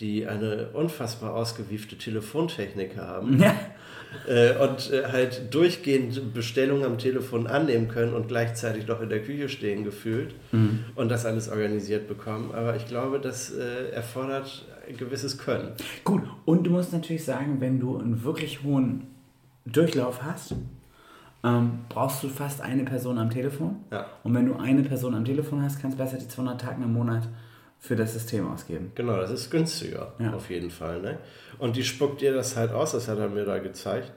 die 0.00 0.26
eine 0.26 0.68
unfassbar 0.72 1.34
ausgewiefte 1.34 1.96
Telefontechnik 1.96 2.96
haben 2.96 3.40
Ja. 3.40 3.54
äh, 4.28 4.56
und 4.56 4.90
äh, 4.92 5.04
halt 5.06 5.54
durchgehend 5.54 6.34
Bestellungen 6.34 6.84
am 6.84 6.98
Telefon 6.98 7.46
annehmen 7.46 7.86
können 7.88 8.12
und 8.12 8.26
gleichzeitig 8.28 8.86
noch 8.88 9.00
in 9.00 9.08
der 9.08 9.22
Küche 9.22 9.48
stehen 9.48 9.84
gefühlt 9.84 10.34
und 10.96 11.08
das 11.10 11.24
alles 11.26 11.48
organisiert 11.48 12.08
bekommen. 12.08 12.50
Aber 12.52 12.74
ich 12.76 12.86
glaube, 12.86 13.20
das 13.20 13.52
äh, 13.52 13.90
erfordert 13.92 14.66
ein 14.88 14.96
gewisses 14.96 15.38
Können. 15.38 15.72
Gut, 16.04 16.22
und 16.44 16.64
du 16.64 16.70
musst 16.72 16.92
natürlich 16.92 17.24
sagen, 17.24 17.60
wenn 17.60 17.78
du 17.80 17.96
einen 17.98 18.22
wirklich 18.24 18.62
hohen 18.64 19.06
Durchlauf 19.64 20.22
hast, 20.22 20.54
ähm, 21.44 21.80
brauchst 21.88 22.22
du 22.22 22.28
fast 22.28 22.60
eine 22.62 22.84
Person 22.84 23.16
am 23.18 23.30
Telefon. 23.30 23.76
Ja. 23.92 24.06
Und 24.24 24.34
wenn 24.34 24.46
du 24.46 24.56
eine 24.56 24.82
Person 24.82 25.14
am 25.14 25.24
Telefon 25.24 25.62
hast, 25.62 25.80
kannst 25.80 25.98
du 25.98 26.02
besser 26.02 26.18
die 26.18 26.26
200 26.28 26.60
Tage 26.60 26.82
im 26.82 26.92
Monat 26.92 27.28
für 27.84 27.96
das 27.96 28.14
System 28.14 28.50
ausgeben. 28.50 28.92
Genau, 28.94 29.18
das 29.18 29.30
ist 29.30 29.50
günstiger, 29.50 30.14
Ja. 30.18 30.32
auf 30.32 30.48
jeden 30.48 30.70
Fall. 30.70 31.02
Ne? 31.02 31.18
Und 31.58 31.76
die 31.76 31.84
spuckt 31.84 32.22
dir 32.22 32.32
das 32.32 32.56
halt 32.56 32.72
aus, 32.72 32.92
das 32.92 33.08
hat 33.08 33.18
er 33.18 33.28
mir 33.28 33.44
da 33.44 33.58
gezeigt. 33.58 34.10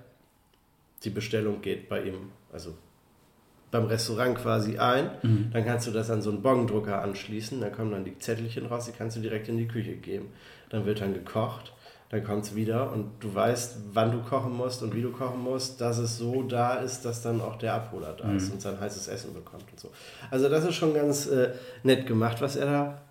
Die 1.04 1.10
Bestellung 1.10 1.62
geht 1.62 1.90
bei 1.90 2.02
ihm, 2.04 2.32
also 2.54 2.74
beim 3.70 3.84
Restaurant 3.88 4.38
quasi 4.38 4.78
ein. 4.78 5.10
Dann 5.52 5.66
kannst 5.66 5.86
du 5.86 5.92
das 5.92 6.10
an 6.10 6.22
so 6.22 6.30
einen 6.30 6.42
Bongdrucker 6.42 7.02
anschließen, 7.02 7.60
dann 7.60 7.74
kommen 7.74 7.92
dann 7.92 8.06
die 8.06 8.18
Zettelchen 8.18 8.68
raus, 8.68 8.86
die 8.86 8.94
kannst 8.94 9.18
du 9.18 9.20
direkt 9.22 9.50
in 9.50 9.58
die 9.58 9.68
Küche 9.68 9.96
geben. 9.98 10.30
Dann 10.70 10.86
wird 10.86 11.02
dann 11.02 11.14
gekocht, 11.14 11.74
dann 12.10 12.24
kommt 12.24 12.46
es 12.46 12.56
wieder 12.56 12.94
und 12.94 13.12
du 13.20 13.36
weißt, 13.36 13.80
wann 13.92 14.14
du 14.14 14.20
kochen 14.22 14.54
musst 14.56 14.82
und 14.82 14.96
wie 14.96 15.02
du 15.02 15.12
kochen 15.12 15.42
musst, 15.44 15.82
dass 15.82 15.98
es 15.98 16.18
so 16.18 16.44
da 16.44 16.76
ist, 16.76 17.02
dass 17.04 17.22
dann 17.22 17.42
auch 17.42 17.58
der 17.58 17.74
Abholer 17.74 18.14
da 18.14 18.32
ist 18.32 18.50
und 18.50 18.62
sein 18.62 18.80
heißes 18.80 19.10
Essen 19.10 19.34
bekommt 19.34 19.66
und 19.70 19.78
so. 19.78 19.90
Also 20.32 20.48
das 20.48 20.64
ist 20.64 20.76
schon 20.76 20.94
ganz 20.94 21.28
äh, 21.28 21.50
nett 21.84 22.08
gemacht, 22.08 22.42
was 22.42 22.56
er 22.56 22.66
da 22.66 23.02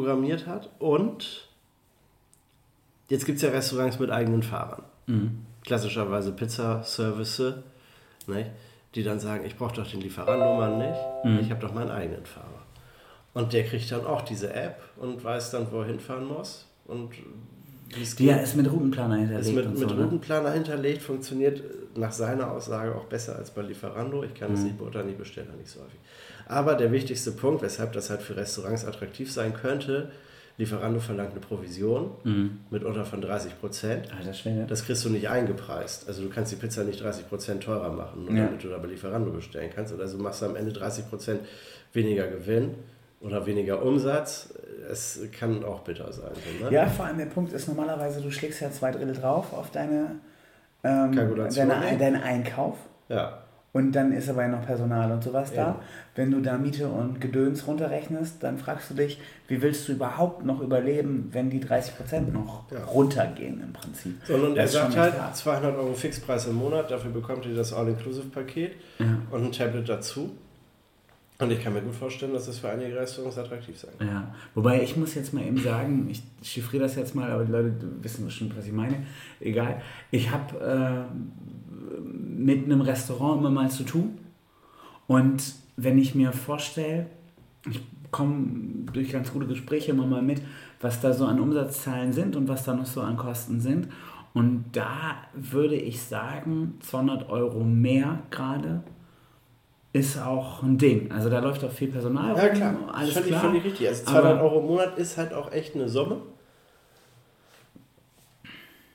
programmiert 0.00 0.46
hat. 0.46 0.68
Und 0.78 1.48
jetzt 3.08 3.24
gibt 3.24 3.36
es 3.36 3.42
ja 3.42 3.48
Restaurants 3.50 3.98
mit 3.98 4.10
eigenen 4.10 4.42
Fahrern. 4.42 4.82
Klassischerweise 5.64 6.32
Pizza-Service, 6.32 7.54
ne? 8.26 8.50
die 8.94 9.02
dann 9.02 9.18
sagen, 9.20 9.44
ich 9.46 9.56
brauche 9.56 9.74
doch 9.76 9.90
den 9.90 10.02
Lieferantennummern 10.02 10.78
nicht, 10.78 11.40
ich 11.46 11.50
habe 11.50 11.60
doch 11.66 11.72
meinen 11.72 11.90
eigenen 11.90 12.26
Fahrer. 12.26 12.62
Und 13.32 13.54
der 13.54 13.64
kriegt 13.64 13.90
dann 13.90 14.04
auch 14.06 14.20
diese 14.22 14.52
App 14.52 14.80
und 14.98 15.22
weiß 15.24 15.50
dann, 15.52 15.66
wo 15.72 15.80
er 15.80 15.86
hinfahren 15.86 16.26
muss 16.26 16.66
und 16.86 17.10
wie 17.94 18.02
es 18.02 18.16
Die 18.16 18.26
ja 18.26 18.36
ist 18.36 18.56
mit 18.56 18.70
Routenplaner 18.70 19.16
hinterlegt 19.16 19.46
ist 19.48 19.54
mit, 19.54 19.68
mit 19.78 19.78
so. 19.88 19.94
Ne? 19.94 20.02
Routenplaner 20.02 20.50
hinterlegt, 20.52 21.02
funktioniert 21.02 21.62
nach 21.96 22.12
seiner 22.12 22.50
Aussage 22.50 22.94
auch 22.94 23.04
besser 23.04 23.36
als 23.36 23.50
bei 23.50 23.62
Lieferando. 23.62 24.24
Ich 24.24 24.34
kann 24.34 24.52
es 24.52 24.60
Mhm. 24.60 24.66
nicht 24.66 24.78
beurteilen, 24.78 25.08
ich 25.10 25.16
bestelle 25.16 25.46
da 25.46 25.54
nicht 25.56 25.68
so 25.70 25.80
häufig. 25.80 25.98
Aber 26.48 26.74
der 26.74 26.92
wichtigste 26.92 27.32
Punkt, 27.32 27.62
weshalb 27.62 27.92
das 27.92 28.10
halt 28.10 28.22
für 28.22 28.36
Restaurants 28.36 28.84
attraktiv 28.84 29.32
sein 29.32 29.52
könnte, 29.54 30.10
Lieferando 30.58 31.00
verlangt 31.00 31.32
eine 31.32 31.40
Provision 31.40 32.12
Mhm. 32.24 32.60
mitunter 32.70 33.04
von 33.04 33.20
30 33.20 33.60
Prozent. 33.60 34.08
Schwede. 34.32 34.64
Das 34.66 34.86
kriegst 34.86 35.04
du 35.04 35.10
nicht 35.10 35.28
eingepreist. 35.28 36.08
Also 36.08 36.22
du 36.22 36.30
kannst 36.30 36.50
die 36.50 36.56
Pizza 36.56 36.82
nicht 36.84 37.02
30 37.02 37.28
Prozent 37.28 37.62
teurer 37.62 37.92
machen, 37.92 38.24
nur 38.24 38.34
Ja. 38.34 38.46
damit 38.46 38.64
du 38.64 38.68
da 38.68 38.78
bei 38.78 38.86
Lieferando 38.88 39.30
bestellen 39.32 39.70
kannst. 39.74 39.92
Oder 39.92 40.04
also 40.04 40.16
machst 40.16 40.40
du 40.40 40.46
am 40.46 40.56
Ende 40.56 40.72
30 40.72 41.10
Prozent 41.10 41.40
weniger 41.92 42.26
Gewinn 42.26 42.74
oder 43.20 43.44
weniger 43.44 43.82
Umsatz. 43.82 44.54
Es 44.90 45.20
kann 45.38 45.62
auch 45.62 45.80
bitter 45.80 46.10
sein. 46.10 46.30
so, 46.58 46.64
Ne? 46.64 46.72
Ja, 46.72 46.86
vor 46.86 47.04
allem 47.04 47.18
der 47.18 47.26
Punkt 47.26 47.52
ist 47.52 47.68
normalerweise, 47.68 48.22
du 48.22 48.30
schlägst 48.30 48.62
ja 48.62 48.70
zwei 48.70 48.92
Drittel 48.92 49.12
drauf 49.14 49.52
auf 49.52 49.70
deine, 49.72 50.12
ähm, 50.84 51.12
deine, 51.14 51.66
ne? 51.80 51.98
deinen 51.98 52.22
Einkauf. 52.22 52.78
ja. 53.10 53.42
Und 53.76 53.92
dann 53.92 54.10
ist 54.12 54.30
aber 54.30 54.40
ja 54.42 54.48
noch 54.48 54.64
Personal 54.64 55.12
und 55.12 55.22
sowas 55.22 55.52
da. 55.52 55.56
Ja. 55.62 55.80
Wenn 56.14 56.30
du 56.30 56.40
da 56.40 56.56
Miete 56.56 56.88
und 56.88 57.20
Gedöns 57.20 57.66
runterrechnest, 57.66 58.42
dann 58.42 58.56
fragst 58.56 58.88
du 58.90 58.94
dich, 58.94 59.20
wie 59.48 59.60
willst 59.60 59.86
du 59.86 59.92
überhaupt 59.92 60.46
noch 60.46 60.62
überleben, 60.62 61.28
wenn 61.32 61.50
die 61.50 61.60
30% 61.60 62.32
noch 62.32 62.64
Ja. 62.72 62.82
runtergehen 62.84 63.60
im 63.62 63.74
Prinzip. 63.74 64.14
Sondern 64.24 64.56
er 64.56 64.66
sagt 64.66 64.96
halt, 64.96 65.12
echt 65.12 65.22
hart. 65.22 65.36
200 65.36 65.76
Euro 65.76 65.92
Fixpreis 65.92 66.46
im 66.46 66.54
Monat, 66.54 66.90
dafür 66.90 67.10
bekommt 67.10 67.44
ihr 67.44 67.54
das 67.54 67.74
All-Inclusive-Paket 67.74 68.72
Ja. 68.98 69.18
und 69.30 69.44
ein 69.44 69.52
Tablet 69.52 69.86
dazu. 69.86 70.30
Und 71.38 71.52
ich 71.52 71.62
kann 71.62 71.74
mir 71.74 71.82
gut 71.82 71.94
vorstellen, 71.94 72.32
dass 72.32 72.46
das 72.46 72.58
für 72.60 72.70
einige 72.70 72.96
Restaurants 72.96 73.36
attraktiv 73.36 73.78
sein 73.78 73.90
kann. 73.98 74.08
Ja, 74.08 74.34
wobei 74.54 74.80
ich 74.82 74.96
muss 74.96 75.14
jetzt 75.14 75.34
mal 75.34 75.44
eben 75.44 75.58
sagen, 75.58 76.08
ich 76.10 76.22
chiffriere 76.42 76.84
das 76.84 76.94
jetzt 76.96 77.14
mal, 77.14 77.30
aber 77.30 77.44
die 77.44 77.52
Leute 77.52 77.74
wissen 78.00 78.24
bestimmt, 78.24 78.56
was 78.56 78.64
ich 78.64 78.72
meine. 78.72 79.04
Egal. 79.38 79.82
Ich 80.10 80.30
habe 80.30 80.58
äh, 80.58 81.65
mit 82.02 82.64
einem 82.64 82.80
Restaurant 82.80 83.40
immer 83.40 83.50
mal 83.50 83.70
zu 83.70 83.84
tun. 83.84 84.18
Und 85.06 85.54
wenn 85.76 85.98
ich 85.98 86.14
mir 86.14 86.32
vorstelle, 86.32 87.06
ich 87.70 87.80
komme 88.10 88.46
durch 88.92 89.10
ganz 89.12 89.32
gute 89.32 89.46
Gespräche 89.46 89.92
immer 89.92 90.06
mal 90.06 90.22
mit, 90.22 90.40
was 90.80 91.00
da 91.00 91.12
so 91.12 91.26
an 91.26 91.40
Umsatzzahlen 91.40 92.12
sind 92.12 92.36
und 92.36 92.48
was 92.48 92.64
da 92.64 92.74
noch 92.74 92.86
so 92.86 93.00
an 93.00 93.16
Kosten 93.16 93.60
sind. 93.60 93.88
Und 94.34 94.64
da 94.72 95.16
würde 95.34 95.76
ich 95.76 96.02
sagen, 96.02 96.74
200 96.80 97.28
Euro 97.30 97.64
mehr 97.64 98.20
gerade 98.30 98.82
ist 99.92 100.20
auch 100.20 100.62
ein 100.62 100.76
Ding. 100.76 101.10
Also 101.10 101.30
da 101.30 101.38
läuft 101.40 101.64
auch 101.64 101.70
viel 101.70 101.88
Personal 101.88 102.36
Ja, 102.36 102.48
klar. 102.50 102.74
alles 102.92 103.14
völlig, 103.14 103.28
klar. 103.30 103.40
völlig 103.40 103.64
richtig. 103.64 103.88
Also 103.88 104.04
200 104.04 104.32
Aber- 104.34 104.42
Euro 104.42 104.60
im 104.60 104.66
Monat 104.66 104.98
ist 104.98 105.16
halt 105.16 105.32
auch 105.32 105.50
echt 105.52 105.74
eine 105.74 105.88
Summe. 105.88 106.18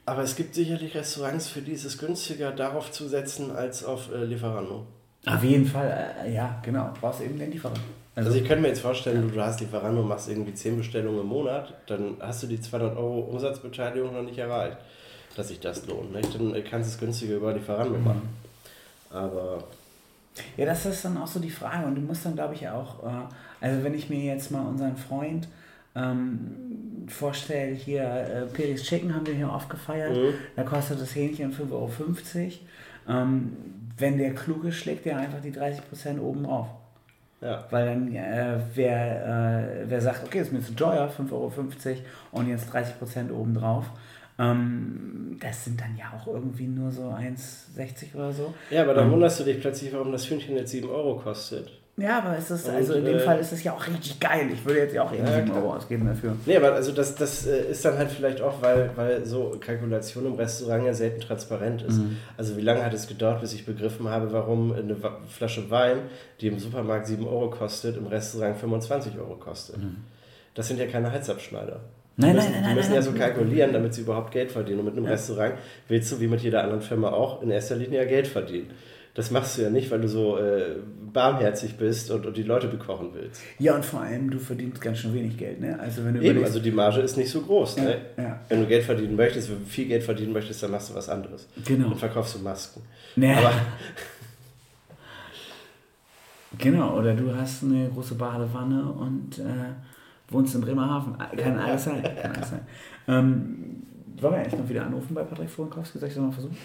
Aber 0.06 0.24
es 0.24 0.36
gibt 0.36 0.56
sicherlich 0.56 0.96
Restaurants, 0.96 1.48
für 1.48 1.62
die 1.62 1.74
ist 1.74 1.86
es 1.86 1.98
günstiger, 1.98 2.52
darauf 2.52 2.92
zu 2.92 3.08
setzen, 3.08 3.52
als 3.52 3.84
auf 3.84 4.12
äh, 4.12 4.26
Lieferando. 4.26 4.86
Auf 5.26 5.44
jeden 5.44 5.66
Fall, 5.66 6.16
äh, 6.26 6.34
ja, 6.34 6.60
genau. 6.64 6.90
Du 6.94 7.02
brauchst 7.02 7.22
eben 7.22 7.38
den 7.38 7.52
Lieferant. 7.52 7.80
Also 8.16 8.32
ich 8.32 8.44
könnte 8.46 8.64
mir 8.64 8.68
jetzt 8.70 8.82
vorstellen, 8.82 9.22
du, 9.22 9.30
du 9.30 9.42
hast 9.42 9.60
Lieferando, 9.62 10.04
machst 10.04 10.28
irgendwie 10.28 10.54
10 10.54 10.78
Bestellungen 10.78 11.22
im 11.22 11.28
Monat, 11.28 11.74
dann 11.88 12.18
hast 12.20 12.44
du 12.44 12.48
die 12.48 12.60
200 12.60 12.98
Euro 12.98 13.20
Umsatzbeteiligung 13.20 14.14
noch 14.14 14.24
nicht 14.24 14.38
erreicht, 14.38 14.78
dass 15.36 15.48
sich 15.48 15.60
das 15.60 15.86
lohnt. 15.86 16.12
Nicht? 16.14 16.34
Dann 16.36 16.54
äh, 16.56 16.62
kannst 16.62 16.90
du 16.90 16.94
es 16.94 17.00
günstiger 17.00 17.36
über 17.36 17.54
Lieferando 17.54 17.98
machen. 18.00 18.28
Aber 19.12 19.64
Ja, 20.58 20.66
das 20.66 20.86
ist 20.86 21.06
dann 21.06 21.18
auch 21.18 21.28
so 21.28 21.40
die 21.40 21.50
Frage. 21.50 21.86
Und 21.86 21.96
du 21.96 22.02
musst 22.02 22.26
dann, 22.26 22.36
glaube 22.36 22.56
ich, 22.56 22.68
auch, 22.68 23.04
äh, 23.04 23.66
also 23.66 23.84
wenn 23.84 23.94
ich 23.94 24.10
mir 24.10 24.20
jetzt 24.20 24.52
mal 24.52 24.66
unseren 24.66 24.98
Freund 24.98 25.48
ähm, 25.96 27.06
vorstelle, 27.08 27.74
hier 27.76 28.04
äh, 28.04 28.46
Peris 28.54 28.84
Chicken 28.84 29.14
haben 29.14 29.26
wir 29.28 29.34
hier 29.34 29.50
oft 29.52 29.70
gefeiert, 29.70 30.16
da 30.56 30.64
kostet 30.64 31.02
das 31.02 31.16
Hähnchen 31.16 31.52
5,50 31.54 31.72
Euro. 31.72 31.90
Ähm, 33.10 33.52
wenn 33.98 34.18
der 34.18 34.34
kluge 34.34 34.72
schlägt, 34.72 35.06
der 35.06 35.18
einfach 35.18 35.42
die 35.42 35.52
30% 35.52 36.20
oben 36.20 36.44
drauf. 36.44 36.68
ja, 37.42 37.66
Weil 37.72 37.86
dann, 37.88 38.16
äh, 38.16 38.58
wer, 38.74 39.82
äh, 39.84 39.90
wer 39.90 40.02
sagt, 40.02 40.24
okay, 40.26 40.40
ist 40.40 40.52
mir 40.54 40.62
zu 40.62 40.74
teuer, 40.76 41.10
5,50 41.10 41.32
Euro 41.34 41.52
und 42.32 42.48
jetzt 42.50 42.74
30% 42.74 43.32
obendrauf, 43.32 43.86
ähm, 44.40 45.38
das 45.40 45.66
sind 45.66 45.80
dann 45.82 45.96
ja 45.98 46.06
auch 46.16 46.26
irgendwie 46.28 46.68
nur 46.68 46.92
so 46.92 47.10
1,60 47.10 48.16
oder 48.16 48.32
so. 48.32 48.54
ja 48.70 48.84
aber 48.84 48.94
dann 48.94 49.08
Ähm. 49.08 49.12
wunderst 49.14 49.40
du 49.40 49.44
dich 49.44 49.60
plötzlich, 49.60 49.94
warum 49.94 50.12
das 50.12 50.30
Hühnchen 50.30 50.56
jetzt 50.56 50.72
7 50.72 50.90
Euro 50.90 51.18
kostet. 51.18 51.70
Ja, 51.98 52.20
aber 52.20 52.38
es 52.38 52.50
ist, 52.50 52.68
Und, 52.68 52.76
also 52.76 52.94
in 52.94 53.06
dem 53.06 53.18
äh, 53.18 53.20
Fall 53.20 53.38
ist 53.40 53.52
es 53.52 53.64
ja 53.64 53.74
auch 53.74 53.86
richtig 53.86 54.20
geil. 54.20 54.48
Ich 54.52 54.66
würde 54.66 54.80
jetzt 54.80 54.96
ja 54.96 55.04
auch 55.04 55.12
irgendwie 55.12 55.32
Ja, 55.32 55.38
7 55.38 55.50
klar. 55.52 55.64
Euro 55.64 55.76
ausgeben 55.76 56.08
dafür. 56.08 56.36
Nee, 56.46 56.56
aber 56.58 56.74
also 56.74 56.92
das, 56.94 57.16
das 57.16 57.46
äh, 57.46 57.70
ist 57.72 57.84
dann 57.86 57.98
halt 57.98 58.10
vielleicht 58.10 58.42
auch, 58.42 58.62
weil, 58.62 58.90
weil 58.96 59.26
so 59.26 59.56
Kalkulation 59.60 60.26
im 60.26 60.34
Restaurant 60.36 60.86
ja 60.86 60.94
selten 60.94 61.20
transparent 61.20 61.82
ist. 61.84 62.00
Also 62.38 62.58
wie 62.58 62.62
lange 62.62 62.84
hat 62.84 62.94
es 62.94 63.08
gedauert, 63.08 63.42
bis 63.42 63.54
ich 63.54 63.66
begriffen 63.66 64.08
habe, 64.08 64.32
warum 64.32 64.72
eine 64.74 64.96
Flasche 65.28 65.70
Wein, 65.70 65.98
die 66.40 66.48
im 66.48 66.60
Supermarkt 66.60 67.08
7 67.08 67.28
Euro 67.28 67.50
kostet, 67.50 67.98
im 67.98 68.08
Restaurant 68.08 68.58
25 68.58 69.18
Euro 69.20 69.36
kostet. 69.36 69.78
Das 70.56 70.68
sind 70.68 70.80
ja 70.80 70.88
keine 70.88 71.12
Halsabschneider. 71.12 71.82
Die 72.18 72.24
Nein, 72.24 72.36
müssen, 72.36 72.52
nein, 72.52 72.62
nein, 72.62 72.70
die 72.72 72.76
müssen 72.76 72.94
ja 72.94 73.02
so 73.02 73.14
kalkulieren, 73.14 73.72
damit 73.74 73.94
sie 73.94 74.02
überhaupt 74.02 74.32
Geld 74.32 74.52
verdienen. 74.52 74.80
Und 74.80 74.86
mit 74.86 74.98
einem 74.98 75.06
Restaurant 75.06 75.54
willst 75.88 76.12
du, 76.12 76.20
wie 76.20 76.28
mit 76.28 76.42
jeder 76.42 76.62
anderen 76.64 76.82
Firma 76.82 77.10
auch, 77.12 77.42
in 77.42 77.50
erster 77.50 77.76
Linie 77.76 78.00
ja 78.04 78.06
Geld 78.06 78.28
verdienen. 78.28 78.70
Das 79.14 79.30
machst 79.30 79.58
du 79.58 79.64
ja 79.64 79.70
nicht, 79.70 79.92
weil 79.92 80.00
du 80.00 80.08
so 80.08 80.38
äh, 80.38 80.76
barmherzig 81.12 81.78
bist 81.78 82.12
und, 82.12 82.26
und 82.26 82.38
die 82.38 82.44
Leute 82.44 82.68
bekochen 82.68 83.10
willst. 83.14 83.42
Ja, 83.60 83.76
und 83.76 83.84
vor 83.84 84.02
allem, 84.02 84.30
du 84.30 84.40
verdienst 84.40 84.80
ganz 84.80 85.00
schön 85.00 85.14
wenig 85.14 85.38
Geld, 85.38 85.60
ne? 85.60 85.78
Also 85.80 86.06
wenn 86.06 86.14
du 86.14 86.22
Eben, 86.22 86.44
also 86.44 86.60
die 86.60 86.72
Marge 86.72 87.02
ist 87.02 87.18
nicht 87.18 87.30
so 87.30 87.42
groß. 87.42 87.78
Ne? 87.78 87.98
Ja, 88.16 88.24
ja. 88.24 88.40
Wenn 88.48 88.62
du 88.62 88.68
Geld 88.68 88.86
verdienen 88.86 89.18
möchtest, 89.18 89.50
wenn 89.50 89.60
du 89.60 89.66
viel 89.66 89.88
Geld 89.88 90.04
verdienen 90.04 90.32
möchtest, 90.32 90.64
dann 90.64 90.72
machst 90.72 90.90
du 90.90 90.96
was 90.96 91.10
anderes. 91.10 91.48
Genau. 91.66 91.90
Dann 91.90 91.98
verkaufst 91.98 92.36
du 92.36 92.40
Masken. 92.40 92.82
Ne, 93.18 93.38
Aber 93.38 93.52
genau, 96.58 96.98
oder 96.98 97.14
du 97.14 97.36
hast 97.36 97.64
eine 97.64 97.90
große 97.90 98.16
Badewanne 98.16 98.94
und 98.94 99.40
äh, 99.40 99.74
wohnst 100.30 100.56
in 100.56 100.62
Bremerhaven. 100.62 101.18
Kann 101.36 101.60
alles 101.60 101.84
sein. 101.84 102.02
Kann 102.02 102.32
alles 102.32 102.50
sein. 102.50 102.62
Ähm, 103.10 103.84
wollen 104.22 104.36
wir 104.36 104.40
eigentlich 104.40 104.60
noch 104.60 104.70
wieder 104.70 104.86
anrufen 104.86 105.14
bei 105.14 105.24
Patrick 105.24 105.50
Vorenkowski? 105.50 106.00
Soll 106.00 106.08
ich 106.08 106.16
das 106.16 106.24
mal 106.24 106.32
versuchen? 106.32 106.58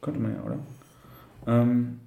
Könnte 0.00 0.20
man 0.20 0.34
ja, 0.34 0.42
oder? 0.42 0.58
Ähm, 1.46 2.00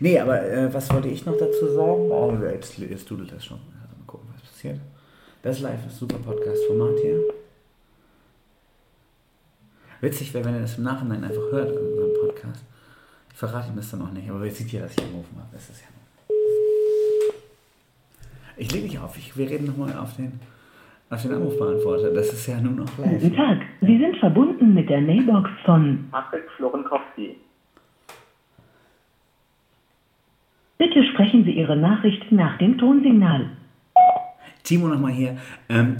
nee, 0.00 0.18
aber 0.18 0.42
äh, 0.42 0.72
was 0.72 0.92
wollte 0.92 1.08
ich 1.08 1.26
noch 1.26 1.36
dazu 1.36 1.68
sagen? 1.68 2.10
Oh, 2.10 2.36
jetzt, 2.50 2.78
jetzt 2.78 3.10
dudelt 3.10 3.32
das 3.32 3.44
schon. 3.44 3.58
Mal 3.58 4.06
gucken, 4.06 4.28
was 4.32 4.42
passiert. 4.42 4.80
Das 5.42 5.60
live, 5.60 5.82
das 5.84 5.92
ist 5.92 5.98
super 6.00 6.18
Podcast-Format 6.18 6.98
hier. 7.02 7.20
Witzig 10.00 10.34
wäre, 10.34 10.44
wenn 10.44 10.54
er 10.54 10.60
das 10.60 10.76
im 10.76 10.84
Nachhinein 10.84 11.24
einfach 11.24 11.50
hört 11.50 11.70
in 11.70 11.86
unserem 11.86 12.12
Podcast. 12.20 12.64
Ich 13.30 13.36
verrate 13.36 13.68
ihm 13.68 13.76
das 13.76 13.90
dann 13.90 14.02
auch 14.02 14.10
nicht, 14.10 14.28
aber 14.28 14.44
jetzt 14.44 14.58
sieht 14.58 14.72
ja, 14.72 14.82
dass 14.82 14.92
ich 14.92 15.02
angerufen 15.02 15.36
habe. 15.36 15.48
Das 15.52 15.68
ist 15.68 15.80
ja. 15.80 15.86
Ich 18.58 18.72
lege 18.72 18.88
dich 18.88 18.98
auf, 18.98 19.16
ich, 19.18 19.36
wir 19.36 19.50
reden 19.50 19.66
nochmal 19.66 19.96
auf 19.98 20.16
den, 20.16 20.40
auf 21.10 21.22
den 21.22 21.32
Anrufbeantworter. 21.32 22.10
Das 22.12 22.32
ist 22.32 22.46
ja 22.46 22.60
nur 22.60 22.72
noch 22.72 22.98
live. 22.98 23.22
Guten 23.22 23.36
Tag, 23.36 23.58
Sie 23.80 23.98
sind 23.98 24.16
verbunden 24.18 24.74
mit 24.74 24.88
der 24.88 25.00
Mailbox 25.00 25.50
von 25.64 26.06
Patrick 26.10 26.50
Florenkowski. 26.56 27.36
Bitte 30.78 31.04
sprechen 31.12 31.44
Sie 31.44 31.52
Ihre 31.52 31.76
Nachricht 31.76 32.30
nach 32.32 32.58
dem 32.58 32.76
Tonsignal. 32.76 33.50
Timo 34.62 34.88
nochmal 34.88 35.12
hier. 35.12 35.38
Ähm, 35.68 35.96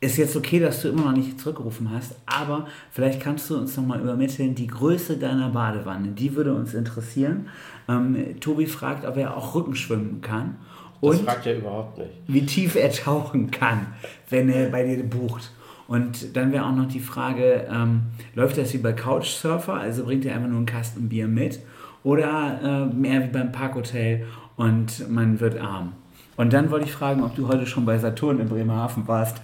ist 0.00 0.18
jetzt 0.18 0.36
okay, 0.36 0.58
dass 0.58 0.82
du 0.82 0.88
immer 0.88 1.04
noch 1.04 1.16
nicht 1.16 1.38
zurückgerufen 1.38 1.90
hast, 1.92 2.20
aber 2.26 2.66
vielleicht 2.90 3.20
kannst 3.20 3.48
du 3.48 3.56
uns 3.56 3.76
nochmal 3.76 4.00
übermitteln, 4.00 4.56
die 4.56 4.66
Größe 4.66 5.16
deiner 5.16 5.50
Badewanne, 5.50 6.08
die 6.08 6.34
würde 6.34 6.54
uns 6.54 6.74
interessieren. 6.74 7.48
Ähm, 7.88 8.40
Tobi 8.40 8.66
fragt, 8.66 9.06
ob 9.06 9.16
er 9.16 9.36
auch 9.36 9.54
Rückenschwimmen 9.54 10.20
kann 10.20 10.56
das 11.02 11.18
und 11.18 11.24
fragt 11.24 11.46
er 11.46 11.58
überhaupt 11.58 11.98
nicht. 11.98 12.10
wie 12.28 12.46
tief 12.46 12.76
er 12.76 12.90
tauchen 12.90 13.50
kann, 13.50 13.88
wenn 14.30 14.48
er 14.48 14.70
bei 14.70 14.84
dir 14.84 15.02
bucht. 15.02 15.50
Und 15.88 16.36
dann 16.36 16.52
wäre 16.52 16.64
auch 16.64 16.74
noch 16.74 16.88
die 16.88 17.00
Frage, 17.00 17.66
ähm, 17.70 18.02
läuft 18.34 18.56
das 18.56 18.72
wie 18.72 18.78
bei 18.78 18.92
Couchsurfer, 18.92 19.74
also 19.74 20.04
bringt 20.04 20.24
er 20.24 20.36
einfach 20.36 20.48
nur 20.48 20.58
einen 20.58 20.66
Kasten 20.66 21.08
Bier 21.08 21.26
mit 21.26 21.60
oder 22.04 22.88
äh, 22.90 22.94
mehr 22.94 23.24
wie 23.24 23.28
beim 23.28 23.52
Parkhotel 23.52 24.26
und 24.56 25.10
man 25.10 25.40
wird 25.40 25.60
arm. 25.60 25.92
Und 26.36 26.52
dann 26.52 26.70
wollte 26.70 26.86
ich 26.86 26.92
fragen, 26.92 27.22
ob 27.22 27.34
du 27.34 27.48
heute 27.48 27.66
schon 27.66 27.84
bei 27.84 27.98
Saturn 27.98 28.40
in 28.40 28.48
Bremerhaven 28.48 29.06
warst. 29.06 29.42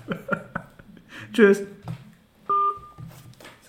Tschüss. 1.33 1.63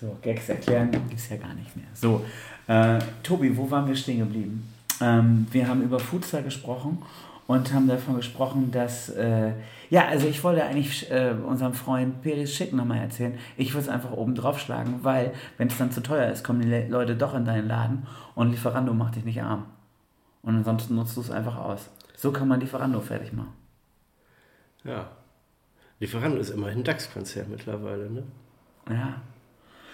So, 0.00 0.16
Gags 0.22 0.48
erklären 0.48 0.90
gibt 0.90 1.12
es 1.12 1.28
ja 1.28 1.36
gar 1.36 1.52
nicht 1.52 1.76
mehr. 1.76 1.86
So, 1.92 2.24
äh, 2.66 2.98
Tobi, 3.22 3.54
wo 3.56 3.70
waren 3.70 3.86
wir 3.86 3.94
stehen 3.94 4.20
geblieben? 4.20 4.66
Ähm, 5.02 5.46
wir 5.50 5.68
haben 5.68 5.82
über 5.82 5.98
Futsal 5.98 6.42
gesprochen 6.42 7.02
und 7.50 7.74
haben 7.74 7.88
davon 7.88 8.14
gesprochen, 8.14 8.70
dass, 8.70 9.08
äh, 9.08 9.54
ja, 9.90 10.06
also 10.06 10.28
ich 10.28 10.44
wollte 10.44 10.62
eigentlich 10.62 11.10
äh, 11.10 11.34
unserem 11.44 11.74
Freund 11.74 12.22
Peris 12.22 12.54
Schick 12.54 12.72
nochmal 12.72 12.98
erzählen, 12.98 13.36
ich 13.56 13.74
würde 13.74 13.82
es 13.82 13.88
einfach 13.88 14.12
oben 14.12 14.36
drauf 14.36 14.60
schlagen, 14.60 15.00
weil, 15.02 15.32
wenn 15.58 15.66
es 15.66 15.76
dann 15.76 15.90
zu 15.90 16.00
teuer 16.00 16.30
ist, 16.30 16.44
kommen 16.44 16.60
die 16.60 16.68
Le 16.68 16.86
Leute 16.86 17.16
doch 17.16 17.34
in 17.34 17.44
deinen 17.44 17.66
Laden 17.66 18.06
und 18.36 18.52
Lieferando 18.52 18.94
macht 18.94 19.16
dich 19.16 19.24
nicht 19.24 19.42
arm. 19.42 19.66
Und 20.42 20.58
ansonsten 20.58 20.94
nutzt 20.94 21.16
du 21.16 21.22
es 21.22 21.32
einfach 21.32 21.56
aus. 21.56 21.90
So 22.14 22.30
kann 22.30 22.46
man 22.46 22.60
Lieferando 22.60 23.00
fertig 23.00 23.32
machen. 23.32 23.52
Ja. 24.84 25.08
Lieferando 25.98 26.38
ist 26.38 26.50
immerhin 26.50 26.78
ein 26.78 26.84
DAX-Konzern 26.84 27.50
mittlerweile, 27.50 28.10
ne? 28.10 28.22
Ja, 28.88 29.20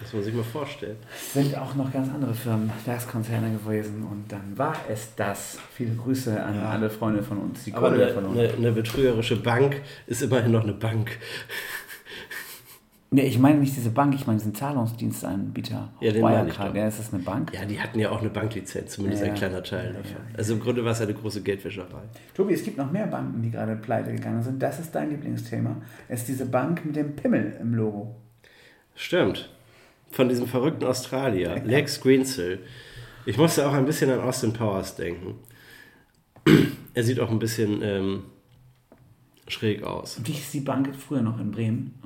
Muss 0.01 0.13
man 0.13 0.23
sich 0.23 0.35
mal 0.35 0.45
vorstellen. 0.45 0.97
sind 1.33 1.57
auch 1.57 1.75
noch 1.75 1.91
ganz 1.93 2.09
andere 2.13 2.35
Firmen, 2.35 2.71
DAX-Konzerne 2.85 3.51
gewesen 3.53 4.03
und 4.05 4.31
dann 4.31 4.57
war 4.57 4.75
es 4.91 5.15
das. 5.17 5.59
Viele 5.73 5.95
Grüße 5.95 6.43
an 6.43 6.59
alle 6.61 6.91
Freunde 6.91 7.23
von 7.23 7.39
uns, 7.39 7.65
die 7.65 7.73
Aber 7.73 7.89
Kohle 7.91 8.05
eine, 8.05 8.13
verloren. 8.13 8.39
eine, 8.39 8.53
eine 8.53 8.73
betrügerische 8.73 9.37
Bank 9.37 9.81
ist 10.07 10.21
immerhin 10.23 10.53
noch 10.53 10.63
eine 10.65 10.75
Bank. 10.75 11.19
Nee, 13.11 13.23
ich 13.23 13.39
meine 13.39 13.59
nicht 13.61 13.75
diese 13.77 13.91
Bank, 13.91 14.15
ich 14.15 14.27
meine 14.27 14.39
diesen 14.39 14.55
Zahlungsdienstanbieter. 14.55 15.93
Ja, 16.01 16.13
den 16.13 16.23
Wirecard, 16.23 16.75
ja, 16.75 16.89
ist 16.89 16.99
das 16.99 17.15
eine 17.15 17.23
Bank? 17.23 17.53
Ja, 17.55 17.65
die 17.65 17.81
hatten 17.81 17.99
ja 18.01 18.11
auch 18.11 18.21
eine 18.21 18.29
Banklizenz, 18.31 18.93
zumindest 18.93 19.23
Ja. 19.23 19.29
ein 19.31 19.35
kleiner 19.37 19.63
Teil 19.63 19.87
Ja, 19.87 19.93
davon. 19.93 20.11
ja, 20.33 20.37
Also 20.39 20.55
im 20.55 20.61
Grunde 20.61 20.85
war 20.85 20.91
es 20.93 21.01
eine 21.01 21.15
große 21.15 21.41
Geldwäscherei. 21.43 22.03
Tobi, 22.35 22.53
es 22.55 22.65
gibt 22.65 22.77
noch 22.77 22.91
mehr 22.91 23.07
Banken, 23.07 23.41
die 23.43 23.51
gerade 23.51 23.77
pleite 23.77 24.13
gegangen 24.13 24.43
sind. 24.43 24.61
Das 24.61 24.81
ist 24.81 24.93
dein 24.95 25.11
Lieblingsthema. 25.11 25.77
Es 26.09 26.21
ist 26.21 26.29
diese 26.29 26.47
Bank 26.47 26.85
mit 26.85 26.97
dem 26.97 27.15
Pimmel 27.15 27.57
im 27.61 27.75
Logo. 27.75 28.17
Stimmt. 28.97 29.51
Von 30.17 30.31
diesem 30.31 30.47
verrückten 30.47 30.87
Australier, 30.87 31.63
Lex 31.63 32.01
Greensill. 32.01 32.61
Ich 33.27 33.37
musste 33.37 33.69
auch 33.69 33.75
ein 33.75 33.85
bisschen 33.85 34.11
an 34.11 34.21
Austin 34.21 34.55
Powers 34.55 34.97
denken. 34.97 35.35
Er 36.95 37.03
sieht 37.03 37.21
auch 37.21 37.31
ein 37.31 37.39
bisschen 37.39 37.83
ähm, 37.83 38.23
schräg 39.47 39.83
aus. 39.83 40.19
Wie 40.25 40.33
hieß 40.33 40.53
die 40.53 40.61
Bank 40.61 40.97
früher 40.97 41.21
noch 41.21 41.39
in 41.39 41.51
Bremen? 41.51 42.01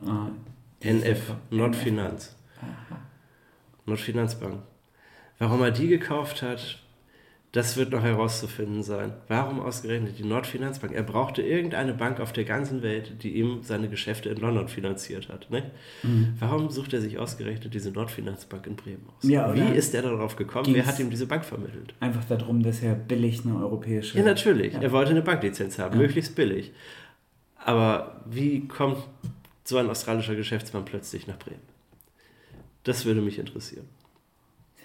Äh, 0.82 0.92
NF, 0.92 1.34
Nordfinanz. 1.50 2.34
Nordfinanzbank. 3.86 4.60
Warum 5.38 5.62
er 5.62 5.70
die 5.70 5.86
gekauft 5.86 6.42
hat, 6.42 6.79
Das 7.52 7.76
wird 7.76 7.90
noch 7.90 8.04
herauszufinden 8.04 8.84
sein. 8.84 9.12
Warum 9.26 9.58
ausgerechnet 9.58 10.16
die 10.18 10.22
Nordfinanzbank? 10.22 10.94
Er 10.94 11.02
brauchte 11.02 11.42
irgendeine 11.42 11.94
Bank 11.94 12.20
auf 12.20 12.32
der 12.32 12.44
ganzen 12.44 12.82
Welt, 12.82 13.24
die 13.24 13.34
ihm 13.34 13.64
seine 13.64 13.88
Geschäfte 13.88 14.28
in 14.28 14.36
London 14.36 14.68
finanziert 14.68 15.28
hat. 15.28 15.50
Ne? 15.50 15.64
Mhm. 16.04 16.34
Warum 16.38 16.70
sucht 16.70 16.92
er 16.92 17.00
sich 17.00 17.18
ausgerechnet 17.18 17.74
diese 17.74 17.90
Nordfinanzbank 17.90 18.68
in 18.68 18.76
Bremen 18.76 19.04
aus? 19.08 19.28
Ja, 19.28 19.52
Wie 19.52 19.76
ist 19.76 19.92
er 19.96 20.02
darauf 20.02 20.36
gekommen? 20.36 20.72
Wer 20.72 20.86
hat 20.86 21.00
ihm 21.00 21.10
diese 21.10 21.26
Bank 21.26 21.44
vermittelt? 21.44 21.92
Einfach 21.98 22.24
darum, 22.24 22.62
dass 22.62 22.82
er 22.82 22.94
billig 22.94 23.44
eine 23.44 23.56
europäische. 23.56 24.16
Ja, 24.16 24.24
natürlich. 24.24 24.74
Ja. 24.74 24.82
Er 24.82 24.92
wollte 24.92 25.10
eine 25.10 25.22
Banklizenz 25.22 25.80
haben, 25.80 25.94
ja. 25.94 26.02
möglichst 26.06 26.36
billig. 26.36 26.70
Aber 27.56 28.22
wie 28.26 28.68
kommt 28.68 28.98
so 29.64 29.76
ein 29.76 29.90
australischer 29.90 30.36
Geschäftsmann 30.36 30.84
plötzlich 30.84 31.26
nach 31.26 31.38
Bremen? 31.38 31.60
Das 32.84 33.04
würde 33.04 33.20
mich 33.20 33.40
interessieren. 33.40 33.88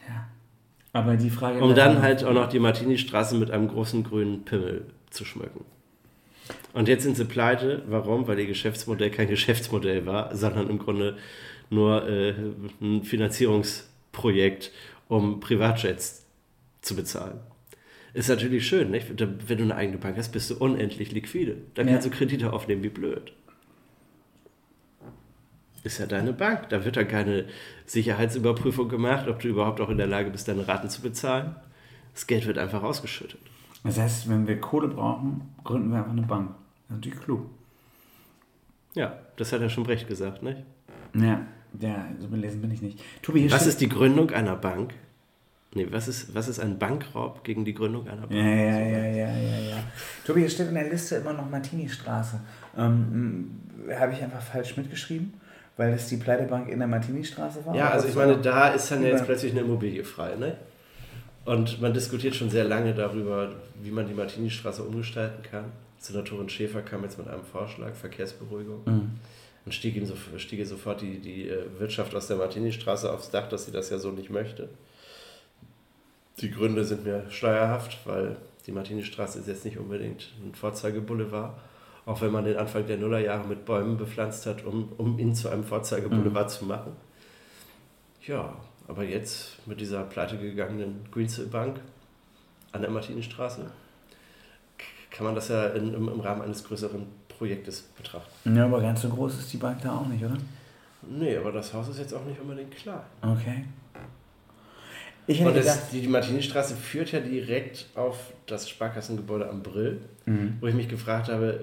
Ja. 0.08 0.28
Aber 0.96 1.18
die 1.18 1.30
Frage. 1.30 1.62
Um 1.62 1.76
dann 1.76 2.02
halt 2.02 2.24
auch 2.24 2.32
noch 2.32 2.48
die 2.48 2.58
Martini-Straße 2.58 3.36
mit 3.36 3.52
einem 3.52 3.68
großen 3.68 4.02
grünen 4.06 4.46
Pimmel 4.46 4.86
zu 5.10 5.26
schmücken. 5.26 5.66
Und 6.72 6.88
jetzt 6.88 7.04
sind 7.04 7.18
sie 7.18 7.26
pleite. 7.26 7.84
Warum? 7.90 8.30
Weil 8.30 8.40
ihr 8.40 8.46
Geschäftsmodell 8.46 9.12
kein 9.12 9.28
Geschäftsmodell 9.28 10.06
war, 10.06 10.34
sondern 10.34 10.70
im 10.70 10.80
Grunde 10.80 11.18
nur 11.70 12.08
äh, 12.08 12.34
ein 12.80 13.04
Finanzierungsprojekt, 13.04 14.72
um 15.10 15.42
Privatjets 15.42 16.26
zu 16.80 16.96
bezahlen. 16.96 17.42
Ist 18.14 18.30
natürlich 18.30 18.66
schön, 18.66 18.92
nicht? 18.92 19.08
wenn 19.10 19.58
du 19.58 19.64
eine 19.66 19.76
eigene 19.76 19.98
Bank 19.98 20.16
hast, 20.16 20.32
bist 20.32 20.50
du 20.50 20.56
unendlich 20.56 21.12
liquide. 21.12 21.58
Dann 21.74 21.88
kannst 21.88 22.06
ja. 22.06 22.12
du 22.12 22.18
Kredite 22.18 22.54
aufnehmen 22.54 22.84
wie 22.84 22.90
blöd 22.90 23.34
ist 25.86 26.00
ja 26.00 26.08
deine 26.08 26.34
Bank. 26.34 26.70
Da 26.70 26.84
wird 26.84 26.98
dann 26.98 27.08
keine 27.08 27.46
Sicherheitsüberprüfung 27.86 28.90
gemacht, 28.90 29.28
ob 29.28 29.40
du 29.40 29.48
überhaupt 29.48 29.80
auch 29.80 29.90
in 29.90 29.98
der 29.98 30.08
Lage 30.08 30.32
bist, 30.32 30.48
deine 30.48 30.68
Raten 30.68 30.90
zu 30.90 31.02
bezahlen. 31.02 31.56
Das 32.14 32.28
Geld 32.28 32.48
wird 32.48 32.58
einfach 32.58 32.82
ausgeschüttet. 32.82 33.40
Das 33.84 34.00
heißt, 34.00 34.28
wenn 34.30 34.48
wir 34.48 34.60
Kohle 34.60 34.88
brauchen, 34.88 35.54
gründen 35.64 35.92
wir 35.92 36.00
einfach 36.00 36.12
eine 36.12 36.24
Bank. 36.24 36.50
Das 36.88 36.98
ist 36.98 37.04
natürlich 37.04 37.20
klug. 37.20 37.50
Ja, 38.96 39.20
das 39.36 39.52
hat 39.54 39.62
ja 39.62 39.70
schon 39.70 39.84
Brecht 39.84 40.08
gesagt, 40.08 40.42
nicht? 40.42 40.64
Ja, 41.14 41.46
ja 41.80 42.06
so 42.20 42.28
belesen 42.30 42.62
bin 42.62 42.72
ich 42.72 42.82
nicht. 42.82 43.00
Tobi, 43.22 43.52
was 43.52 43.68
ist 43.68 43.80
die 43.80 43.90
Gründung 43.90 44.32
einer 44.32 44.56
Bank? 44.56 44.94
Nee, 45.76 45.88
was 45.92 46.08
ist, 46.08 46.34
was 46.34 46.48
ist 46.48 46.60
ein 46.60 46.80
Bankraub 46.80 47.44
gegen 47.44 47.66
die 47.66 47.74
Gründung 47.74 48.08
einer 48.08 48.22
Bank? 48.22 48.32
Ja, 48.32 48.46
ja, 48.46 48.80
ja, 48.80 49.06
ja, 49.06 49.38
ja, 49.38 49.60
ja. 49.60 49.78
Tobi, 50.26 50.40
hier 50.40 50.50
steht 50.50 50.70
in 50.70 50.74
der 50.74 50.90
Liste 50.90 51.18
immer 51.18 51.34
noch 51.34 51.50
Martini-Straße. 51.50 52.40
Ähm, 52.78 53.60
Habe 53.94 54.14
ich 54.14 54.24
einfach 54.24 54.42
falsch 54.42 54.78
mitgeschrieben? 54.78 55.34
Weil 55.78 55.94
es 55.94 56.08
die 56.08 56.18
Pleitebank 56.18 56.70
in 56.70 56.80
der 56.80 56.88
Martini-Straße 56.88 57.66
war? 57.66 57.76
Ja, 57.76 57.90
also 57.90 58.08
ich 58.08 58.16
meine, 58.16 58.38
da 58.38 58.70
ist 58.70 58.90
dann 58.92 59.04
jetzt 59.04 59.26
plötzlich 59.26 59.52
eine 59.52 59.62
Immobilie 59.62 60.04
frei, 60.04 60.36
ne? 60.36 60.56
Und 61.44 61.80
man 61.82 61.94
diskutiert 61.94 62.34
schon 62.34 62.50
sehr 62.50 62.64
lange 62.64 62.94
darüber, 62.94 63.52
wie 63.82 63.92
man 63.92 64.08
die 64.08 64.14
Martini-Straße 64.14 64.82
umgestalten 64.84 65.44
kann. 65.44 65.66
Senatorin 66.00 66.50
Schäfer 66.50 66.82
kam 66.82 67.04
jetzt 67.04 67.18
mit 67.18 67.28
einem 67.28 67.44
Vorschlag, 67.44 67.94
Verkehrsberuhigung. 67.94 68.82
Mhm. 68.86 69.12
Und 69.66 69.74
stieg, 69.74 69.96
ihm 69.96 70.06
so, 70.06 70.16
stieg 70.38 70.66
sofort 70.66 71.02
die, 71.02 71.20
die 71.20 71.50
äh, 71.50 71.66
Wirtschaft 71.80 72.16
aus 72.16 72.28
der 72.28 72.38
Martini-Straße 72.38 73.12
aufs 73.12 73.32
Dach, 73.32 73.50
dass 73.50 73.66
sie 73.66 73.72
das 73.72 73.90
ja 73.90 73.98
so 73.98 74.12
nicht 74.12 74.30
möchte. 74.30 74.70
Die 76.40 76.52
Gründe 76.52 76.84
sind 76.86 77.06
mir 77.06 77.26
steuerhaft, 77.30 77.98
weil 78.06 78.38
die 78.68 78.72
Martini-Straße 78.72 79.40
ist 79.40 79.48
jetzt 79.48 79.66
nicht 79.66 79.78
unbedingt 79.78 80.34
ein 80.44 80.54
Vorzeigeboulevard 80.54 81.58
auch 82.06 82.22
wenn 82.22 82.32
man 82.32 82.46
den 82.46 82.58
Anfang 82.58 82.86
der 82.86 82.98
Nullerjahre 82.98 83.48
mit 83.48 83.66
Bäumen 83.66 83.98
bepflanzt 83.98 84.46
hat, 84.46 84.64
um, 84.66 84.92
um 84.98 85.18
ihn 85.18 85.34
zu 85.34 85.50
einem 85.50 85.64
Vorzeigeboulevard 85.64 86.48
mhm. 86.48 86.54
zu 86.54 86.66
machen. 86.66 86.92
Ja, 88.26 88.54
aber 88.88 89.04
jetzt 89.04 89.66
mit 89.68 89.82
dieser 89.82 90.04
pleitegegangenen 90.04 91.06
Greensill 91.12 91.48
Bank 91.48 91.80
an 92.72 92.82
der 92.82 92.92
Martinenstraße 92.92 93.66
kann 95.10 95.26
man 95.26 95.36
das 95.36 95.48
ja 95.48 95.68
in, 95.68 95.94
im, 95.94 96.10
im 96.10 96.20
Rahmen 96.20 96.42
eines 96.42 96.64
größeren 96.64 97.06
Projektes 97.30 97.84
betrachten. 97.98 98.56
Ja, 98.56 98.66
aber 98.66 98.82
ganz 98.82 99.02
so 99.02 99.10
groß 99.10 99.40
ist 99.40 99.54
die 99.54 99.58
Bank 99.58 99.82
da 99.82 99.98
auch 99.98 100.08
nicht, 100.08 100.24
oder? 100.24 100.38
Nee, 101.02 101.38
aber 101.38 101.52
das 101.52 101.74
Haus 101.74 101.88
ist 101.88 102.00
jetzt 102.00 102.14
auch 102.14 102.26
nicht 102.26 102.40
unbedingt 102.40 102.76
klein. 102.76 103.00
Okay. 103.22 103.66
Ich 105.28 105.40
hätte 105.40 105.50
und 105.50 105.58
das, 105.58 105.90
die, 105.90 106.02
die 106.02 106.08
Martinenstraße 106.08 106.76
führt 106.76 107.12
ja 107.12 107.20
direkt 107.20 107.88
auf 107.96 108.34
das 108.46 108.70
Sparkassengebäude 108.70 109.50
am 109.50 109.64
Brill, 109.64 110.02
mhm. 110.26 110.58
wo 110.60 110.68
ich 110.68 110.76
mich 110.76 110.88
gefragt 110.88 111.30
habe, 111.30 111.60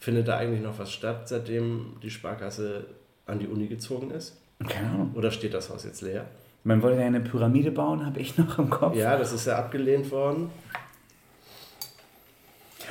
Findet 0.00 0.28
da 0.28 0.38
eigentlich 0.38 0.62
noch 0.62 0.78
was 0.78 0.90
statt, 0.90 1.28
seitdem 1.28 1.96
die 2.02 2.10
Sparkasse 2.10 2.86
an 3.26 3.38
die 3.38 3.46
Uni 3.46 3.66
gezogen 3.66 4.10
ist? 4.10 4.40
Keine 4.66 4.88
Ahnung. 4.88 5.10
Oder 5.14 5.30
steht 5.30 5.52
das 5.52 5.68
Haus 5.68 5.84
jetzt 5.84 6.00
leer? 6.00 6.24
Man 6.64 6.82
wollte 6.82 7.00
ja 7.00 7.06
eine 7.06 7.20
Pyramide 7.20 7.70
bauen, 7.70 8.04
habe 8.04 8.18
ich 8.18 8.36
noch 8.38 8.58
im 8.58 8.70
Kopf. 8.70 8.96
Ja, 8.96 9.16
das 9.18 9.32
ist 9.32 9.46
ja 9.46 9.58
abgelehnt 9.58 10.10
worden. 10.10 10.50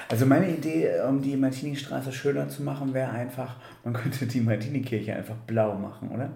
Also 0.07 0.25
meine 0.25 0.49
Idee, 0.49 1.01
um 1.07 1.21
die 1.21 1.35
Martini-Straße 1.35 2.11
schöner 2.11 2.49
zu 2.49 2.63
machen, 2.63 2.93
wäre 2.93 3.11
einfach, 3.11 3.55
man 3.83 3.93
könnte 3.93 4.25
die 4.25 4.41
Martini-Kirche 4.41 5.15
einfach 5.15 5.35
blau 5.47 5.75
machen, 5.75 6.09
oder? 6.09 6.31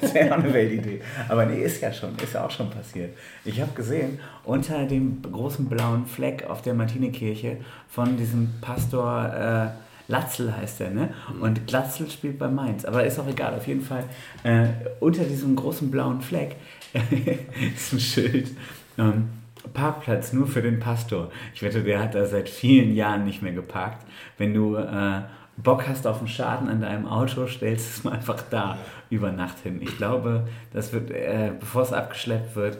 Das 0.00 0.14
wäre 0.14 0.34
auch 0.34 0.42
eine 0.42 0.52
Weltidee. 0.52 1.00
Aber 1.28 1.46
nee, 1.46 1.62
ist 1.62 1.80
ja 1.80 1.92
schon, 1.92 2.16
ist 2.22 2.34
ja 2.34 2.44
auch 2.44 2.50
schon 2.50 2.70
passiert. 2.70 3.16
Ich 3.44 3.60
habe 3.60 3.72
gesehen, 3.72 4.18
unter 4.44 4.84
dem 4.84 5.22
großen 5.22 5.68
blauen 5.68 6.06
Fleck 6.06 6.48
auf 6.48 6.62
der 6.62 6.74
Martinekirche 6.74 7.58
von 7.88 8.16
diesem 8.16 8.50
Pastor 8.60 9.74
äh, 9.76 10.10
Latzel 10.10 10.54
heißt 10.56 10.80
er, 10.80 10.90
ne? 10.90 11.14
Und 11.40 11.66
Glatzel 11.68 12.10
spielt 12.10 12.38
bei 12.38 12.48
Mainz. 12.48 12.84
Aber 12.84 13.04
ist 13.04 13.18
auch 13.18 13.28
egal, 13.28 13.54
auf 13.54 13.66
jeden 13.66 13.82
Fall. 13.82 14.04
Äh, 14.42 14.66
unter 14.98 15.24
diesem 15.24 15.54
großen 15.54 15.90
blauen 15.90 16.20
Fleck 16.20 16.56
ist 17.76 17.92
ein 17.92 18.00
Schild. 18.00 18.50
Ähm, 18.98 19.28
Parkplatz 19.72 20.32
nur 20.32 20.46
für 20.46 20.62
den 20.62 20.80
Pastor. 20.80 21.30
Ich 21.54 21.62
wette, 21.62 21.84
der 21.84 22.00
hat 22.00 22.14
da 22.14 22.26
seit 22.26 22.48
vielen 22.48 22.94
Jahren 22.94 23.24
nicht 23.24 23.40
mehr 23.40 23.52
geparkt. 23.52 24.04
Wenn 24.36 24.52
du 24.52 24.74
äh, 24.76 25.22
Bock 25.62 25.86
hast 25.86 26.06
auf 26.06 26.18
einen 26.18 26.28
Schaden 26.28 26.68
an 26.68 26.80
deinem 26.80 27.06
Auto, 27.06 27.46
stellst 27.46 27.96
es 27.96 28.04
mal 28.04 28.12
einfach 28.12 28.42
da 28.50 28.78
über 29.10 29.32
Nacht 29.32 29.58
hin. 29.60 29.80
Ich 29.82 29.96
glaube, 29.96 30.48
das 30.72 30.92
wird, 30.92 31.10
äh, 31.10 31.52
bevor 31.58 31.82
es 31.82 31.92
abgeschleppt 31.92 32.56
wird, 32.56 32.78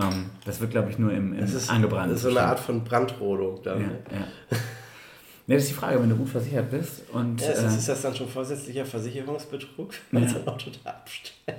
ähm, 0.00 0.30
das 0.44 0.60
wird, 0.60 0.70
glaube 0.70 0.90
ich, 0.90 0.98
nur 0.98 1.12
im, 1.12 1.32
im 1.32 1.40
das 1.40 1.54
ist, 1.54 1.70
angebrannten 1.70 2.10
Das 2.12 2.24
ist 2.24 2.30
so 2.30 2.36
eine 2.36 2.46
Art 2.46 2.60
von 2.60 2.84
Brandrodung 2.84 3.62
dann. 3.62 3.80
Ja, 3.80 3.86
ne? 3.86 3.98
ja. 4.12 4.56
Ja, 5.46 5.56
das 5.56 5.64
ist 5.64 5.70
die 5.70 5.74
Frage, 5.74 6.00
wenn 6.00 6.08
du 6.08 6.14
gut 6.14 6.28
versichert 6.28 6.70
bist. 6.70 7.02
Und, 7.12 7.40
ja, 7.40 7.48
ist, 7.48 7.64
das, 7.64 7.74
äh, 7.74 7.78
ist 7.78 7.88
das 7.88 8.02
dann 8.02 8.14
schon 8.14 8.28
vorsätzlicher 8.28 8.86
Versicherungsbetrug, 8.86 9.92
wenn 10.12 10.22
ja. 10.22 10.36
ein 10.36 10.46
Auto 10.46 10.70
da 10.84 10.90
abstellt? 10.90 11.32
Nein, 11.46 11.58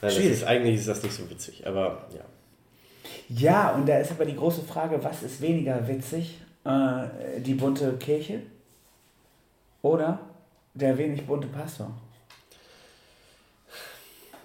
das 0.00 0.16
ist, 0.18 0.44
eigentlich 0.44 0.76
ist 0.76 0.86
das 0.86 1.02
nicht 1.02 1.14
so 1.14 1.28
witzig, 1.28 1.66
aber 1.66 2.06
ja. 2.14 2.20
Ja, 3.28 3.70
und 3.74 3.88
da 3.88 3.98
ist 3.98 4.12
aber 4.12 4.24
die 4.24 4.36
große 4.36 4.62
Frage, 4.62 5.02
was 5.02 5.24
ist 5.24 5.40
weniger 5.40 5.88
witzig? 5.88 6.38
Äh, 6.64 7.40
die 7.40 7.54
bunte 7.54 7.94
Kirche 7.94 8.42
oder 9.82 10.20
der 10.74 10.96
wenig 10.98 11.26
bunte 11.26 11.48
Pastor? 11.48 11.90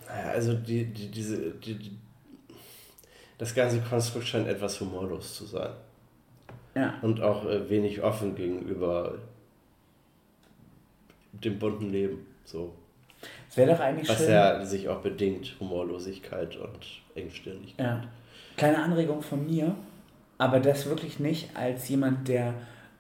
Naja, 0.08 0.32
also 0.32 0.54
die, 0.54 0.86
die, 0.86 1.08
diese, 1.10 1.52
die, 1.52 1.76
die, 1.76 1.98
das 3.38 3.56
ganze 3.56 3.80
Konstrukt 3.82 4.28
scheint 4.28 4.48
etwas 4.48 4.80
humorlos 4.80 5.36
zu 5.36 5.46
sein. 5.46 5.72
Ja. 6.76 7.00
Und 7.02 7.22
auch 7.22 7.46
äh, 7.46 7.70
wenig 7.70 8.02
offen 8.02 8.36
gegenüber 8.36 9.18
dem 11.34 11.60
bunten 11.60 11.90
Leben. 11.90 12.26
So. 12.46 12.74
Es 13.50 13.58
wäre 13.58 13.72
doch 13.74 13.80
eigentlich 13.80 14.10
Was 14.10 14.18
schön. 14.18 14.32
ja 14.32 14.66
sich 14.66 14.90
auch 14.90 15.02
bedingt, 15.02 15.56
Humorlosigkeit 15.60 16.56
und 16.58 16.80
Engstirnigkeit. 17.16 17.86
Ja. 17.86 18.04
Kleine 18.58 18.84
Anregung 18.84 19.22
von 19.22 19.46
mir, 19.46 19.76
aber 20.38 20.60
das 20.60 20.86
wirklich 20.86 21.20
nicht 21.20 21.56
als 21.56 21.88
jemand, 21.90 22.28
der 22.28 22.54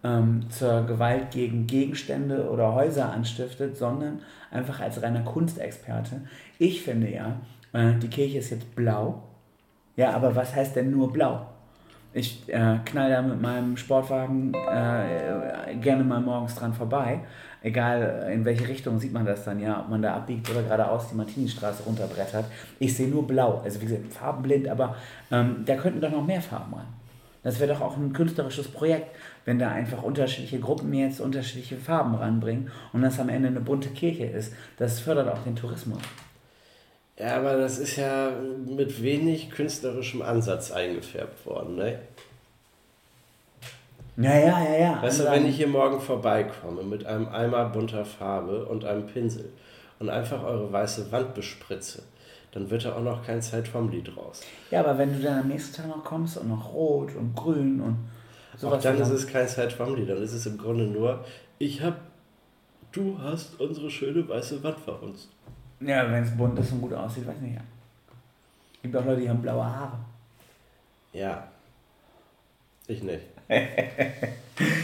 ähm, 0.03 0.49
zur 0.49 0.85
Gewalt 0.85 1.31
gegen 1.31 1.67
Gegenstände 1.67 2.49
oder 2.49 2.73
Häuser 2.73 3.11
anstiftet, 3.11 3.77
sondern 3.77 4.19
einfach 4.49 4.79
als 4.79 5.01
reiner 5.01 5.21
Kunstexperte. 5.21 6.21
Ich 6.57 6.81
finde 6.81 7.11
ja, 7.11 7.37
äh, 7.73 7.93
die 7.95 8.07
Kirche 8.07 8.39
ist 8.39 8.49
jetzt 8.49 8.75
blau. 8.75 9.23
Ja, 9.95 10.11
aber 10.11 10.35
was 10.35 10.55
heißt 10.55 10.75
denn 10.75 10.91
nur 10.91 11.11
blau? 11.11 11.45
Ich 12.13 12.43
äh, 12.49 12.77
knall 12.83 13.09
da 13.09 13.21
mit 13.21 13.41
meinem 13.41 13.77
Sportwagen 13.77 14.53
äh, 14.53 15.75
gerne 15.75 16.03
mal 16.03 16.19
morgens 16.19 16.55
dran 16.55 16.73
vorbei. 16.73 17.21
Egal 17.63 18.29
in 18.33 18.43
welche 18.43 18.67
Richtung 18.67 18.99
sieht 18.99 19.13
man 19.13 19.25
das 19.25 19.45
dann, 19.45 19.59
ja, 19.59 19.79
ob 19.79 19.89
man 19.89 20.01
da 20.01 20.15
abbiegt 20.15 20.49
oder 20.49 20.63
geradeaus 20.63 21.09
die 21.09 21.15
Martini-Straße 21.15 21.83
runterbrettert. 21.83 22.45
Ich 22.79 22.97
sehe 22.97 23.07
nur 23.07 23.25
blau. 23.25 23.61
Also 23.63 23.79
wie 23.79 23.85
gesagt, 23.85 24.11
farbenblind, 24.11 24.67
aber 24.67 24.95
ähm, 25.31 25.63
da 25.65 25.75
könnten 25.75 26.01
doch 26.01 26.11
noch 26.11 26.25
mehr 26.25 26.41
Farben 26.41 26.73
rein. 26.73 27.00
Das 27.43 27.59
wäre 27.59 27.73
doch 27.73 27.81
auch 27.81 27.97
ein 27.97 28.13
künstlerisches 28.13 28.67
Projekt, 28.67 29.15
wenn 29.45 29.57
da 29.57 29.69
einfach 29.69 30.03
unterschiedliche 30.03 30.59
Gruppen 30.59 30.93
jetzt 30.93 31.19
unterschiedliche 31.19 31.77
Farben 31.77 32.15
ranbringen 32.15 32.71
und 32.93 33.01
das 33.01 33.19
am 33.19 33.29
Ende 33.29 33.47
eine 33.47 33.61
bunte 33.61 33.89
Kirche 33.89 34.25
ist. 34.25 34.53
Das 34.77 34.99
fördert 34.99 35.27
auch 35.27 35.43
den 35.43 35.55
Tourismus. 35.55 36.01
Ja, 37.17 37.37
aber 37.37 37.57
das 37.57 37.77
ist 37.77 37.97
ja 37.97 38.31
mit 38.65 39.01
wenig 39.01 39.51
künstlerischem 39.51 40.21
Ansatz 40.21 40.71
eingefärbt 40.71 41.45
worden, 41.45 41.75
ne? 41.75 41.99
Ja, 44.17 44.37
ja, 44.37 44.63
ja, 44.63 44.77
ja. 44.79 45.01
Weißt 45.01 45.21
du, 45.21 45.25
wenn 45.25 45.45
ich 45.47 45.55
hier 45.55 45.67
morgen 45.67 45.99
vorbeikomme 45.99 46.83
mit 46.83 47.05
einem 47.05 47.27
Eimer 47.29 47.65
bunter 47.69 48.05
Farbe 48.05 48.65
und 48.65 48.85
einem 48.85 49.07
Pinsel 49.07 49.51
und 49.99 50.09
einfach 50.09 50.43
eure 50.43 50.71
weiße 50.71 51.11
Wand 51.11 51.33
bespritze, 51.33 52.03
dann 52.51 52.69
wird 52.69 52.85
da 52.85 52.95
auch 52.95 53.01
noch 53.01 53.25
kein 53.25 53.41
Zeit 53.41 53.67
vom 53.67 53.89
Lied 53.89 54.15
raus. 54.15 54.41
Ja, 54.71 54.81
aber 54.81 54.97
wenn 54.97 55.13
du 55.13 55.21
dann 55.21 55.39
am 55.39 55.47
nächsten 55.47 55.75
Tag 55.75 55.87
noch 55.87 56.03
kommst 56.03 56.37
und 56.37 56.49
noch 56.49 56.73
rot 56.73 57.15
und 57.15 57.35
grün 57.35 57.79
und 57.81 57.97
Auch 58.55 58.59
sowas. 58.59 58.83
dann 58.83 58.99
ist 58.99 59.09
es 59.09 59.27
kein 59.27 59.47
Zeit 59.47 59.71
vom 59.73 59.95
Lied, 59.95 60.09
dann 60.09 60.21
ist 60.21 60.33
es 60.33 60.45
im 60.45 60.57
Grunde 60.57 60.85
nur, 60.85 61.23
ich 61.59 61.81
hab, 61.81 61.99
du 62.91 63.17
hast 63.21 63.59
unsere 63.59 63.89
schöne 63.89 64.27
weiße 64.27 64.61
Wand 64.63 64.79
verhunzt. 64.79 65.29
Ja, 65.79 66.11
wenn 66.11 66.23
es 66.23 66.35
bunt 66.37 66.59
ist 66.59 66.71
und 66.73 66.81
gut 66.81 66.93
aussieht, 66.93 67.25
weiß 67.25 67.39
nicht. 67.41 67.55
Ja. 67.55 67.61
Gibt 68.83 68.95
auch 68.95 69.05
Leute, 69.05 69.21
die 69.21 69.29
haben 69.29 69.41
blaue 69.41 69.65
Haare. 69.65 69.97
Ja, 71.13 71.47
ich 72.87 73.01
nicht. 73.03 73.23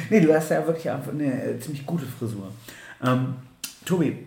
Nee, 0.10 0.22
du 0.22 0.34
hast 0.34 0.50
ja 0.50 0.66
wirklich 0.66 0.90
auch 0.90 1.06
eine 1.08 1.44
äh, 1.44 1.60
ziemlich 1.60 1.86
gute 1.86 2.06
Frisur. 2.06 2.50
Ähm, 3.04 3.36
Tobi, 3.86 4.26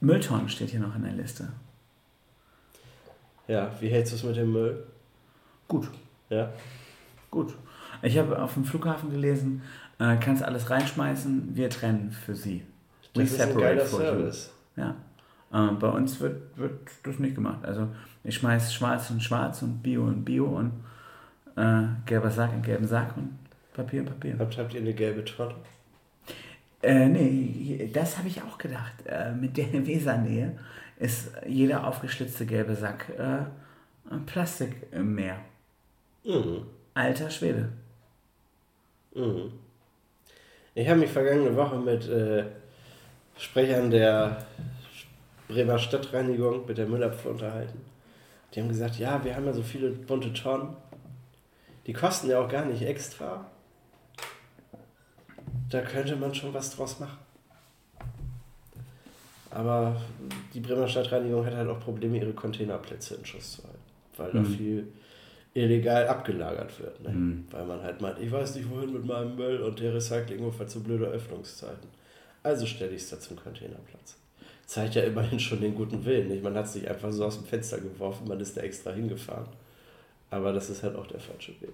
Mülltonnen 0.00 0.48
steht 0.48 0.70
hier 0.70 0.80
noch 0.80 0.96
in 0.96 1.02
der 1.04 1.12
Liste. 1.12 1.52
Ja, 3.48 3.70
wie 3.80 3.88
hältst 3.88 4.12
du 4.12 4.16
es 4.16 4.24
mit 4.24 4.36
dem 4.36 4.52
Müll? 4.52 4.84
Gut, 5.68 5.88
Ja, 6.28 6.52
gut. 7.30 7.54
Ich 8.02 8.18
habe 8.18 8.40
auf 8.40 8.54
dem 8.54 8.64
Flughafen 8.64 9.10
gelesen, 9.10 9.62
äh, 9.98 10.16
kannst 10.16 10.42
alles 10.42 10.68
reinschmeißen, 10.70 11.54
wir 11.54 11.70
trennen 11.70 12.10
für 12.10 12.34
sie. 12.34 12.62
We 13.14 13.22
das 13.22 13.32
ist 13.32 13.40
ein 13.40 13.48
separate 13.48 13.86
for 13.86 14.02
you. 14.02 14.30
Ja. 14.76 14.96
Äh, 15.52 15.72
bei 15.74 15.88
uns 15.88 16.18
wird, 16.20 16.56
wird 16.56 16.90
das 17.04 17.18
nicht 17.18 17.34
gemacht. 17.34 17.64
Also 17.64 17.88
ich 18.24 18.34
schmeiß 18.34 18.72
schwarz 18.74 19.10
und 19.10 19.22
schwarz 19.22 19.62
und 19.62 19.82
Bio 19.82 20.04
und 20.04 20.24
Bio 20.24 20.46
und 20.46 20.72
äh, 21.56 21.84
gelber 22.06 22.30
Sack 22.30 22.52
in 22.54 22.62
gelben 22.62 22.86
Sack 22.86 23.16
und 23.16 23.38
Papier 23.74 24.00
und 24.00 24.06
Papier. 24.06 24.36
Habt, 24.38 24.56
habt 24.58 24.74
ihr 24.74 24.80
eine 24.80 24.94
gelbe 24.94 25.24
Tonne? 25.24 25.54
Äh, 26.82 27.08
nee, 27.08 27.90
das 27.92 28.18
habe 28.18 28.28
ich 28.28 28.42
auch 28.42 28.58
gedacht. 28.58 28.94
Äh, 29.06 29.32
mit 29.32 29.56
der 29.56 29.72
Wesernähe 29.86 30.58
ist 30.98 31.32
jeder 31.46 31.86
aufgeschlitzte 31.86 32.46
gelbe 32.46 32.74
Sack 32.74 33.08
äh, 33.18 34.16
Plastik 34.26 34.88
im 34.90 35.14
Meer. 35.14 35.38
Mhm. 36.24 36.66
Alter 36.94 37.30
Schwede. 37.30 37.70
Mhm. 39.14 39.52
Ich 40.74 40.88
habe 40.88 41.00
mich 41.00 41.10
vergangene 41.10 41.54
Woche 41.56 41.76
mit 41.76 42.08
äh, 42.08 42.44
Sprechern 43.36 43.90
der 43.90 44.44
Bremer 45.48 45.78
Stadtreinigung 45.78 46.66
mit 46.66 46.78
der 46.78 46.86
Müllabfuhr 46.86 47.32
unterhalten. 47.32 47.80
Die 48.54 48.60
haben 48.60 48.68
gesagt, 48.68 48.98
ja, 48.98 49.22
wir 49.24 49.34
haben 49.34 49.46
ja 49.46 49.52
so 49.52 49.62
viele 49.62 49.90
bunte 49.90 50.32
Tonnen. 50.32 50.76
Die 51.86 51.92
kosten 51.92 52.28
ja 52.28 52.40
auch 52.40 52.48
gar 52.48 52.64
nicht 52.64 52.82
extra. 52.82 53.50
Da 55.72 55.80
könnte 55.80 56.14
man 56.16 56.34
schon 56.34 56.52
was 56.52 56.76
draus 56.76 57.00
machen. 57.00 57.16
Aber 59.50 59.96
die 60.52 60.60
Bremer 60.60 60.86
Stadtreinigung 60.86 61.44
hat 61.46 61.54
halt 61.54 61.68
auch 61.68 61.80
Probleme, 61.80 62.18
ihre 62.18 62.32
Containerplätze 62.32 63.14
in 63.16 63.24
Schuss 63.24 63.52
zu 63.56 63.62
halten. 63.64 63.78
Weil 64.16 64.32
da 64.32 64.40
Mhm. 64.40 64.54
viel 64.56 64.92
illegal 65.54 66.06
abgelagert 66.08 66.78
wird. 66.78 67.02
Ne? 67.02 67.10
Mhm. 67.10 67.44
Weil 67.50 67.64
man 67.66 67.82
halt 67.82 68.00
meint, 68.00 68.18
ich 68.18 68.30
weiß 68.30 68.54
nicht 68.54 68.68
wohin 68.70 68.92
mit 68.92 69.04
meinem 69.06 69.34
Müll 69.36 69.60
und 69.62 69.80
der 69.80 69.94
Recyclinghof 69.94 70.58
hat 70.60 70.70
so 70.70 70.80
blöde 70.80 71.06
Öffnungszeiten. 71.06 71.88
Also 72.42 72.66
stelle 72.66 72.92
ich 72.92 73.02
es 73.02 73.10
da 73.10 73.18
zum 73.20 73.36
Containerplatz. 73.36 74.16
Zeigt 74.66 74.94
ja 74.94 75.02
immerhin 75.02 75.38
schon 75.40 75.60
den 75.60 75.74
guten 75.74 76.04
Willen. 76.04 76.28
Nicht? 76.28 76.42
Man 76.42 76.54
hat 76.54 76.66
es 76.66 76.74
nicht 76.74 76.88
einfach 76.88 77.12
so 77.12 77.24
aus 77.26 77.36
dem 77.38 77.46
Fenster 77.46 77.78
geworfen, 77.78 78.28
man 78.28 78.40
ist 78.40 78.56
da 78.56 78.62
extra 78.62 78.90
hingefahren. 78.92 79.46
Aber 80.30 80.52
das 80.52 80.68
ist 80.70 80.82
halt 80.82 80.96
auch 80.96 81.06
der 81.06 81.20
falsche 81.20 81.52
Weg. 81.60 81.72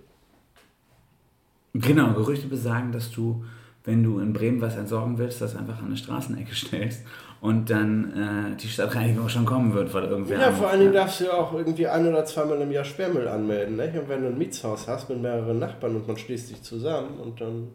Genau, 1.75 2.13
Gerüchte 2.15 2.49
besagen, 2.49 2.91
dass 2.91 3.11
du, 3.13 3.45
wenn 3.89 4.03
du 4.03 4.18
in 4.18 4.34
Bremen 4.34 4.61
was 4.61 4.76
entsorgen 4.76 5.16
willst, 5.16 5.41
das 5.41 5.57
einfach 5.57 5.78
an 5.78 5.86
eine 5.86 5.97
Straßenecke 5.97 6.55
stellst 6.55 7.05
und 7.41 7.70
dann 7.70 8.53
äh, 8.53 8.57
die 8.57 8.68
Stadtreinigung 8.68 9.30
schon 9.30 9.47
kommen 9.47 9.72
wird, 9.72 9.95
weil 9.95 10.05
irgendwer. 10.05 10.39
Ja, 10.39 10.53
vor 10.53 10.68
allen 10.68 10.80
Dingen 10.80 10.93
ne? 10.93 10.99
darfst 10.99 11.20
du 11.20 11.24
ja 11.24 11.32
auch 11.32 11.55
irgendwie 11.55 11.86
ein 11.86 12.07
oder 12.07 12.22
zweimal 12.26 12.61
im 12.61 12.70
Jahr 12.70 12.84
Sperrmüll 12.84 13.26
anmelden. 13.26 13.76
Nicht? 13.76 13.97
Und 13.97 14.09
wenn 14.11 14.20
du 14.20 14.28
ein 14.28 14.36
Mietshaus 14.36 14.86
hast 14.86 15.09
mit 15.09 15.22
mehreren 15.22 15.59
Nachbarn 15.59 15.97
und 15.97 16.07
man 16.07 16.18
schließt 16.18 16.49
sich 16.49 16.62
zusammen 16.62 17.18
und 17.18 17.41
dann 17.41 17.68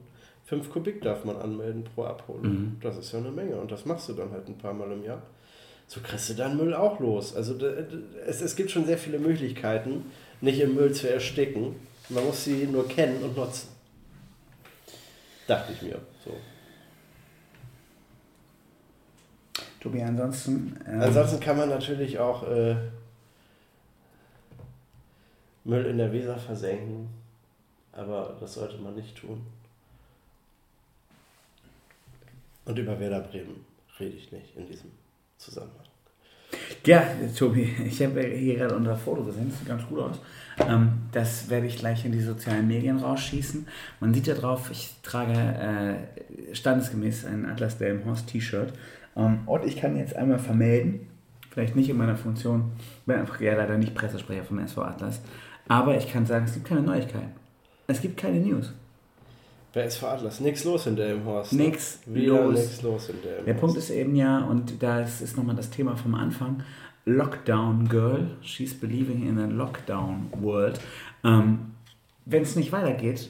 fünf 0.45 0.70
Kubik 0.70 1.01
darf 1.01 1.26
man 1.26 1.38
anmelden 1.38 1.84
pro 1.84 2.03
Abholung. 2.03 2.43
Mhm. 2.43 2.78
Das 2.82 2.95
ist 2.95 3.11
ja 3.11 3.18
eine 3.18 3.32
Menge 3.32 3.55
und 3.55 3.72
das 3.72 3.86
machst 3.86 4.07
du 4.09 4.14
dann 4.14 4.30
halt 4.32 4.47
ein 4.47 4.57
paar 4.59 4.74
Mal 4.74 4.91
im 4.91 5.03
Jahr. 5.03 5.24
So 5.88 5.99
kriegst 5.99 6.30
du 6.30 6.36
deinen 6.36 6.57
Müll 6.57 6.76
auch 6.76 6.99
los. 6.99 7.36
Also 7.36 7.55
es, 8.28 8.39
es 8.41 8.55
gibt 8.55 8.70
schon 8.70 8.86
sehr 8.86 8.99
viele 8.99 9.18
Möglichkeiten, 9.18 10.05
nicht 10.41 10.59
im 10.59 10.76
Müll 10.76 10.91
zu 10.91 11.11
ersticken. 11.11 11.76
Man 12.09 12.24
muss 12.24 12.43
sie 12.43 12.68
nur 12.72 12.88
kennen 12.88 13.24
und 13.24 13.36
nutzen. 13.36 13.73
Dachte 15.48 15.74
ich 15.74 15.82
mir. 15.82 16.00
So. 16.24 16.38
Tobi, 19.80 20.02
ansonsten. 20.02 20.80
ähm, 20.88 21.02
Ansonsten 21.02 21.39
kann 21.39 21.58
man 21.58 21.70
natürlich 21.70 22.18
auch 22.18 22.44
äh, 22.50 22.76
Müll 25.66 25.86
in 25.86 25.98
der 25.98 26.12
Weser 26.14 26.38
versenken, 26.38 27.10
aber 27.91 28.38
das 28.39 28.54
sollte 28.54 28.78
man 28.78 28.96
nicht 28.96 29.18
tun. 29.18 29.46
Und 32.66 32.78
über 32.78 32.98
Werder 32.98 33.20
Bremen 33.20 33.66
rede 34.00 34.16
ich 34.16 34.32
nicht 34.32 34.56
in 34.56 34.66
diesem 34.68 34.91
Zusammenhang. 35.38 35.86
Ja, 36.86 37.06
Tobi, 37.38 37.64
ich 37.86 38.02
habe 38.04 38.22
hier 38.22 38.56
gerade 38.56 38.76
unser 38.76 38.96
Foto 38.96 39.24
gesehen, 39.24 39.50
das 39.50 39.60
sieht 39.60 39.68
ganz 39.68 39.86
gut 39.88 40.00
aus. 40.00 40.18
Ähm, 40.60 40.93
das 41.12 41.49
werde 41.49 41.68
ich 41.68 41.78
gleich 41.78 42.06
in 42.06 42.12
die 42.12 42.22
sozialen 42.22 42.68
Medien 42.68 42.97
rausschießen. 42.97 43.68
Man 43.99 44.14
sieht 44.14 44.28
da 44.28 44.34
drauf, 44.34 44.70
ich 44.72 44.91
trage 45.04 45.34
äh, 45.34 46.56
standesgemäß 46.56 47.26
ein 47.26 47.45
Atlas 47.45 47.78
Delmenhorst 47.78 48.28
T-Shirt. 48.28 48.74
Ähm, 49.16 49.39
und 49.45 49.66
ich 49.66 49.78
kann 49.78 49.97
jetzt 49.97 50.16
einmal 50.16 50.39
vermelden, 50.39 51.08
vielleicht 51.51 51.76
nicht 51.76 51.89
in 51.89 51.97
meiner 51.97 52.16
Funktion, 52.16 52.72
ich 52.99 53.06
bin 53.06 53.16
einfach 53.18 53.39
ja 53.41 53.56
leider 53.56 53.78
nicht 53.78 53.93
Pressesprecher 53.95 54.43
vom 54.43 54.60
SV 54.60 54.82
Atlas, 54.84 55.22
aber 55.68 55.97
ich 55.97 56.12
kann 56.12 56.26
sagen, 56.26 56.45
es 56.45 56.54
gibt 56.54 56.68
keine 56.68 56.82
Neuigkeiten. 56.82 57.32
Es 57.88 58.01
gibt 58.01 58.18
keine 58.18 58.39
News. 58.39 58.74
Bei 59.74 59.82
SV 59.82 60.08
Atlas, 60.08 60.39
nichts 60.39 60.64
los 60.66 60.86
in 60.86 60.95
Delmenhorst. 60.95 61.54
ne? 61.54 61.64
Nix 61.64 61.99
Wieder 62.06 62.43
los. 62.45 62.60
nichts 62.60 62.82
los 62.84 63.10
in 63.10 63.22
Delmenhorst. 63.22 63.47
Der 63.47 63.54
Punkt 63.56 63.78
ist 63.78 63.89
eben 63.89 64.16
ja, 64.16 64.39
und 64.39 64.82
da 64.84 65.01
ist, 65.01 65.22
ist 65.22 65.36
nochmal 65.36 65.56
das 65.56 65.70
Thema 65.72 65.95
vom 65.95 66.14
Anfang, 66.16 66.64
Lockdown 67.06 67.88
Girl, 67.89 68.28
she's 68.41 68.74
believing 68.74 69.28
in 69.28 69.38
a 69.39 69.45
Lockdown 69.47 70.32
World. 70.41 70.80
Ähm, 71.24 71.74
Wenn 72.26 72.43
es 72.43 72.56
nicht 72.56 72.72
weitergeht 72.72 73.30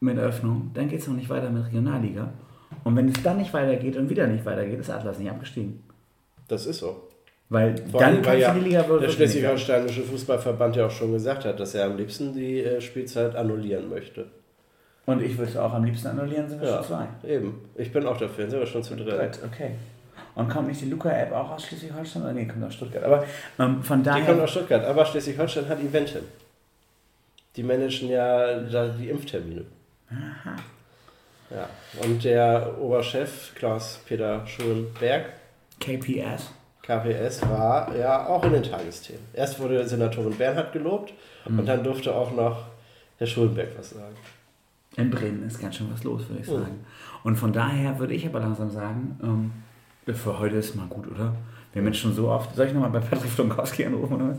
mit 0.00 0.18
Öffnung, 0.18 0.70
dann 0.74 0.88
geht 0.88 1.00
es 1.00 1.06
noch 1.06 1.14
nicht 1.14 1.28
weiter 1.28 1.50
mit 1.50 1.66
Regionalliga. 1.66 2.32
Und 2.84 2.96
wenn 2.96 3.08
es 3.08 3.22
dann 3.22 3.36
nicht 3.36 3.52
weitergeht 3.52 3.96
und 3.96 4.08
wieder 4.08 4.26
nicht 4.26 4.44
weitergeht, 4.46 4.80
ist 4.80 4.90
Atlas 4.90 5.18
nicht 5.18 5.30
abgestiegen. 5.30 5.82
Das 6.48 6.66
ist 6.66 6.78
so. 6.78 6.86
Vor 6.88 7.60
Weil 7.60 7.68
allem, 7.74 7.76
dann 7.92 8.14
weil 8.14 8.22
kannst 8.22 8.40
ja 8.40 8.54
die 8.54 8.60
Liga 8.60 8.80
der 8.80 8.88
wirklich 8.88 9.08
nicht 9.10 9.16
Schleswig-Holsteinische 9.30 10.02
Fußballverband 10.02 10.76
ja 10.76 10.86
auch 10.86 10.90
schon 10.90 11.12
gesagt 11.12 11.44
hat, 11.44 11.60
dass 11.60 11.74
er 11.74 11.84
am 11.84 11.98
liebsten 11.98 12.32
die 12.32 12.60
äh, 12.60 12.80
Spielzeit 12.80 13.36
annullieren 13.36 13.90
möchte. 13.90 14.26
Und 15.04 15.20
ich 15.20 15.36
würde 15.36 15.50
es 15.50 15.56
auch 15.58 15.74
am 15.74 15.84
liebsten 15.84 16.08
annullieren, 16.08 16.48
sind 16.48 16.62
wir 16.62 16.68
Ja, 16.68 16.76
schon 16.76 16.84
zwei. 16.86 17.06
eben. 17.28 17.60
Ich 17.74 17.92
bin 17.92 18.06
auch 18.06 18.16
dafür, 18.16 18.48
sind 18.48 18.58
wir 18.58 18.66
schon 18.66 18.82
zu 18.82 18.96
dritt. 18.96 19.32
Gut, 19.32 19.40
okay. 19.52 19.70
Und 20.34 20.48
kommt 20.48 20.68
nicht 20.68 20.80
die 20.80 20.88
Luca-App 20.88 21.30
auch 21.32 21.50
aus 21.50 21.64
Schleswig-Holstein? 21.66 22.22
Oder 22.22 22.32
nee, 22.32 22.46
kommt 22.46 22.64
aus 22.64 22.74
Stuttgart. 22.74 23.04
Aber 23.04 23.24
ähm, 23.58 23.82
von 23.82 23.98
Die 23.98 24.04
daher. 24.08 24.24
kommt 24.26 24.40
aus 24.40 24.50
Stuttgart, 24.50 24.84
aber 24.84 25.04
Schleswig-Holstein 25.04 25.68
hat 25.68 25.78
Eventim. 25.80 26.22
Die 27.56 27.62
managen 27.62 28.08
ja 28.08 28.60
die 28.60 29.10
Impftermine. 29.10 29.64
Ja. 31.50 31.68
Und 32.02 32.24
der 32.24 32.78
Oberchef, 32.80 33.54
Klaus-Peter 33.54 34.46
Schulenberg, 34.46 35.26
KPS. 35.80 36.50
KPS, 36.82 37.42
war 37.48 37.94
ja 37.94 38.26
auch 38.26 38.42
in 38.44 38.54
den 38.54 38.62
Tagesthemen. 38.62 39.22
Erst 39.34 39.60
wurde 39.60 39.86
Senatorin 39.86 40.36
Bernhard 40.36 40.72
gelobt 40.72 41.12
und 41.44 41.64
dann 41.66 41.84
durfte 41.84 42.14
auch 42.14 42.32
noch 42.32 42.64
Herr 43.18 43.26
Schulenberg 43.26 43.68
was 43.78 43.90
sagen. 43.90 44.16
In 44.96 45.10
Bremen 45.10 45.46
ist 45.46 45.60
ganz 45.60 45.76
schön 45.76 45.88
was 45.92 46.02
los, 46.04 46.28
würde 46.28 46.42
ich 46.42 46.48
Oh. 46.48 46.58
sagen. 46.58 46.84
Und 47.22 47.36
von 47.36 47.52
daher 47.52 47.98
würde 47.98 48.14
ich 48.14 48.26
aber 48.26 48.40
langsam 48.40 48.70
sagen, 48.70 49.18
ähm, 49.22 49.52
für 50.06 50.38
heute 50.38 50.56
ist 50.56 50.74
mal 50.74 50.86
gut, 50.86 51.06
oder? 51.10 51.34
Wir 51.72 51.80
haben 51.80 51.86
jetzt 51.86 51.98
schon 51.98 52.14
so 52.14 52.28
oft. 52.28 52.54
Soll 52.54 52.66
ich 52.66 52.72
nochmal 52.72 52.90
bei 52.90 53.00
Patrick 53.00 53.30
Flonkowski 53.30 53.86
anrufen 53.86 54.14
oder? 54.14 54.38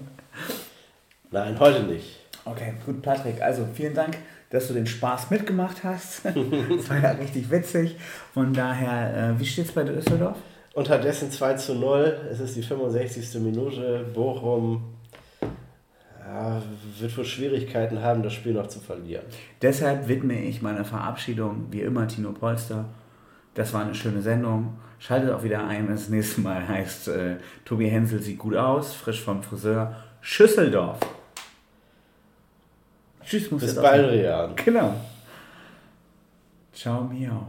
Nein, 1.32 1.60
heute 1.60 1.84
nicht. 1.84 2.20
Okay, 2.46 2.74
gut, 2.86 3.02
Patrick. 3.02 3.42
Also 3.42 3.66
vielen 3.74 3.94
Dank, 3.94 4.18
dass 4.50 4.68
du 4.68 4.74
den 4.74 4.86
Spaß 4.86 5.32
mitgemacht 5.32 5.84
hast. 5.84 6.22
Das 6.26 6.90
war 6.90 7.00
ja 7.00 7.12
richtig 7.12 7.50
witzig. 7.50 7.96
Von 8.34 8.54
daher, 8.54 9.36
äh, 9.36 9.40
wie 9.40 9.46
steht 9.46 9.66
es 9.66 9.72
bei 9.72 9.84
Düsseldorf? 9.84 10.38
Unterdessen 10.74 11.32
2 11.32 11.54
zu 11.56 11.76
0. 11.76 12.30
Es 12.32 12.40
ist 12.40 12.56
die 12.56 12.64
65. 12.64 13.42
Minute. 13.42 14.06
Bochum 14.14 14.84
ja, 16.20 16.62
wird 17.00 17.18
wohl 17.18 17.26
Schwierigkeiten 17.26 18.02
haben, 18.02 18.24
das 18.24 18.34
Spiel 18.34 18.54
noch 18.54 18.68
zu 18.68 18.80
verlieren. 18.80 19.26
Deshalb 19.62 20.08
widme 20.08 20.40
ich 20.42 20.62
meiner 20.62 20.86
Verabschiedung 20.86 21.68
wie 21.72 21.82
immer 21.82 22.08
Tino 22.08 22.32
Polster. 22.32 22.86
Das 23.54 23.74
war 23.74 23.82
eine 23.82 23.94
schöne 23.94 24.22
Sendung. 24.22 24.78
Schaltet 25.06 25.32
auch 25.32 25.44
wieder 25.44 25.68
ein, 25.68 25.90
wenn 25.90 25.96
es 25.96 26.04
das 26.04 26.10
nächste 26.12 26.40
Mal 26.40 26.66
heißt, 26.66 27.10
äh, 27.10 27.36
Tobi 27.66 27.90
Hensel 27.90 28.22
sieht 28.22 28.40
gut 28.40 28.56
aus, 28.56 28.94
frisch 28.94 29.22
vom 29.22 29.44
Friseur, 29.44 29.98
Schüsseldorf. 30.22 30.98
Tschüss, 33.26 33.52
muss 33.52 33.60
Bis 33.60 33.76
bald, 33.76 34.10
Rian. 34.10 34.56
Genau. 34.56 34.96
Ciao, 36.74 37.02
miau. 37.02 37.48